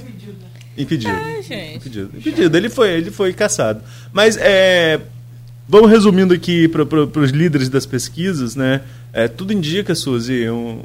[0.77, 1.13] Impedido.
[1.13, 1.75] Ah, gente.
[1.75, 2.17] Impedido.
[2.17, 2.57] Impedido.
[2.57, 3.83] Ele foi, ele foi caçado.
[4.11, 4.99] Mas é,
[5.67, 8.81] Vamos resumindo aqui para os líderes das pesquisas, né?
[9.13, 10.81] É, tudo indica, Suzy, um,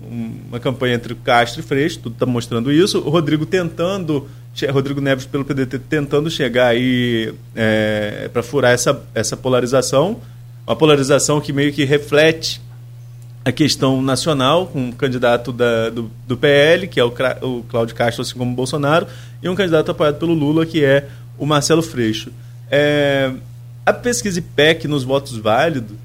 [0.48, 2.98] uma campanha entre Castro e Freixo, tudo está mostrando isso.
[2.98, 4.28] O Rodrigo tentando,
[4.70, 10.20] Rodrigo Neves pelo PDT tentando chegar aí é, para furar essa, essa polarização,
[10.64, 12.60] uma polarização que meio que reflete
[13.44, 17.08] a questão nacional, com um candidato da, do, do PL, que é o,
[17.42, 19.06] o Cláudio Castro, assim como o Bolsonaro,
[19.42, 22.30] e um candidato apoiado pelo Lula, que é o Marcelo Freixo.
[22.70, 23.32] É,
[23.88, 25.96] a pesquisa IPEC nos votos válidos,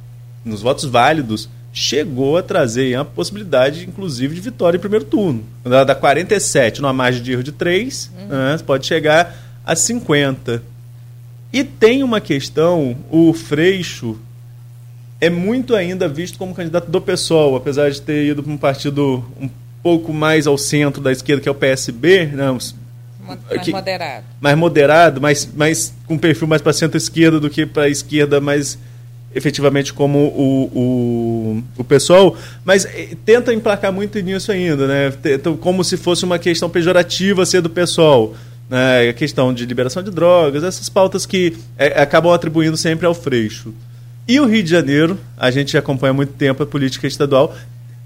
[0.45, 5.43] nos votos válidos, chegou a trazer a possibilidade, inclusive, de vitória em primeiro turno.
[5.61, 8.27] Quando ela dá 47 numa margem de erro de 3, uhum.
[8.27, 9.35] né, pode chegar
[9.65, 10.63] a 50.
[11.51, 14.17] E tem uma questão, o Freixo
[15.19, 19.25] é muito ainda visto como candidato do PSOL, apesar de ter ido para um partido
[19.39, 19.49] um
[19.81, 22.49] pouco mais ao centro da esquerda, que é o PSB, né,
[23.25, 24.25] mais que, moderado.
[24.39, 28.77] Mais moderado, mais, mais com perfil mais para centro-esquerda do que para a esquerda mais
[29.35, 35.13] efetivamente como o, o, o pessoal, mas eh, tenta emplacar muito nisso ainda, né?
[35.59, 38.33] Como se fosse uma questão pejorativa ser do pessoal.
[38.69, 39.09] Né?
[39.09, 43.73] A questão de liberação de drogas, essas pautas que é, acabam atribuindo sempre ao Freixo.
[44.27, 47.53] E o Rio de Janeiro, a gente acompanha há muito tempo a política estadual,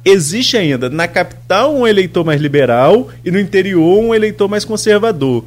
[0.10, 5.44] existe ainda na capital um eleitor mais liberal e no interior um eleitor mais conservador.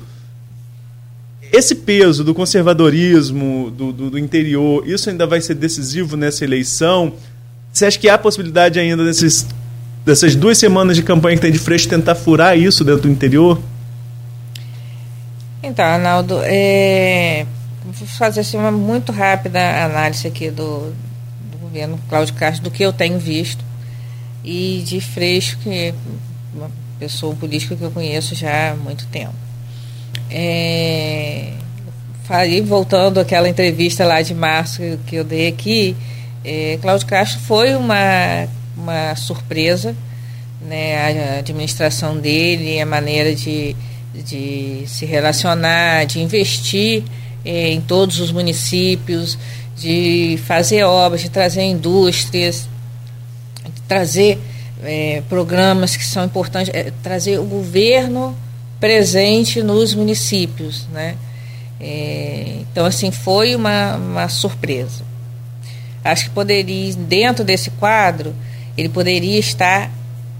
[1.52, 7.12] Esse peso do conservadorismo, do, do, do interior, isso ainda vai ser decisivo nessa eleição?
[7.72, 9.46] Você acha que há possibilidade ainda desses,
[10.04, 13.60] dessas duas semanas de campanha que tem de frente tentar furar isso dentro do interior?
[15.62, 17.46] Então, Arnaldo, é...
[17.84, 20.92] vou fazer assim, uma muito rápida análise aqui do,
[21.50, 23.69] do governo Cláudio Castro, do que eu tenho visto
[24.44, 25.94] e de Freixo, que é
[26.54, 29.34] uma pessoa política que eu conheço já há muito tempo.
[30.30, 31.52] É,
[32.24, 35.96] falei, voltando àquela entrevista lá de março que eu dei aqui,
[36.44, 39.94] é, Cláudio Castro foi uma, uma surpresa,
[40.62, 43.74] né, a administração dele, a maneira de,
[44.14, 47.02] de se relacionar, de investir
[47.44, 49.38] é, em todos os municípios,
[49.76, 52.68] de fazer obras, de trazer indústrias,
[53.90, 54.40] trazer
[54.84, 58.38] é, programas que são importantes, é, trazer o governo
[58.78, 61.16] presente nos municípios, né?
[61.80, 65.02] É, então, assim, foi uma, uma surpresa.
[66.04, 68.32] Acho que poderia, dentro desse quadro,
[68.78, 69.90] ele poderia estar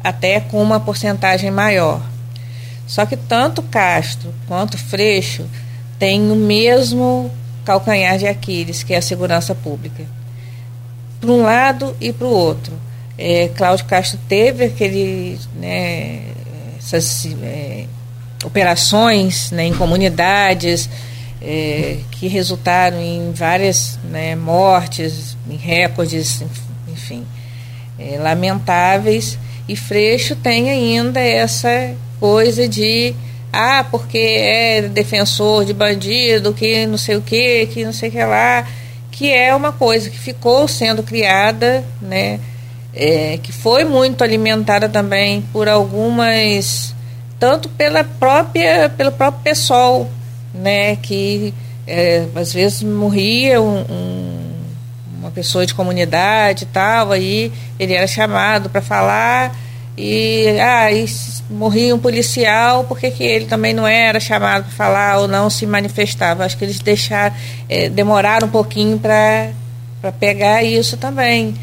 [0.05, 2.01] até com uma porcentagem maior.
[2.87, 5.45] Só que tanto Castro quanto Freixo
[5.99, 7.33] têm o mesmo
[7.65, 10.05] calcanhar de Aquiles, que é a segurança pública.
[11.21, 12.90] Para um lado e para o outro.
[13.23, 16.23] É, Cláudio Castro teve aquele, né,
[16.79, 17.85] essas é,
[18.43, 20.89] operações né, em comunidades
[21.43, 26.43] é, que resultaram em várias né, mortes, em recordes,
[26.89, 27.27] enfim,
[27.99, 29.39] é, lamentáveis.
[29.69, 33.15] E Freixo tem ainda essa coisa de
[33.53, 38.13] ah, porque é defensor de bandido, que não sei o que, que não sei o
[38.13, 38.67] que lá,
[39.11, 42.41] que é uma coisa que ficou sendo criada, né,
[42.95, 46.95] é, que foi muito alimentada também por algumas,
[47.39, 50.09] tanto pela própria, pelo próprio pessoal,
[50.53, 51.55] né, que
[51.87, 54.53] é, às vezes morria um, um,
[55.21, 59.57] uma pessoa de comunidade e tal, aí ele era chamado para falar
[59.97, 61.05] e, ah, e
[61.51, 65.67] morria um policial, por que ele também não era chamado para falar ou não se
[65.67, 66.45] manifestava?
[66.45, 67.35] Acho que eles deixaram,
[67.69, 69.53] é, demoraram um pouquinho para
[70.19, 71.55] pegar isso também.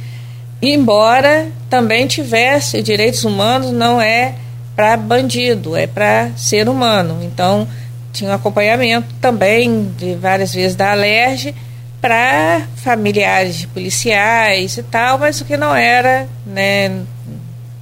[0.61, 4.35] Embora também tivesse direitos humanos, não é
[4.75, 7.19] para bandido, é para ser humano.
[7.23, 7.67] Então,
[8.11, 11.53] tinha um acompanhamento também de várias vezes da Alerj
[12.01, 17.01] para familiares de policiais e tal, mas o que não era né,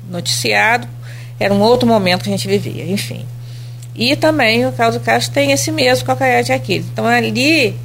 [0.09, 0.87] noticiado
[1.39, 3.25] era um outro momento que a gente vivia, enfim.
[3.93, 6.87] E também o Carlos Castro tem esse mesmo calcanhar de Aquiles.
[6.91, 7.75] Então ali,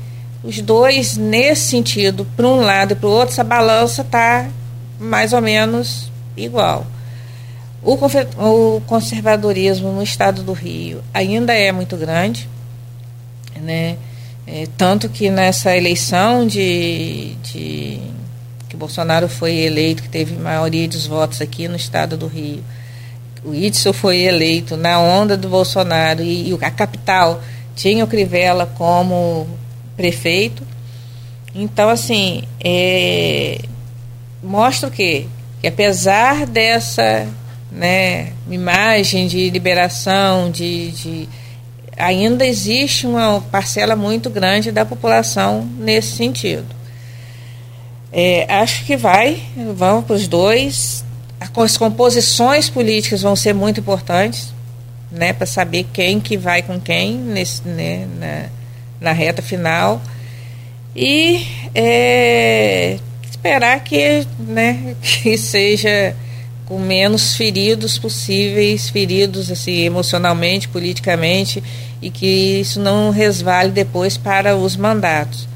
[0.42, 4.48] os dois, nesse sentido, para um lado e para o outro, essa balança está
[5.00, 6.86] mais ou menos igual.
[7.82, 12.46] O, conservadorismo no estado do Rio ainda é muito grande,
[13.56, 13.96] né?
[14.46, 18.00] É, tanto que nessa eleição de, de
[18.68, 22.62] que Bolsonaro foi eleito, que teve maioria dos votos aqui no estado do Rio,
[23.44, 27.42] o Itzel foi eleito na onda do Bolsonaro e, e a capital
[27.74, 29.46] tinha o Crivella como
[29.96, 30.62] prefeito.
[31.54, 33.60] Então, assim, é,
[34.42, 35.26] mostra o quê?
[35.60, 37.26] Que apesar dessa
[37.70, 41.28] né, imagem de liberação, de, de,
[41.96, 46.66] ainda existe uma parcela muito grande da população nesse sentido.
[48.12, 49.40] É, acho que vai,
[49.76, 51.04] vamos para os dois
[51.40, 54.52] as composições políticas vão ser muito importantes,
[55.10, 60.00] né, para saber quem que vai com quem nesse, né, na, na reta final
[60.94, 62.98] e é,
[63.40, 66.14] esperar que, né, que seja
[66.66, 71.62] com menos feridos possíveis, feridos assim emocionalmente, politicamente
[72.00, 75.48] e que isso não resvale depois para os mandatos,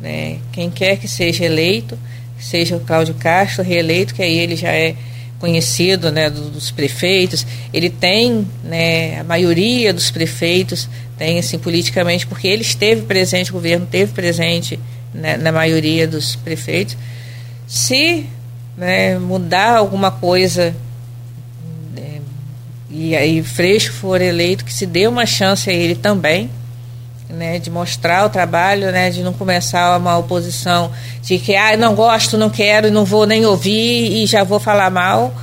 [0.00, 0.38] né?
[0.50, 1.98] Quem quer que seja eleito,
[2.38, 4.94] seja o Cláudio Castro reeleito, que aí ele já é
[5.38, 7.44] conhecido né, dos prefeitos,
[7.74, 10.88] ele tem, né, a maioria dos prefeitos
[11.18, 14.78] tem, assim, politicamente, porque ele esteve presente, o governo esteve presente
[15.12, 16.96] né, na maioria dos prefeitos.
[17.72, 18.26] Se
[18.76, 20.74] né, mudar alguma coisa
[21.94, 22.20] né,
[22.90, 26.50] e aí Freixo for eleito, que se dê uma chance a ele também,
[27.30, 30.92] né, de mostrar o trabalho, né, de não começar uma oposição
[31.22, 34.90] de que ah, não gosto, não quero, não vou nem ouvir e já vou falar
[34.90, 35.34] mal,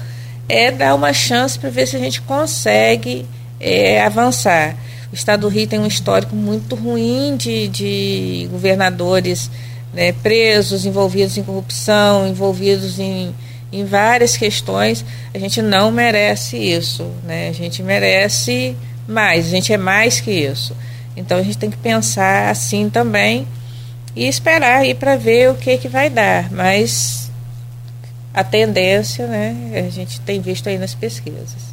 [0.47, 3.25] é dar uma chance para ver se a gente consegue
[3.59, 4.75] é, avançar.
[5.11, 9.49] O Estado do Rio tem um histórico muito ruim de, de governadores
[9.93, 13.33] né, presos, envolvidos em corrupção, envolvidos em,
[13.71, 15.03] em várias questões.
[15.33, 17.03] A gente não merece isso.
[17.23, 17.49] Né?
[17.49, 18.75] A gente merece
[19.07, 20.75] mais, a gente é mais que isso.
[21.15, 23.47] Então a gente tem que pensar assim também
[24.15, 26.51] e esperar aí para ver o que que vai dar.
[26.51, 27.29] Mas
[28.33, 31.68] a tendência, né, a gente tem visto aí nas pesquisas.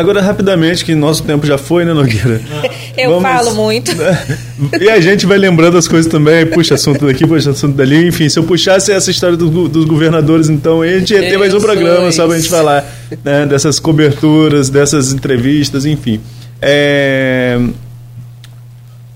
[0.00, 2.40] Agora, rapidamente, que nosso tempo já foi, né, Nogueira?
[2.96, 3.22] Eu Vamos...
[3.22, 3.92] falo muito.
[4.80, 8.08] e a gente vai lembrando as coisas também, puxa assunto daqui, puxa assunto dali.
[8.08, 11.52] Enfim, se eu puxasse essa história do, dos governadores, então, a gente ia ter mais
[11.52, 12.84] um programa só para a gente falar
[13.22, 16.18] né, dessas coberturas, dessas entrevistas, enfim.
[16.60, 17.60] É...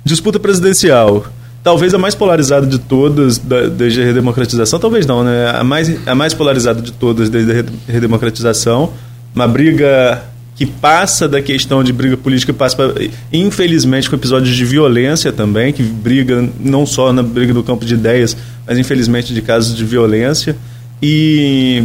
[0.05, 1.27] Disputa presidencial.
[1.63, 5.51] Talvez a mais polarizada de todas da, desde a redemocratização, talvez não, né?
[5.59, 8.93] A mais, a mais polarizada de todas desde a redemocratização.
[9.35, 10.23] Uma briga
[10.55, 12.93] que passa da questão de briga política, passa, pra,
[13.33, 17.95] infelizmente, com episódios de violência também, que briga não só na briga do campo de
[17.95, 18.37] ideias,
[18.67, 20.57] mas infelizmente de casos de violência.
[21.03, 21.85] E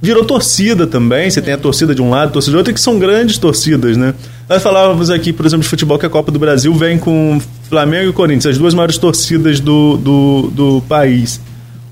[0.00, 1.30] virou torcida também.
[1.30, 3.96] Você tem a torcida de um lado, a torcida de outro, que são grandes torcidas,
[3.96, 4.14] né?
[4.48, 8.10] Nós falávamos aqui, por exemplo, de futebol, que a Copa do Brasil vem com Flamengo
[8.10, 11.40] e Corinthians, as duas maiores torcidas do, do, do país.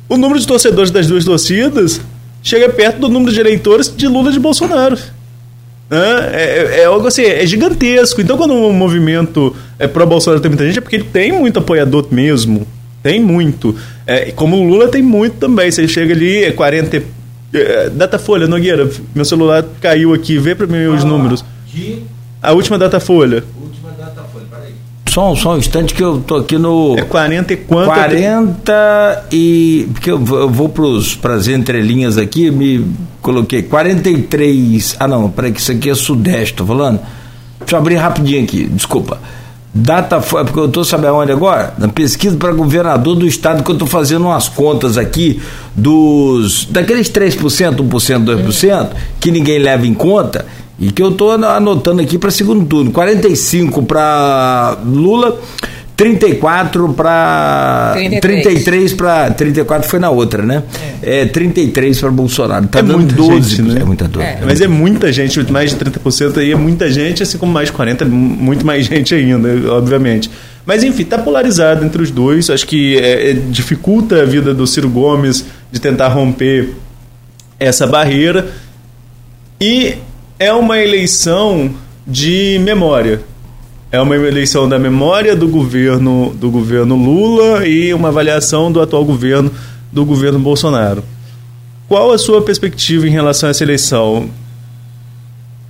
[0.08, 2.00] O número de torcedores das duas torcidas
[2.42, 4.98] chega perto do número de eleitores de Lula e de Bolsonaro.
[5.90, 8.20] É, é, algo assim, é gigantesco.
[8.20, 12.06] Então, quando um movimento é pró-Bolsonaro tem muita gente, é porque ele tem muito apoiador
[12.10, 12.66] mesmo.
[13.02, 13.74] Tem muito.
[14.06, 15.70] É, como o Lula tem muito também.
[15.70, 17.02] Você chega ali, é 40.
[17.54, 21.44] É, Datafolha, Nogueira, meu celular caiu aqui, vê para mim os números.
[22.42, 23.42] A última Datafolha.
[25.18, 26.96] Só, só um instante que eu tô aqui no.
[26.96, 27.86] É 40 e quanto?
[27.86, 29.88] 40 e.
[29.92, 30.72] Porque eu, eu vou
[31.20, 32.86] para as entrelinhas aqui, me
[33.20, 34.94] coloquei 43.
[35.00, 37.00] Ah, não, peraí, que isso aqui é Sudeste, tô falando.
[37.58, 39.18] Deixa eu abrir rapidinho aqui, desculpa.
[39.74, 41.74] Data foi, porque eu estou sabendo onde agora?
[41.78, 45.42] Na pesquisa para governador do estado, que eu estou fazendo umas contas aqui
[45.74, 46.64] dos.
[46.70, 47.38] daqueles 3%,
[47.76, 48.88] 1%, 2%,
[49.18, 50.46] que ninguém leva em conta,
[50.78, 52.92] e que eu estou anotando aqui para segundo turno.
[52.92, 55.40] 45 para Lula,
[55.96, 60.62] 34 para 33 para 34 foi na outra, né?
[61.02, 62.68] É, é 33 para Bolsonaro.
[62.68, 63.80] Tá é dando 12, gente, né?
[63.80, 64.22] É muita dor.
[64.22, 64.38] É.
[64.44, 67.72] Mas é muita gente, mais de 30% aí é muita gente, assim como mais de
[67.72, 70.30] 40, muito mais gente ainda, obviamente.
[70.64, 72.48] Mas enfim, tá polarizado entre os dois.
[72.50, 76.74] Acho que é, é, dificulta a vida do Ciro Gomes de tentar romper
[77.58, 78.46] essa barreira.
[79.60, 79.96] E
[80.38, 81.74] é uma eleição
[82.06, 83.22] de memória
[83.90, 89.02] é uma eleição da memória do governo do governo Lula e uma avaliação do atual
[89.02, 89.50] governo
[89.90, 91.02] do governo Bolsonaro.
[91.88, 94.28] Qual a sua perspectiva em relação a essa eleição?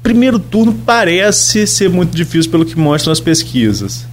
[0.03, 4.05] Primeiro turno parece ser muito difícil pelo que mostram as pesquisas.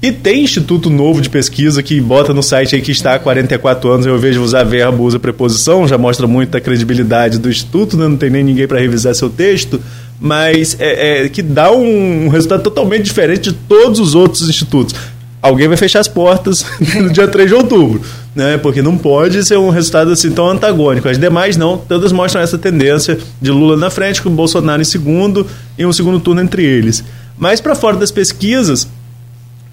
[0.00, 3.90] E tem instituto novo de pesquisa que bota no site aí que está há 44
[3.90, 8.06] anos, eu vejo usar verbo, usa preposição, já mostra muito a credibilidade do instituto, né?
[8.06, 9.80] não tem nem ninguém para revisar seu texto,
[10.20, 14.94] mas é, é, que dá um resultado totalmente diferente de todos os outros institutos.
[15.42, 16.64] Alguém vai fechar as portas
[16.94, 18.00] no dia 3 de outubro,
[18.36, 18.56] né?
[18.56, 21.08] porque não pode ser um resultado assim tão antagônico.
[21.08, 25.44] As demais não, todas mostram essa tendência de Lula na frente, com Bolsonaro em segundo
[25.76, 27.02] e um segundo turno entre eles.
[27.36, 28.86] Mas para fora das pesquisas,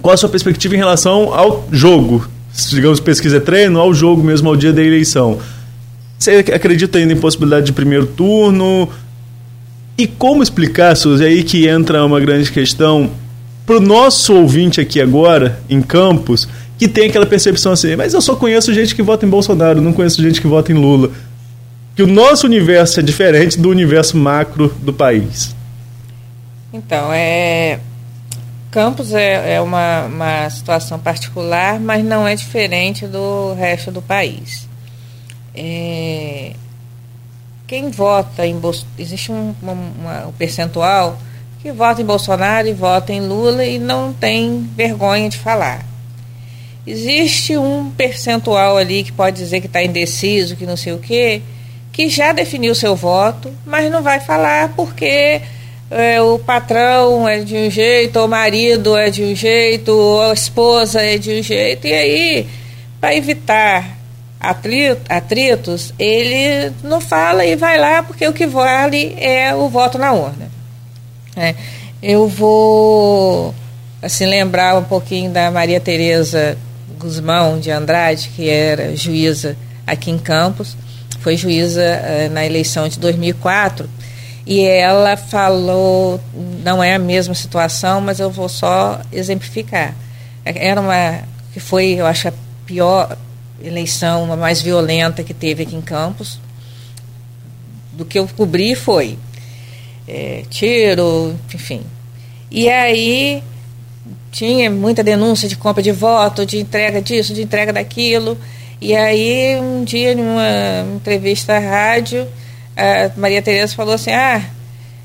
[0.05, 2.29] qual a sua perspectiva em relação ao jogo?
[2.69, 5.39] Digamos, pesquisa é treino, ao jogo mesmo, ao dia da eleição.
[6.19, 8.87] Você acredita ainda em possibilidade de primeiro turno?
[9.97, 13.09] E como explicar, Suzy, aí que entra uma grande questão
[13.65, 18.21] para o nosso ouvinte aqui agora, em Campos, que tem aquela percepção assim, mas eu
[18.21, 21.09] só conheço gente que vota em Bolsonaro, não conheço gente que vota em Lula.
[21.95, 25.55] Que o nosso universo é diferente do universo macro do país.
[26.71, 27.79] Então, é,
[28.75, 34.67] Campos é, é uma, uma situação particular, mas não é diferente do resto do país.
[35.55, 36.51] É,
[37.65, 38.93] quem vota em Bolsonaro.
[38.99, 41.17] Existe um, uma, um percentual
[41.61, 45.85] que vota em Bolsonaro e vota em Lula e não tem vergonha de falar.
[46.85, 51.41] Existe um percentual ali que pode dizer que está indeciso, que não sei o quê,
[51.93, 55.41] que já definiu seu voto, mas não vai falar porque
[55.89, 61.01] é, o patrão é de um jeito, o marido é de um jeito, a esposa
[61.01, 62.47] é de um jeito, e aí,
[62.99, 63.97] para evitar
[64.39, 69.97] atrito, atritos, ele não fala e vai lá porque o que vale é o voto
[69.97, 70.49] na urna.
[71.35, 71.55] É,
[72.01, 73.53] eu vou
[74.01, 76.57] assim lembrar um pouquinho da Maria Tereza
[76.99, 80.77] Guzmão de Andrade, que era juíza aqui em Campos,
[81.19, 83.89] foi juíza uh, na eleição de 2004
[84.45, 86.21] e ela falou,
[86.63, 89.95] não é a mesma situação, mas eu vou só exemplificar.
[90.43, 92.33] Era uma que foi, eu acho, a
[92.65, 93.17] pior
[93.63, 96.39] eleição, a mais violenta que teve aqui em Campos.
[97.93, 99.17] Do que eu cobri foi
[100.07, 101.81] é, tiro, enfim.
[102.51, 103.43] E aí
[104.31, 108.37] tinha muita denúncia de compra de voto, de entrega disso, de entrega daquilo.
[108.79, 112.27] E aí, um dia, numa entrevista à rádio,
[112.75, 114.41] a Maria Tereza falou assim: ah,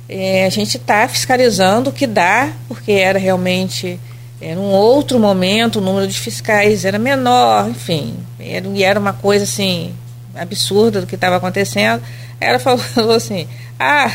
[0.09, 3.99] é, a gente está fiscalizando o que dá, porque era realmente
[4.41, 9.13] era um outro momento, o número de fiscais era menor, enfim, era, e era uma
[9.13, 9.95] coisa assim
[10.35, 12.03] absurda do que estava acontecendo.
[12.41, 13.47] Ela falou assim:
[13.79, 14.11] ah,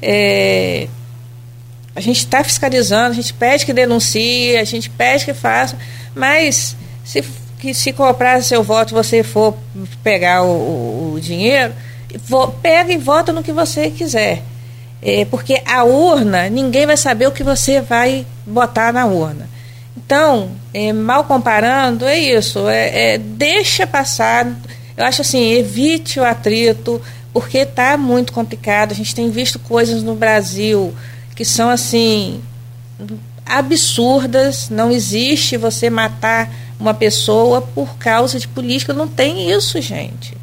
[0.00, 0.88] é,
[1.94, 5.76] a gente está fiscalizando, a gente pede que denuncie, a gente pede que faça,
[6.14, 7.24] mas se,
[7.58, 9.56] que, se comprar seu voto você for
[10.02, 11.74] pegar o, o, o dinheiro
[12.62, 14.42] pega e vota no que você quiser.
[15.00, 19.48] É, porque a urna, ninguém vai saber o que você vai botar na urna.
[19.96, 22.68] Então, é, mal comparando, é isso.
[22.68, 24.46] É, é, deixa passar.
[24.96, 27.00] Eu acho assim, evite o atrito,
[27.32, 28.92] porque está muito complicado.
[28.92, 30.94] A gente tem visto coisas no Brasil
[31.36, 32.42] que são assim
[33.46, 34.68] absurdas.
[34.70, 38.92] Não existe você matar uma pessoa por causa de política.
[38.92, 40.36] Não tem isso, gente.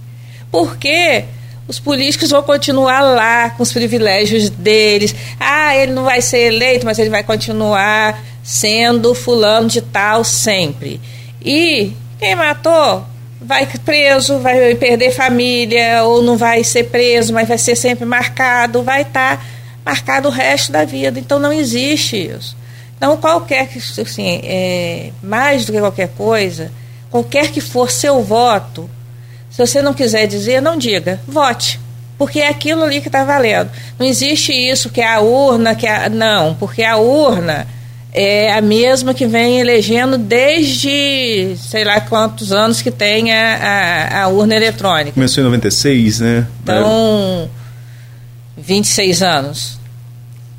[0.50, 1.26] Porque
[1.68, 5.16] os políticos vão continuar lá com os privilégios deles.
[5.40, 11.02] Ah, ele não vai ser eleito, mas ele vai continuar sendo fulano de tal sempre.
[11.44, 13.06] E quem matou
[13.42, 18.84] vai preso, vai perder família, ou não vai ser preso, mas vai ser sempre marcado,
[18.84, 19.44] vai estar tá
[19.84, 21.20] marcado o resto da vida.
[21.20, 22.56] Então não existe isso.
[22.98, 26.72] Então, qualquer que, assim, é, mais do que qualquer coisa,
[27.12, 28.90] qualquer que for seu voto,
[29.56, 31.80] se você não quiser dizer, não diga, vote.
[32.18, 33.72] Porque é aquilo ali que está valendo.
[33.98, 37.66] Não existe isso que é a urna, que é a, não, porque a urna
[38.12, 44.24] é a mesma que vem elegendo desde sei lá quantos anos que tem a, a,
[44.24, 45.14] a urna eletrônica.
[45.14, 46.48] Começou em 96, né?
[46.62, 47.50] Então,
[48.58, 49.80] 26 anos.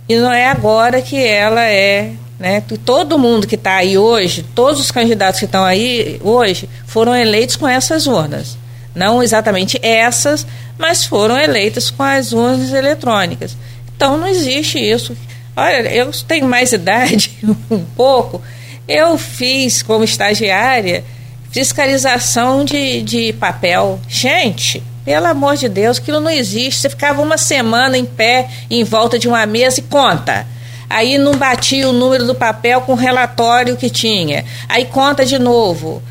[0.09, 2.62] E não é agora que ela é né?
[2.82, 7.56] Todo mundo que está aí hoje, todos os candidatos que estão aí hoje, foram eleitos
[7.56, 8.56] com essas urnas.
[8.97, 10.47] Não exatamente essas,
[10.78, 13.55] mas foram eleitas com as urnas eletrônicas.
[13.94, 15.14] Então não existe isso.
[15.55, 17.31] Olha, eu tenho mais idade,
[17.70, 18.43] um pouco.
[18.89, 21.05] Eu fiz como estagiária
[21.51, 24.01] fiscalização de, de papel.
[24.09, 26.81] Gente, pelo amor de Deus, aquilo não existe.
[26.81, 30.47] Você ficava uma semana em pé, em volta de uma mesa e conta
[30.89, 35.39] aí não batia o número do papel com o relatório que tinha, aí conta de
[35.39, 36.02] novo.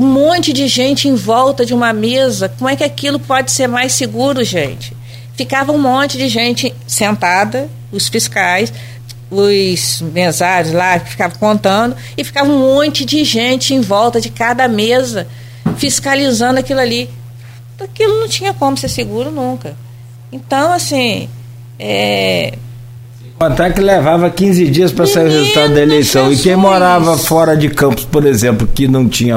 [0.00, 3.66] Um monte de gente em volta de uma mesa, como é que aquilo pode ser
[3.66, 4.96] mais seguro, gente?
[5.34, 8.72] Ficava um monte de gente sentada, os fiscais,
[9.30, 14.30] os mesários lá que ficavam contando, e ficava um monte de gente em volta de
[14.30, 15.28] cada mesa,
[15.76, 17.10] fiscalizando aquilo ali.
[17.78, 19.76] Aquilo não tinha como ser seguro nunca.
[20.32, 21.28] Então, assim,
[21.78, 22.54] é,
[23.38, 26.22] Contar que levava 15 dias para sair o resultado da eleição.
[26.28, 26.40] Jesus.
[26.40, 29.36] E quem morava fora de Campos, por exemplo, que não tinha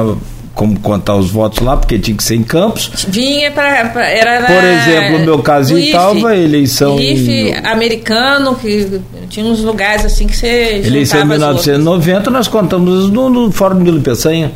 [0.54, 3.06] como contar os votos lá, porque tinha que ser em Campos.
[3.08, 4.00] Vinha para.
[4.08, 6.98] Era Por exemplo, no meu caso estava a eleição.
[6.98, 10.82] IFE em, americano, que tinha uns lugares assim que você.
[10.84, 14.52] Eleição em 1990, nós contamos no, no Fórum Nilo Peçanha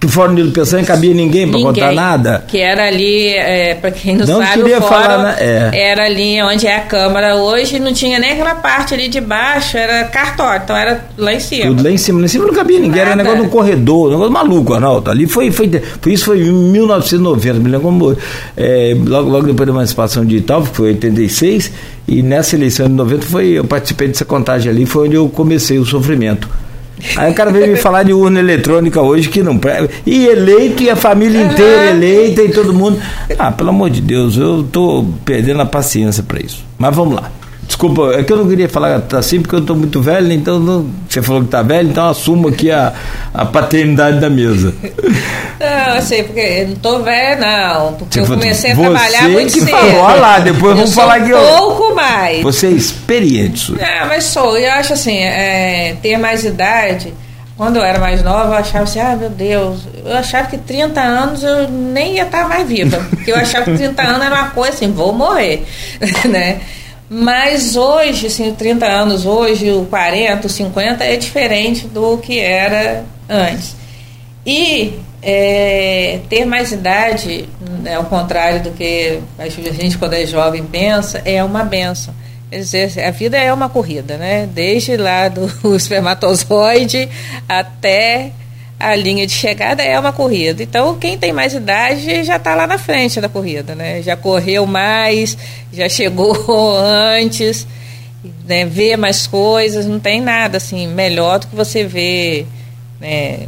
[0.00, 2.42] que o Fórum Nilo Peçanha cabia ninguém para contar nada.
[2.48, 5.36] Que era ali, é, para quem não, não sabe, o fórum falar, né?
[5.38, 5.90] é.
[5.90, 9.76] era ali onde é a Câmara hoje, não tinha nem aquela parte ali de baixo,
[9.76, 11.66] era cartório, então era lá em cima.
[11.66, 13.10] Tudo lá em cima, lá em cima não cabia ninguém, nada.
[13.10, 15.10] era um negócio de um corredor, um negócio maluco, Arnaldo.
[15.10, 15.70] Ali foi, foi,
[16.00, 18.16] foi isso foi em 1990, me lembro como,
[18.56, 21.72] é, logo, logo depois da emancipação digital, que foi 86,
[22.08, 25.78] e nessa eleição de 90 foi, eu participei dessa contagem ali, foi onde eu comecei
[25.78, 26.48] o sofrimento.
[27.16, 29.58] Aí o cara veio me falar de urna eletrônica hoje que não
[30.06, 33.00] E eleito, e a família inteira eleita, e todo mundo.
[33.38, 36.64] Ah, pelo amor de Deus, eu tô perdendo a paciência para isso.
[36.78, 37.30] Mas vamos lá.
[37.70, 40.34] Desculpa, é que eu não queria falar assim porque eu estou muito velho, né?
[40.34, 42.92] então não, você falou que está velho, então assumo aqui a,
[43.32, 44.74] a paternidade da mesa.
[45.60, 47.92] Não, sei, porque eu não estou velho, não.
[47.92, 49.68] Porque você eu comecei a trabalhar muito cedo.
[49.68, 51.38] Falou, olha lá, depois eu vamos falar que eu.
[51.38, 52.42] pouco mais.
[52.42, 53.72] Você é experiente.
[53.72, 54.56] Não, mas sou.
[54.56, 57.12] Eu acho assim, é, ter mais idade.
[57.58, 60.98] Quando eu era mais nova, eu achava assim, ah, meu Deus, eu achava que 30
[60.98, 62.98] anos eu nem ia estar mais viva.
[63.10, 65.66] Porque eu achava que 30 anos era uma coisa assim, vou morrer.
[66.24, 66.58] né?
[67.12, 73.04] Mas hoje, assim, 30 anos hoje, o 40, o 50 é diferente do que era
[73.28, 73.74] antes.
[74.46, 77.48] E é, ter mais idade,
[77.82, 82.14] né, ao contrário do que a gente, quando é jovem, pensa, é uma benção.
[82.48, 84.48] Quer dizer, a vida é uma corrida, né?
[84.52, 87.08] Desde lá do espermatozoide
[87.48, 88.32] até
[88.80, 90.62] a linha de chegada é uma corrida.
[90.62, 94.00] Então, quem tem mais idade já está lá na frente da corrida, né?
[94.00, 95.36] Já correu mais,
[95.70, 96.34] já chegou
[96.80, 97.66] antes,
[98.46, 98.64] né?
[98.64, 102.46] vê mais coisas, não tem nada assim melhor do que você ver
[102.98, 103.46] né?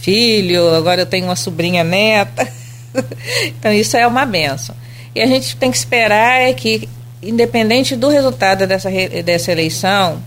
[0.00, 2.48] filho, agora eu tenho uma sobrinha neta.
[3.46, 4.74] então, isso é uma benção.
[5.14, 6.88] E a gente tem que esperar é que,
[7.22, 8.90] independente do resultado dessa,
[9.24, 10.22] dessa eleição,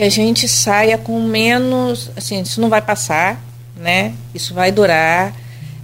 [0.00, 3.38] que a gente saia com menos, assim, isso não vai passar,
[3.76, 4.14] né?
[4.34, 5.34] Isso vai durar,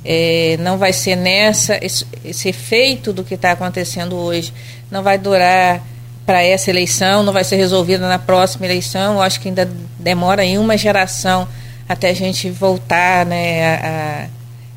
[0.03, 4.55] é, não vai ser nessa, esse, esse efeito do que está acontecendo hoje
[4.91, 5.83] não vai durar
[6.25, 9.17] para essa eleição, não vai ser resolvido na próxima eleição.
[9.17, 11.47] Eu acho que ainda demora em uma geração
[11.87, 13.67] até a gente voltar, né?
[13.67, 14.29] A, a,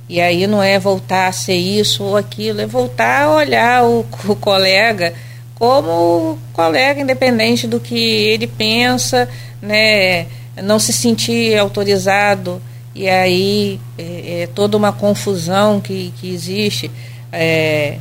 [0.10, 4.06] e aí não é voltar a ser isso ou aquilo, é voltar a olhar o,
[4.28, 5.14] o colega
[5.60, 9.28] como colega, independente do que ele pensa,
[9.62, 10.26] né,
[10.64, 12.62] não se sentir autorizado,
[12.96, 16.90] e aí é, é toda uma confusão que, que existe.
[17.32, 17.98] É,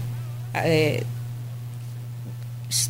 [0.54, 1.02] é,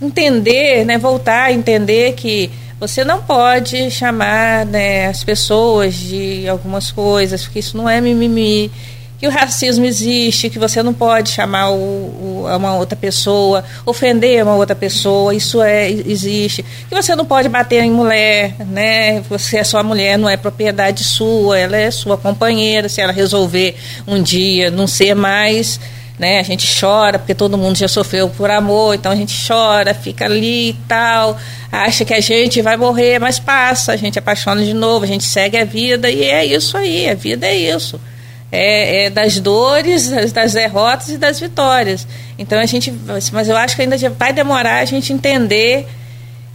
[0.03, 6.91] entender, né, voltar a entender que você não pode chamar né, as pessoas de algumas
[6.91, 8.71] coisas, porque isso não é mimimi,
[9.19, 14.45] que o racismo existe, que você não pode chamar o, o, uma outra pessoa, ofender
[14.45, 16.65] uma outra pessoa, isso é, existe.
[16.89, 19.21] Que você não pode bater em mulher, né?
[19.23, 23.77] Você é sua mulher, não é propriedade sua, ela é sua companheira, se ela resolver
[24.07, 25.81] um dia não ser mais.
[26.17, 26.41] Né?
[26.41, 30.25] A gente chora porque todo mundo já sofreu por amor, então a gente chora, fica
[30.25, 31.37] ali e tal,
[31.71, 35.23] acha que a gente vai morrer, mas passa, a gente apaixona de novo, a gente
[35.23, 38.01] segue a vida e é isso aí, a vida é isso
[38.51, 42.07] é, é, das dores, das, derrotas e das vitórias.
[42.39, 42.93] Então a gente,
[43.33, 45.87] mas eu acho que ainda vai demorar a gente entender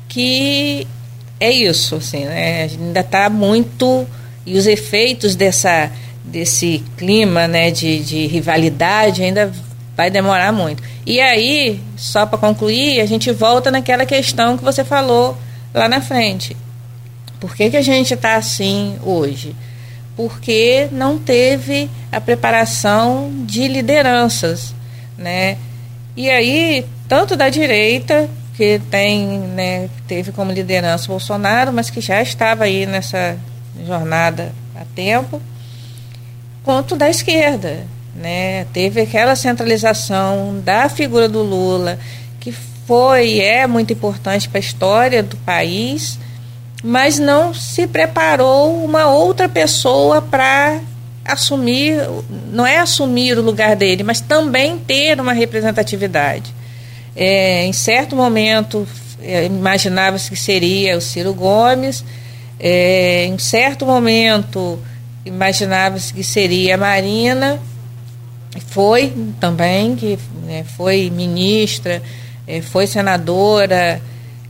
[0.07, 0.87] que
[1.39, 2.69] é isso, assim, né?
[2.71, 4.07] ainda está muito
[4.45, 5.91] e os efeitos dessa
[6.23, 9.51] desse clima, né, de, de rivalidade ainda
[9.95, 10.81] vai demorar muito.
[11.05, 15.37] E aí, só para concluir, a gente volta naquela questão que você falou
[15.73, 16.55] lá na frente.
[17.39, 19.53] Por que, que a gente está assim hoje?
[20.15, 24.73] Porque não teve a preparação de lideranças,
[25.17, 25.57] né?
[26.15, 32.21] E aí, tanto da direita, que tem, né, teve como liderança Bolsonaro, mas que já
[32.21, 33.37] estava aí nessa
[33.85, 35.41] jornada há tempo,
[36.63, 37.85] quanto da esquerda,
[38.15, 38.65] né?
[38.65, 41.97] Teve aquela centralização da figura do Lula,
[42.39, 46.19] que foi e é muito importante para a história do país,
[46.83, 50.81] mas não se preparou uma outra pessoa para
[51.23, 51.95] assumir,
[52.51, 56.53] não é assumir o lugar dele, mas também ter uma representatividade.
[57.15, 58.85] É, em certo momento,
[59.21, 62.03] é, imaginava-se que seria o Ciro Gomes,
[62.59, 64.77] é, em certo momento,
[65.25, 67.59] imaginava-se que seria a Marina,
[68.67, 72.01] foi também, que né, foi ministra,
[72.45, 74.01] é, foi senadora,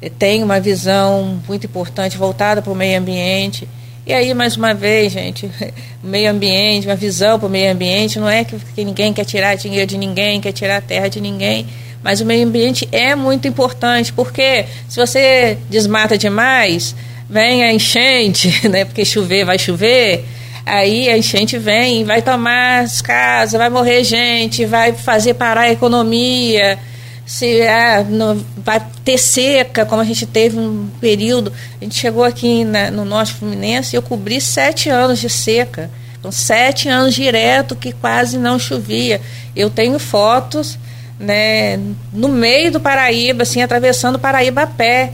[0.10, 3.68] tem uma visão muito importante voltada para o meio ambiente.
[4.06, 5.50] E aí, mais uma vez, gente,
[6.04, 9.56] meio ambiente, uma visão para o meio ambiente, não é que, que ninguém quer tirar
[9.56, 11.68] dinheiro de ninguém, quer tirar terra de ninguém,
[12.04, 16.94] mas o meio ambiente é muito importante, porque se você desmata demais,
[17.30, 18.84] vem a enchente, né?
[18.84, 20.26] Porque chover vai chover,
[20.66, 25.72] aí a enchente vem, vai tomar as casas, vai morrer gente, vai fazer parar a
[25.72, 26.78] economia
[27.26, 31.54] se é, no, vai ter seca, como a gente teve um período.
[31.80, 35.90] A gente chegou aqui na, no Norte Fluminense e eu cobri sete anos de seca.
[36.20, 39.22] Então, sete anos direto que quase não chovia.
[39.56, 40.78] Eu tenho fotos
[41.20, 41.80] né,
[42.12, 45.14] no meio do Paraíba, assim, atravessando o Paraíba a pé.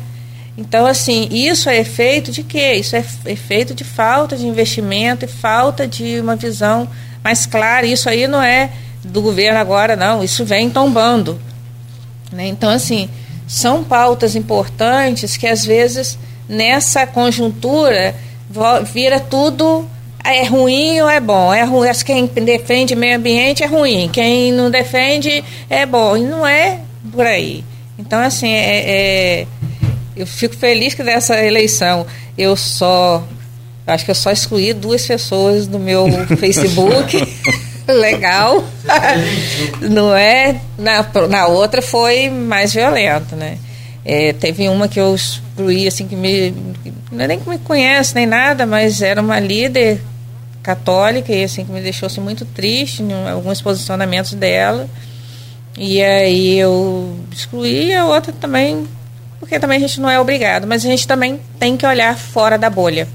[0.58, 2.74] Então, assim, isso é efeito de quê?
[2.74, 6.88] Isso é efeito de falta de investimento e falta de uma visão
[7.24, 7.86] mais clara.
[7.86, 8.70] Isso aí não é
[9.04, 10.24] do governo agora, não.
[10.24, 11.40] Isso vem tombando.
[12.32, 12.48] Né?
[12.48, 13.10] Então, assim,
[13.48, 18.16] são pautas importantes que às vezes nessa conjuntura
[18.92, 19.88] vira tudo
[20.24, 21.54] é ruim ou é bom.
[21.54, 26.18] É ruim, quem defende meio ambiente é ruim, quem não defende é bom.
[26.18, 26.80] E não é
[27.12, 27.64] por aí.
[27.98, 29.48] Então, assim, é, é
[30.16, 32.06] eu fico feliz que dessa eleição
[32.38, 33.24] eu só.
[33.88, 36.06] Acho que eu só excluí duas pessoas do meu
[36.38, 37.18] Facebook.
[37.94, 38.64] legal.
[39.82, 40.60] não é?
[40.78, 43.58] Na, na outra foi mais violento, né?
[44.06, 46.54] É, teve uma que eu excluí, assim, que me.
[47.18, 50.02] É nem que me conhece nem nada, mas era uma líder
[50.62, 54.88] católica e assim que me deixou assim, muito triste em alguns posicionamentos dela.
[55.78, 58.86] E aí eu excluí a outra também,
[59.40, 62.58] porque também a gente não é obrigado, mas a gente também tem que olhar fora
[62.58, 63.08] da bolha.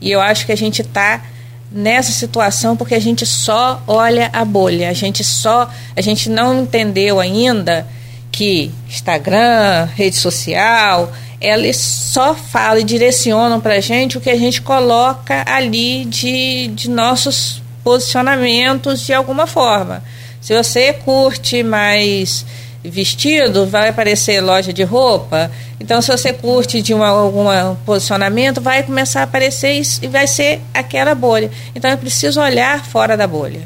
[0.00, 1.22] E eu acho que a gente está
[1.70, 6.62] nessa situação porque a gente só olha a bolha, a gente só, a gente não
[6.62, 7.86] entendeu ainda
[8.30, 14.36] que Instagram, rede social, eles só falam e direcionam para a gente o que a
[14.36, 20.02] gente coloca ali de, de nossos posicionamentos de alguma forma.
[20.40, 22.44] Se você curte mais
[22.84, 25.50] vestido, vai aparecer loja de roupa.
[25.80, 30.26] Então, se você curte de uma, algum posicionamento, vai começar a aparecer isso, e vai
[30.26, 31.50] ser aquela bolha.
[31.74, 33.60] Então, é preciso olhar fora da bolha.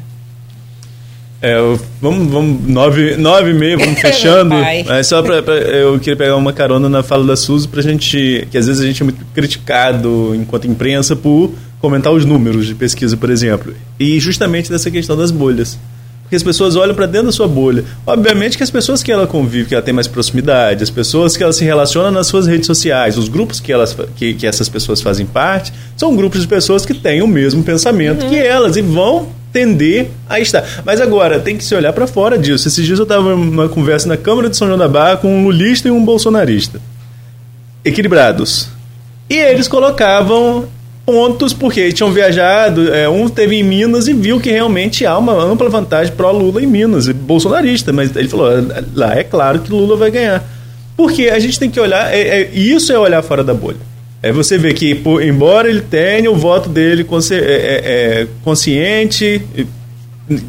[1.41, 1.57] É,
[1.99, 4.55] vamos, vamos, nove, nove e meia, vamos fechando.
[4.87, 8.47] Mas só pra, pra, eu queria pegar uma carona na fala da Suzy pra gente,
[8.49, 12.73] que às vezes a gente é muito criticado enquanto imprensa por comentar os números de
[12.73, 13.75] pesquisa, por exemplo.
[13.99, 15.77] E justamente dessa questão das bolhas
[16.29, 17.83] que as pessoas olham para dentro da sua bolha.
[18.05, 21.43] Obviamente que as pessoas que ela convive, que ela tem mais proximidade, as pessoas que
[21.43, 25.01] ela se relaciona nas suas redes sociais, os grupos que, elas, que, que essas pessoas
[25.01, 28.29] fazem parte, são grupos de pessoas que têm o mesmo pensamento uhum.
[28.29, 30.65] que elas e vão tender a estar.
[30.83, 32.67] Mas agora, tem que se olhar para fora disso.
[32.67, 35.43] Esses dias eu estava numa conversa na Câmara de São João da Barra com um
[35.43, 36.81] lulista e um bolsonarista.
[37.85, 38.69] Equilibrados.
[39.29, 40.67] E eles colocavam
[41.05, 45.33] pontos, porque tinham viajado, é, um teve em Minas e viu que realmente há uma
[45.33, 48.49] ampla vantagem pró-Lula em Minas, bolsonarista, mas ele falou,
[48.93, 50.43] lá é claro que Lula vai ganhar.
[50.95, 53.77] Porque a gente tem que olhar, é, é, isso é olhar fora da bolha.
[54.21, 57.81] É você ver que, por, embora ele tenha o voto dele consci, é, é,
[58.21, 59.41] é, consciente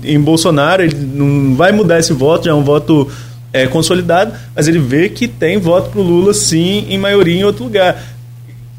[0.04, 3.10] em Bolsonaro, ele não vai mudar esse voto, já é um voto
[3.52, 7.64] é, consolidado, mas ele vê que tem voto pro Lula sim, em maioria em outro
[7.64, 8.00] lugar.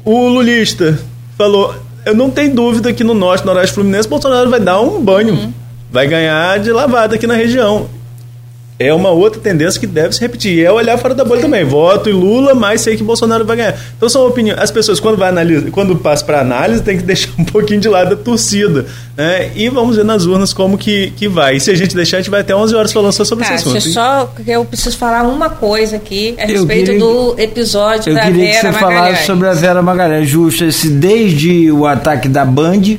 [0.02, 0.98] O lulista
[1.36, 5.34] falou: eu não tenho dúvida que no norte, noroeste fluminense, Bolsonaro vai dar um banho.
[5.34, 5.52] Uhum.
[5.90, 7.88] Vai ganhar de lavada aqui na região
[8.78, 10.62] é uma outra tendência que deve se repetir.
[10.62, 11.64] É olhar fora da bolha também.
[11.64, 13.78] Voto em Lula, mas sei que Bolsonaro vai ganhar.
[13.96, 14.60] Então são opiniões.
[14.60, 17.88] As pessoas, quando vai analisar, quando passa para análise, tem que deixar um pouquinho de
[17.88, 18.84] lado a torcida.
[19.16, 19.50] Né?
[19.56, 21.56] E vamos ver nas urnas como que, que vai.
[21.56, 23.54] E se a gente deixar, a gente vai até 11 horas falando só sobre tá,
[23.54, 23.88] esse assunto.
[23.88, 28.30] Só que eu preciso falar uma coisa aqui a respeito queria, do episódio da Vera
[28.30, 28.34] Magalhães.
[28.34, 29.00] Eu queria que você Magalhães.
[29.00, 32.98] falasse sobre a Vera Magalhães, justo, esse desde o ataque da Band,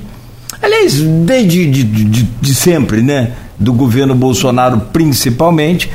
[0.60, 3.32] aliás, desde de, de, de sempre, né?
[3.60, 5.90] Do governo Bolsonaro principalmente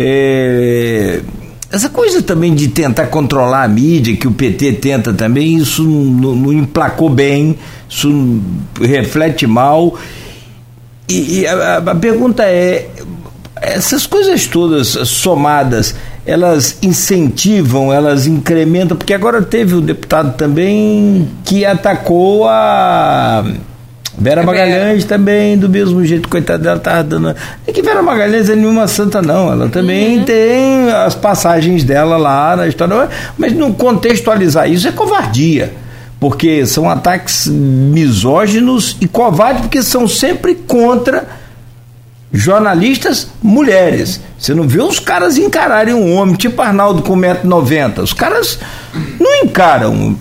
[0.00, 1.20] é,
[1.70, 6.52] essa coisa também de tentar controlar a mídia, que o PT tenta também, isso não,
[6.52, 7.58] emplacou bem,
[7.88, 8.40] isso
[8.80, 9.98] reflete mal.
[11.08, 12.88] E, e a, a pergunta é:
[13.60, 21.66] essas coisas todas somadas, elas incentivam, elas incrementam, porque agora teve o deputado também que
[21.66, 23.44] atacou a
[24.20, 27.36] Vera Magalhães também, do mesmo jeito, coitada dela, tava dando.
[27.66, 29.52] É que Vera Magalhães é nenhuma santa, não.
[29.52, 30.24] Ela também uhum.
[30.24, 33.08] tem as passagens dela lá na história.
[33.36, 35.72] Mas não contextualizar isso é covardia.
[36.18, 41.24] Porque são ataques misóginos e covardes, porque são sempre contra
[42.32, 44.20] jornalistas mulheres.
[44.36, 48.02] Você não vê os caras encararem um homem, tipo Arnaldo com 1,90m.
[48.02, 48.58] Os caras
[49.20, 50.16] não encaram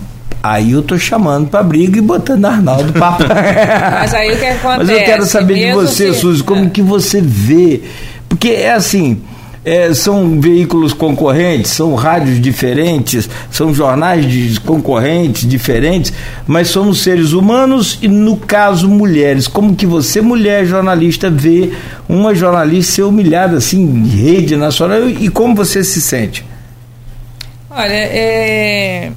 [0.49, 3.17] Aí eu tô chamando pra briga e botando Arnaldo pra.
[3.99, 4.77] Mas aí o que acontece?
[4.79, 6.21] Mas eu quero saber de você, se...
[6.21, 6.69] Suzy, como é.
[6.69, 7.81] que você vê?
[8.29, 9.21] Porque é assim.
[9.65, 16.13] É, são veículos concorrentes, são rádios diferentes, são jornais de, concorrentes diferentes,
[16.45, 19.45] mas somos seres humanos e no caso mulheres.
[19.45, 21.73] Como que você, mulher jornalista, vê
[22.07, 26.45] uma jornalista ser humilhada assim em rede nacional e como você se sente?
[27.69, 29.11] Olha, é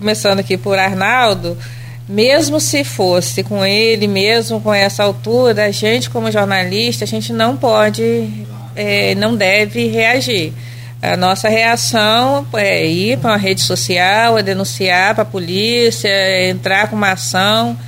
[0.00, 1.58] começando aqui por Arnaldo,
[2.08, 7.34] mesmo se fosse com ele, mesmo com essa altura, a gente como jornalista, a gente
[7.34, 10.54] não pode, é, não deve reagir.
[11.02, 16.48] A nossa reação é ir para uma rede social, é denunciar para a polícia, é
[16.48, 17.78] entrar com uma ação.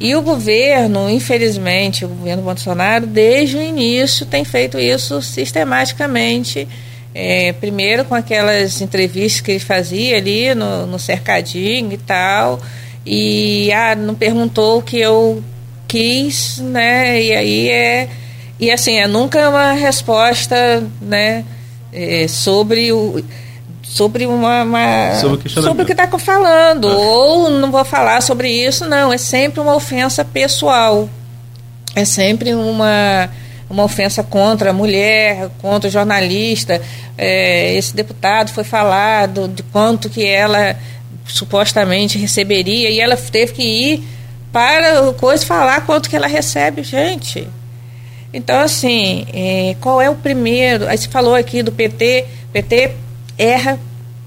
[0.00, 6.68] E o governo, infelizmente, o governo Bolsonaro, desde o início, tem feito isso sistematicamente
[7.18, 12.60] é, primeiro com aquelas entrevistas que ele fazia ali no, no cercadinho e tal.
[13.06, 15.42] E ah, não perguntou o que eu
[15.88, 17.22] quis, né?
[17.22, 18.08] E aí é.
[18.60, 21.42] E assim, é nunca uma resposta, né?
[21.90, 23.24] É, sobre o
[23.82, 26.96] sobre uma, uma sobre, sobre, o que está falando ah.
[26.96, 31.08] ou não vou falar sobre isso não é sempre uma ofensa pessoal
[31.94, 33.30] é sempre uma
[33.68, 36.80] uma ofensa contra a mulher, contra o jornalista.
[37.18, 40.76] É, esse deputado foi falado de quanto que ela
[41.26, 44.04] supostamente receberia e ela teve que ir
[44.52, 47.48] para o coisa falar quanto que ela recebe, gente.
[48.32, 50.86] Então, assim, é, qual é o primeiro?
[50.88, 52.92] Aí você falou aqui do PT, PT
[53.36, 53.78] erra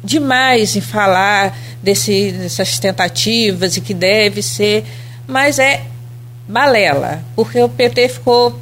[0.04, 4.86] demais em falar desse, dessas tentativas e que deve ser,
[5.28, 5.84] mas é
[6.48, 8.60] balela, porque o PT ficou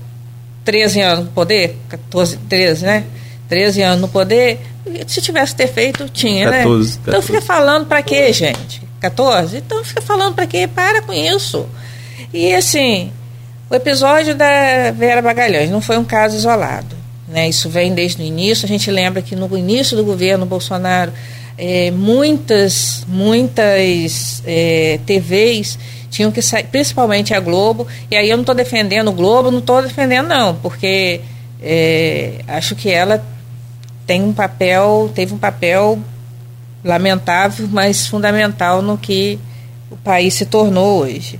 [0.67, 3.05] 13 anos no poder, 14, 13, né?
[3.47, 4.59] 13 anos no poder,
[5.07, 6.65] se tivesse ter feito, tinha, 14, né?
[6.65, 6.99] 14.
[7.07, 8.81] Então fica falando para quê, gente?
[8.99, 9.57] 14?
[9.59, 10.67] Então fica falando para quê?
[10.67, 11.65] Para com isso.
[12.33, 13.13] E assim,
[13.69, 16.97] o episódio da Vera Bagalhães não foi um caso isolado.
[17.29, 17.47] Né?
[17.47, 18.65] Isso vem desde o início.
[18.65, 21.13] A gente lembra que no início do governo Bolsonaro,
[21.57, 28.43] é, muitas, muitas é, TVs tinham que sair, principalmente a Globo, e aí eu não
[28.43, 31.21] estou defendendo o Globo, não estou defendendo não, porque
[31.61, 33.23] é, acho que ela
[34.05, 35.99] tem um papel, teve um papel
[36.83, 39.37] lamentável, mas fundamental no que
[39.91, 41.39] o país se tornou hoje.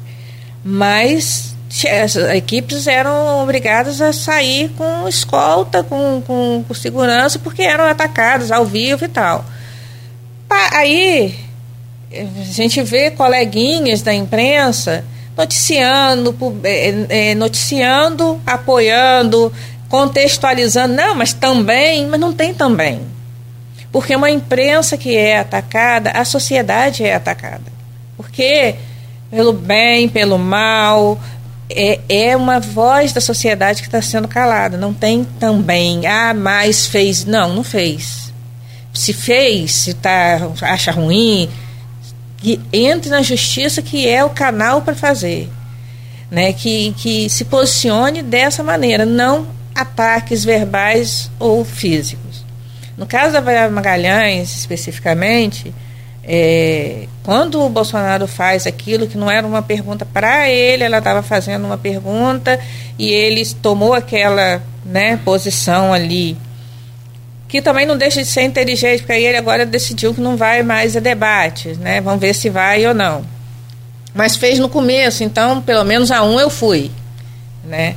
[0.64, 1.56] Mas
[1.90, 8.52] as equipes eram obrigadas a sair com escolta, com, com, com segurança, porque eram atacadas
[8.52, 9.46] ao vivo e tal.
[10.50, 11.47] Aí
[12.12, 15.04] a gente vê coleguinhas da imprensa
[15.36, 19.52] noticiando, é, é, noticiando, apoiando,
[19.90, 20.94] contextualizando.
[20.94, 23.02] Não, mas também, mas não tem também.
[23.92, 27.72] Porque uma imprensa que é atacada, a sociedade é atacada.
[28.16, 28.76] Porque
[29.30, 31.20] pelo bem, pelo mal.
[31.70, 34.78] É, é uma voz da sociedade que está sendo calada.
[34.78, 37.26] Não tem também, ah, mas fez.
[37.26, 38.34] Não, não fez.
[38.94, 41.50] Se fez, se tá, acha ruim,
[42.38, 45.50] que entre na justiça, que é o canal para fazer.
[46.30, 46.54] Né?
[46.54, 52.46] Que, que se posicione dessa maneira, não ataques verbais ou físicos.
[52.98, 55.74] No caso da Vera Magalhães, especificamente,
[56.24, 61.22] é, quando o Bolsonaro faz aquilo que não era uma pergunta para ele, ela estava
[61.22, 62.60] fazendo uma pergunta
[62.98, 66.36] e ele tomou aquela né, posição ali,
[67.48, 70.64] que também não deixa de ser inteligente, porque aí ele agora decidiu que não vai
[70.64, 72.02] mais a debate, né?
[72.02, 73.24] Vamos ver se vai ou não.
[74.14, 76.92] Mas fez no começo, então pelo menos a um eu fui,
[77.64, 77.96] né?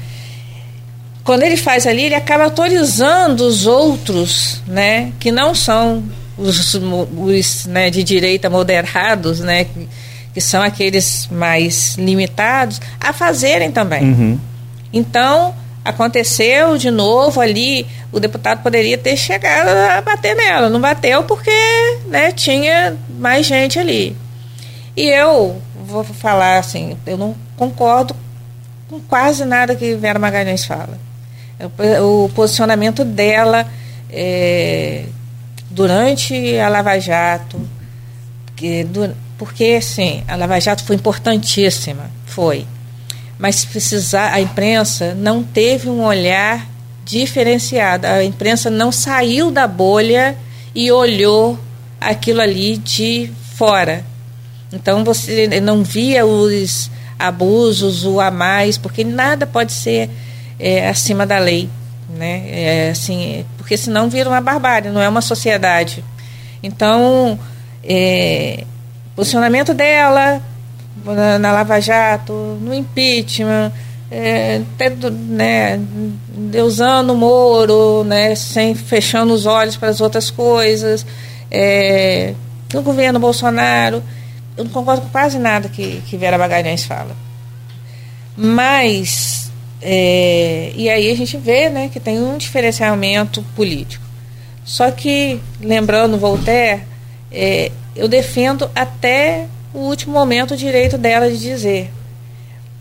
[1.24, 6.02] Quando ele faz ali, ele acaba autorizando os outros, né, que não são
[6.36, 9.88] os, os né, de direita moderados, né, que,
[10.34, 14.02] que, são aqueles mais limitados, a fazerem também.
[14.02, 14.40] Uhum.
[14.92, 15.54] Então,
[15.84, 21.50] aconteceu de novo ali, o deputado poderia ter chegado a bater nela, não bateu porque
[22.06, 24.16] né, tinha mais gente ali.
[24.96, 28.14] E eu vou falar assim, eu não concordo
[28.88, 30.98] com quase nada que Vera Magalhães fala.
[32.02, 33.66] O posicionamento dela
[34.10, 35.04] é,
[35.70, 37.60] durante a Lava Jato,
[38.56, 38.86] que,
[39.38, 42.66] porque assim, a Lava Jato foi importantíssima, foi.
[43.40, 46.68] Mas precisar, a imprensa não teve um olhar
[47.04, 48.06] diferenciado.
[48.06, 50.36] A imprensa não saiu da bolha
[50.74, 51.58] e olhou
[52.00, 54.04] aquilo ali de fora.
[54.72, 56.88] Então você não via os
[57.18, 60.08] abusos, o a mais, porque nada pode ser
[60.58, 61.68] é, acima da lei
[62.10, 62.44] né?
[62.48, 66.04] É, assim, porque senão vira uma barbárie, não é uma sociedade.
[66.62, 67.38] Então,
[67.84, 68.64] é,
[69.14, 70.42] posicionamento dela
[71.04, 73.72] na, na, Lava Jato, no impeachment,
[74.10, 75.80] é, até, né,
[76.64, 81.06] usando o Moro, né, sem fechando os olhos para as outras coisas,
[81.50, 82.34] é,
[82.72, 84.02] no governo Bolsonaro,
[84.56, 87.16] eu não concordo com quase nada que, que Vera Magalhães fala.
[88.36, 89.40] Mas
[89.82, 94.04] é, e aí a gente vê né, que tem um diferenciamento político.
[94.64, 96.82] Só que, lembrando Voltaire,
[97.32, 101.90] é, eu defendo até o último momento o direito dela de dizer.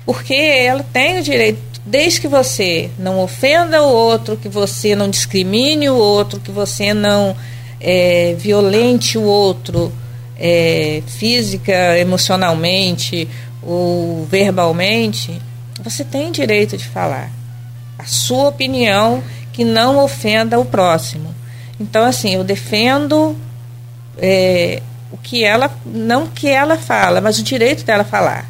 [0.06, 5.10] Porque ela tem o direito, desde que você não ofenda o outro, que você não
[5.10, 7.36] discrimine o outro, que você não
[7.80, 9.92] é, violente o outro
[10.38, 13.28] é, física, emocionalmente
[13.62, 15.40] ou verbalmente,
[15.84, 17.32] você tem direito de falar
[17.98, 19.22] a sua opinião
[19.52, 21.36] que não ofenda o próximo.
[21.80, 23.36] Então, assim, eu defendo
[24.18, 28.46] é, o que ela, não que ela fala, mas o direito dela falar.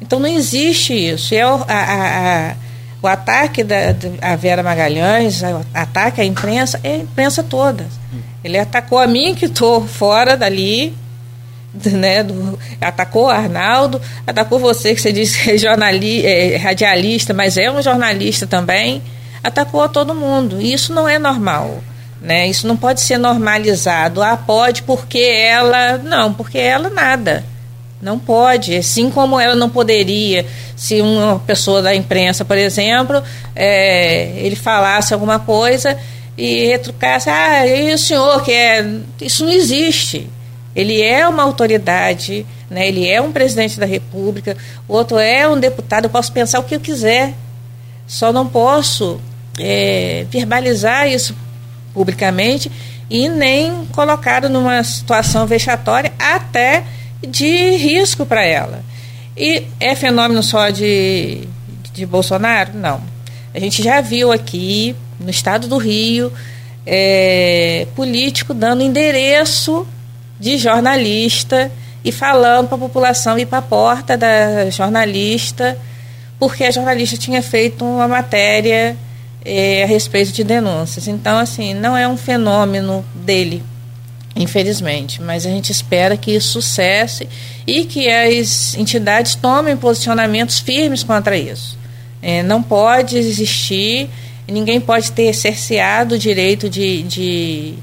[0.00, 1.34] Então, não existe isso.
[1.34, 2.54] É o, a, a,
[3.02, 3.76] o ataque da,
[4.38, 7.86] Vera Magalhães, o ataque à imprensa, é a imprensa toda.
[8.42, 10.94] Ele atacou a mim, que estou fora dali,
[11.72, 17.32] né, do, atacou o Arnaldo, atacou você que você disse que é, jornali, é radialista,
[17.32, 19.02] mas é um jornalista também,
[19.42, 20.60] atacou a todo mundo.
[20.60, 21.82] E isso não é normal.
[22.20, 22.48] Né?
[22.48, 24.22] Isso não pode ser normalizado.
[24.22, 25.96] Ah, pode porque ela.
[25.98, 27.44] Não, porque ela nada.
[28.00, 28.76] Não pode.
[28.76, 33.22] Assim como ela não poderia, se uma pessoa da imprensa, por exemplo,
[33.54, 35.98] é, ele falasse alguma coisa
[36.36, 38.84] e retrucasse, ah, e o senhor que é.
[39.20, 40.28] Isso não existe.
[40.74, 42.86] Ele é uma autoridade, né?
[42.86, 44.56] ele é um presidente da República,
[44.86, 47.34] o outro é um deputado, eu posso pensar o que eu quiser.
[48.06, 49.20] Só não posso
[49.58, 51.34] é, verbalizar isso
[51.92, 52.70] publicamente
[53.08, 56.84] e nem colocá-lo numa situação vexatória até
[57.26, 58.84] de risco para ela.
[59.36, 61.48] E é fenômeno só de,
[61.92, 62.72] de Bolsonaro?
[62.74, 63.00] Não.
[63.54, 66.32] A gente já viu aqui, no estado do Rio,
[66.86, 69.86] é, político dando endereço
[70.38, 71.70] de jornalista
[72.04, 75.76] e falando para a população ir para a porta da jornalista,
[76.38, 78.96] porque a jornalista tinha feito uma matéria
[79.44, 81.08] é, a respeito de denúncias.
[81.08, 83.62] Então, assim, não é um fenômeno dele,
[84.36, 87.28] infelizmente, mas a gente espera que isso cesse
[87.66, 91.78] e que as entidades tomem posicionamentos firmes contra isso.
[92.22, 94.10] É, não pode existir,
[94.46, 97.78] ninguém pode ter cerceado o direito de, de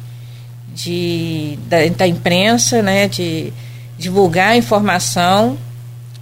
[0.77, 3.51] de, da, da imprensa, né, de
[3.97, 5.57] divulgar informação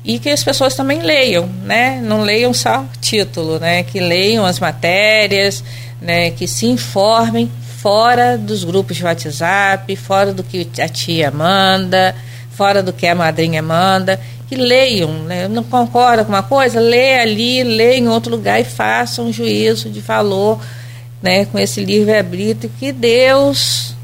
[0.05, 1.99] e que as pessoas também leiam, né?
[2.01, 3.83] Não leiam só título, né?
[3.83, 5.63] Que leiam as matérias,
[5.99, 6.31] né?
[6.31, 12.15] Que se informem fora dos grupos de WhatsApp, fora do que a tia manda,
[12.51, 15.47] fora do que a madrinha manda que leiam, né?
[15.47, 19.89] não concorda com uma coisa, lê ali, lê em outro lugar e faça um juízo
[19.89, 20.59] de valor
[21.21, 23.95] né, com esse livre-arbítrio que Deus,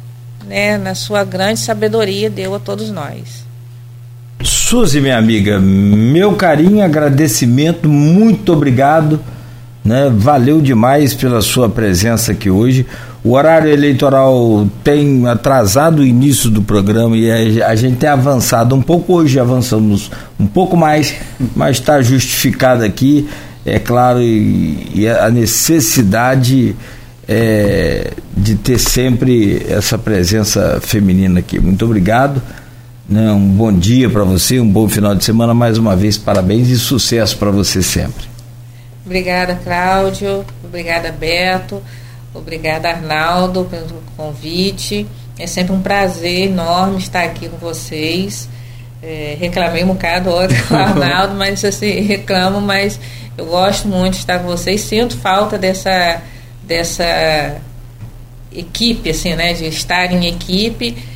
[0.45, 3.40] né, na sua grande sabedoria, deu a todos nós.
[4.43, 9.19] Suzy, minha amiga, meu carinho, agradecimento, muito obrigado.
[9.83, 10.11] Né?
[10.15, 12.85] Valeu demais pela sua presença aqui hoje.
[13.23, 18.81] O horário eleitoral tem atrasado o início do programa e a, gente tem avançado um
[18.81, 19.13] pouco.
[19.13, 21.15] Hoje avançamos um pouco mais,
[21.55, 23.29] mas está justificado aqui,
[23.63, 26.75] é claro, e, e a necessidade
[27.27, 31.59] é, de ter sempre essa presença feminina aqui.
[31.59, 32.41] Muito obrigado.
[33.11, 33.29] Né?
[33.29, 35.53] Um bom dia para você, um bom final de semana.
[35.53, 38.23] Mais uma vez, parabéns e sucesso para você sempre.
[39.05, 40.45] Obrigada, Cláudio.
[40.63, 41.83] Obrigada, Beto.
[42.33, 45.05] Obrigada, Arnaldo, pelo convite.
[45.37, 48.47] É sempre um prazer enorme estar aqui com vocês.
[49.03, 52.97] É, reclamei um bocado hoje com o Arnaldo, mas assim, reclamo, mas
[53.37, 54.79] eu gosto muito de estar com vocês.
[54.79, 56.21] Sinto falta dessa,
[56.63, 57.57] dessa
[58.53, 59.51] equipe, assim, né?
[59.51, 61.10] De estar em equipe.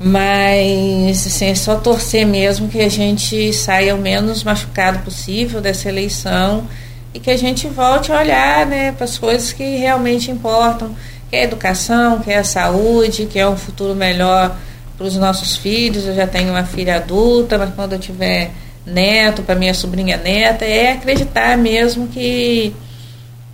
[0.00, 5.88] Mas assim, é só torcer mesmo que a gente saia o menos machucado possível dessa
[5.88, 6.66] eleição
[7.12, 10.94] e que a gente volte a olhar né, para as coisas que realmente importam,
[11.28, 14.56] que é a educação, que é a saúde, que é um futuro melhor
[14.96, 16.06] para os nossos filhos.
[16.06, 18.52] Eu já tenho uma filha adulta, mas quando eu tiver
[18.86, 22.74] neto, para minha sobrinha neta, é acreditar mesmo que,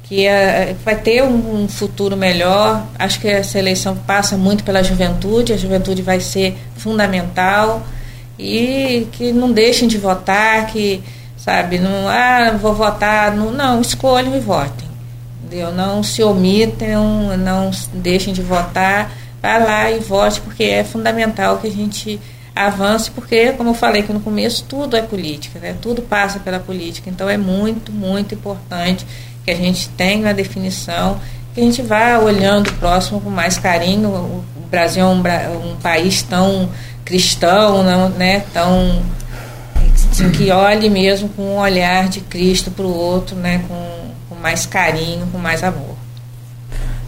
[0.04, 2.86] que a, vai ter um, um, futuro melhor.
[2.98, 7.82] Acho que essa eleição passa muito pela juventude, a juventude vai ser fundamental
[8.38, 11.02] e que não deixem de votar, que
[11.36, 11.78] sabe?
[11.78, 13.34] Não, ah, vou votar.
[13.34, 14.88] Não, não escolham e votem.
[15.42, 15.72] Entendeu?
[15.72, 19.10] Não se omitam, não deixem de votar.
[19.40, 22.20] Vá lá e vote, porque é fundamental que a gente
[22.54, 25.76] avance, porque, como eu falei no começo, tudo é política, né?
[25.82, 27.10] tudo passa pela política.
[27.10, 29.04] Então é muito, muito importante
[29.44, 31.18] que a gente tenha uma definição,
[31.54, 34.08] que a gente vá olhando o próximo com mais carinho.
[34.08, 36.68] O Brasil é um, um país tão
[37.04, 38.44] cristão, não, né?
[38.52, 39.02] tão
[40.14, 43.60] Assim, que olhe mesmo com um olhar de Cristo para o outro, né?
[43.66, 43.74] Com,
[44.28, 45.96] com mais carinho, com mais amor.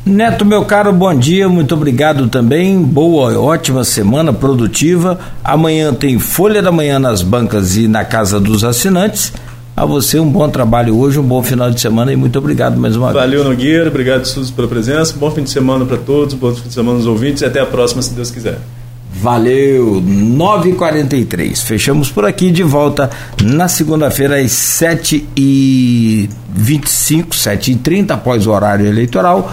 [0.04, 2.82] Neto, meu caro, bom dia, muito obrigado também.
[2.82, 5.20] Boa, ótima semana produtiva.
[5.44, 9.32] Amanhã tem Folha da Manhã nas bancas e na casa dos assinantes.
[9.76, 12.96] A você um bom trabalho hoje, um bom final de semana e muito obrigado mais
[12.96, 13.42] uma Valeu, vez.
[13.42, 15.14] Valeu, Nogueira, obrigado, Suzy, pela presença.
[15.18, 17.66] Bom fim de semana para todos, bom fim de semana aos ouvintes e até a
[17.66, 18.58] próxima, se Deus quiser.
[19.12, 21.62] Valeu, 9h43.
[21.62, 23.10] Fechamos por aqui de volta
[23.42, 26.28] na segunda-feira às 7h25,
[27.32, 29.52] 7h30, após o horário eleitoral.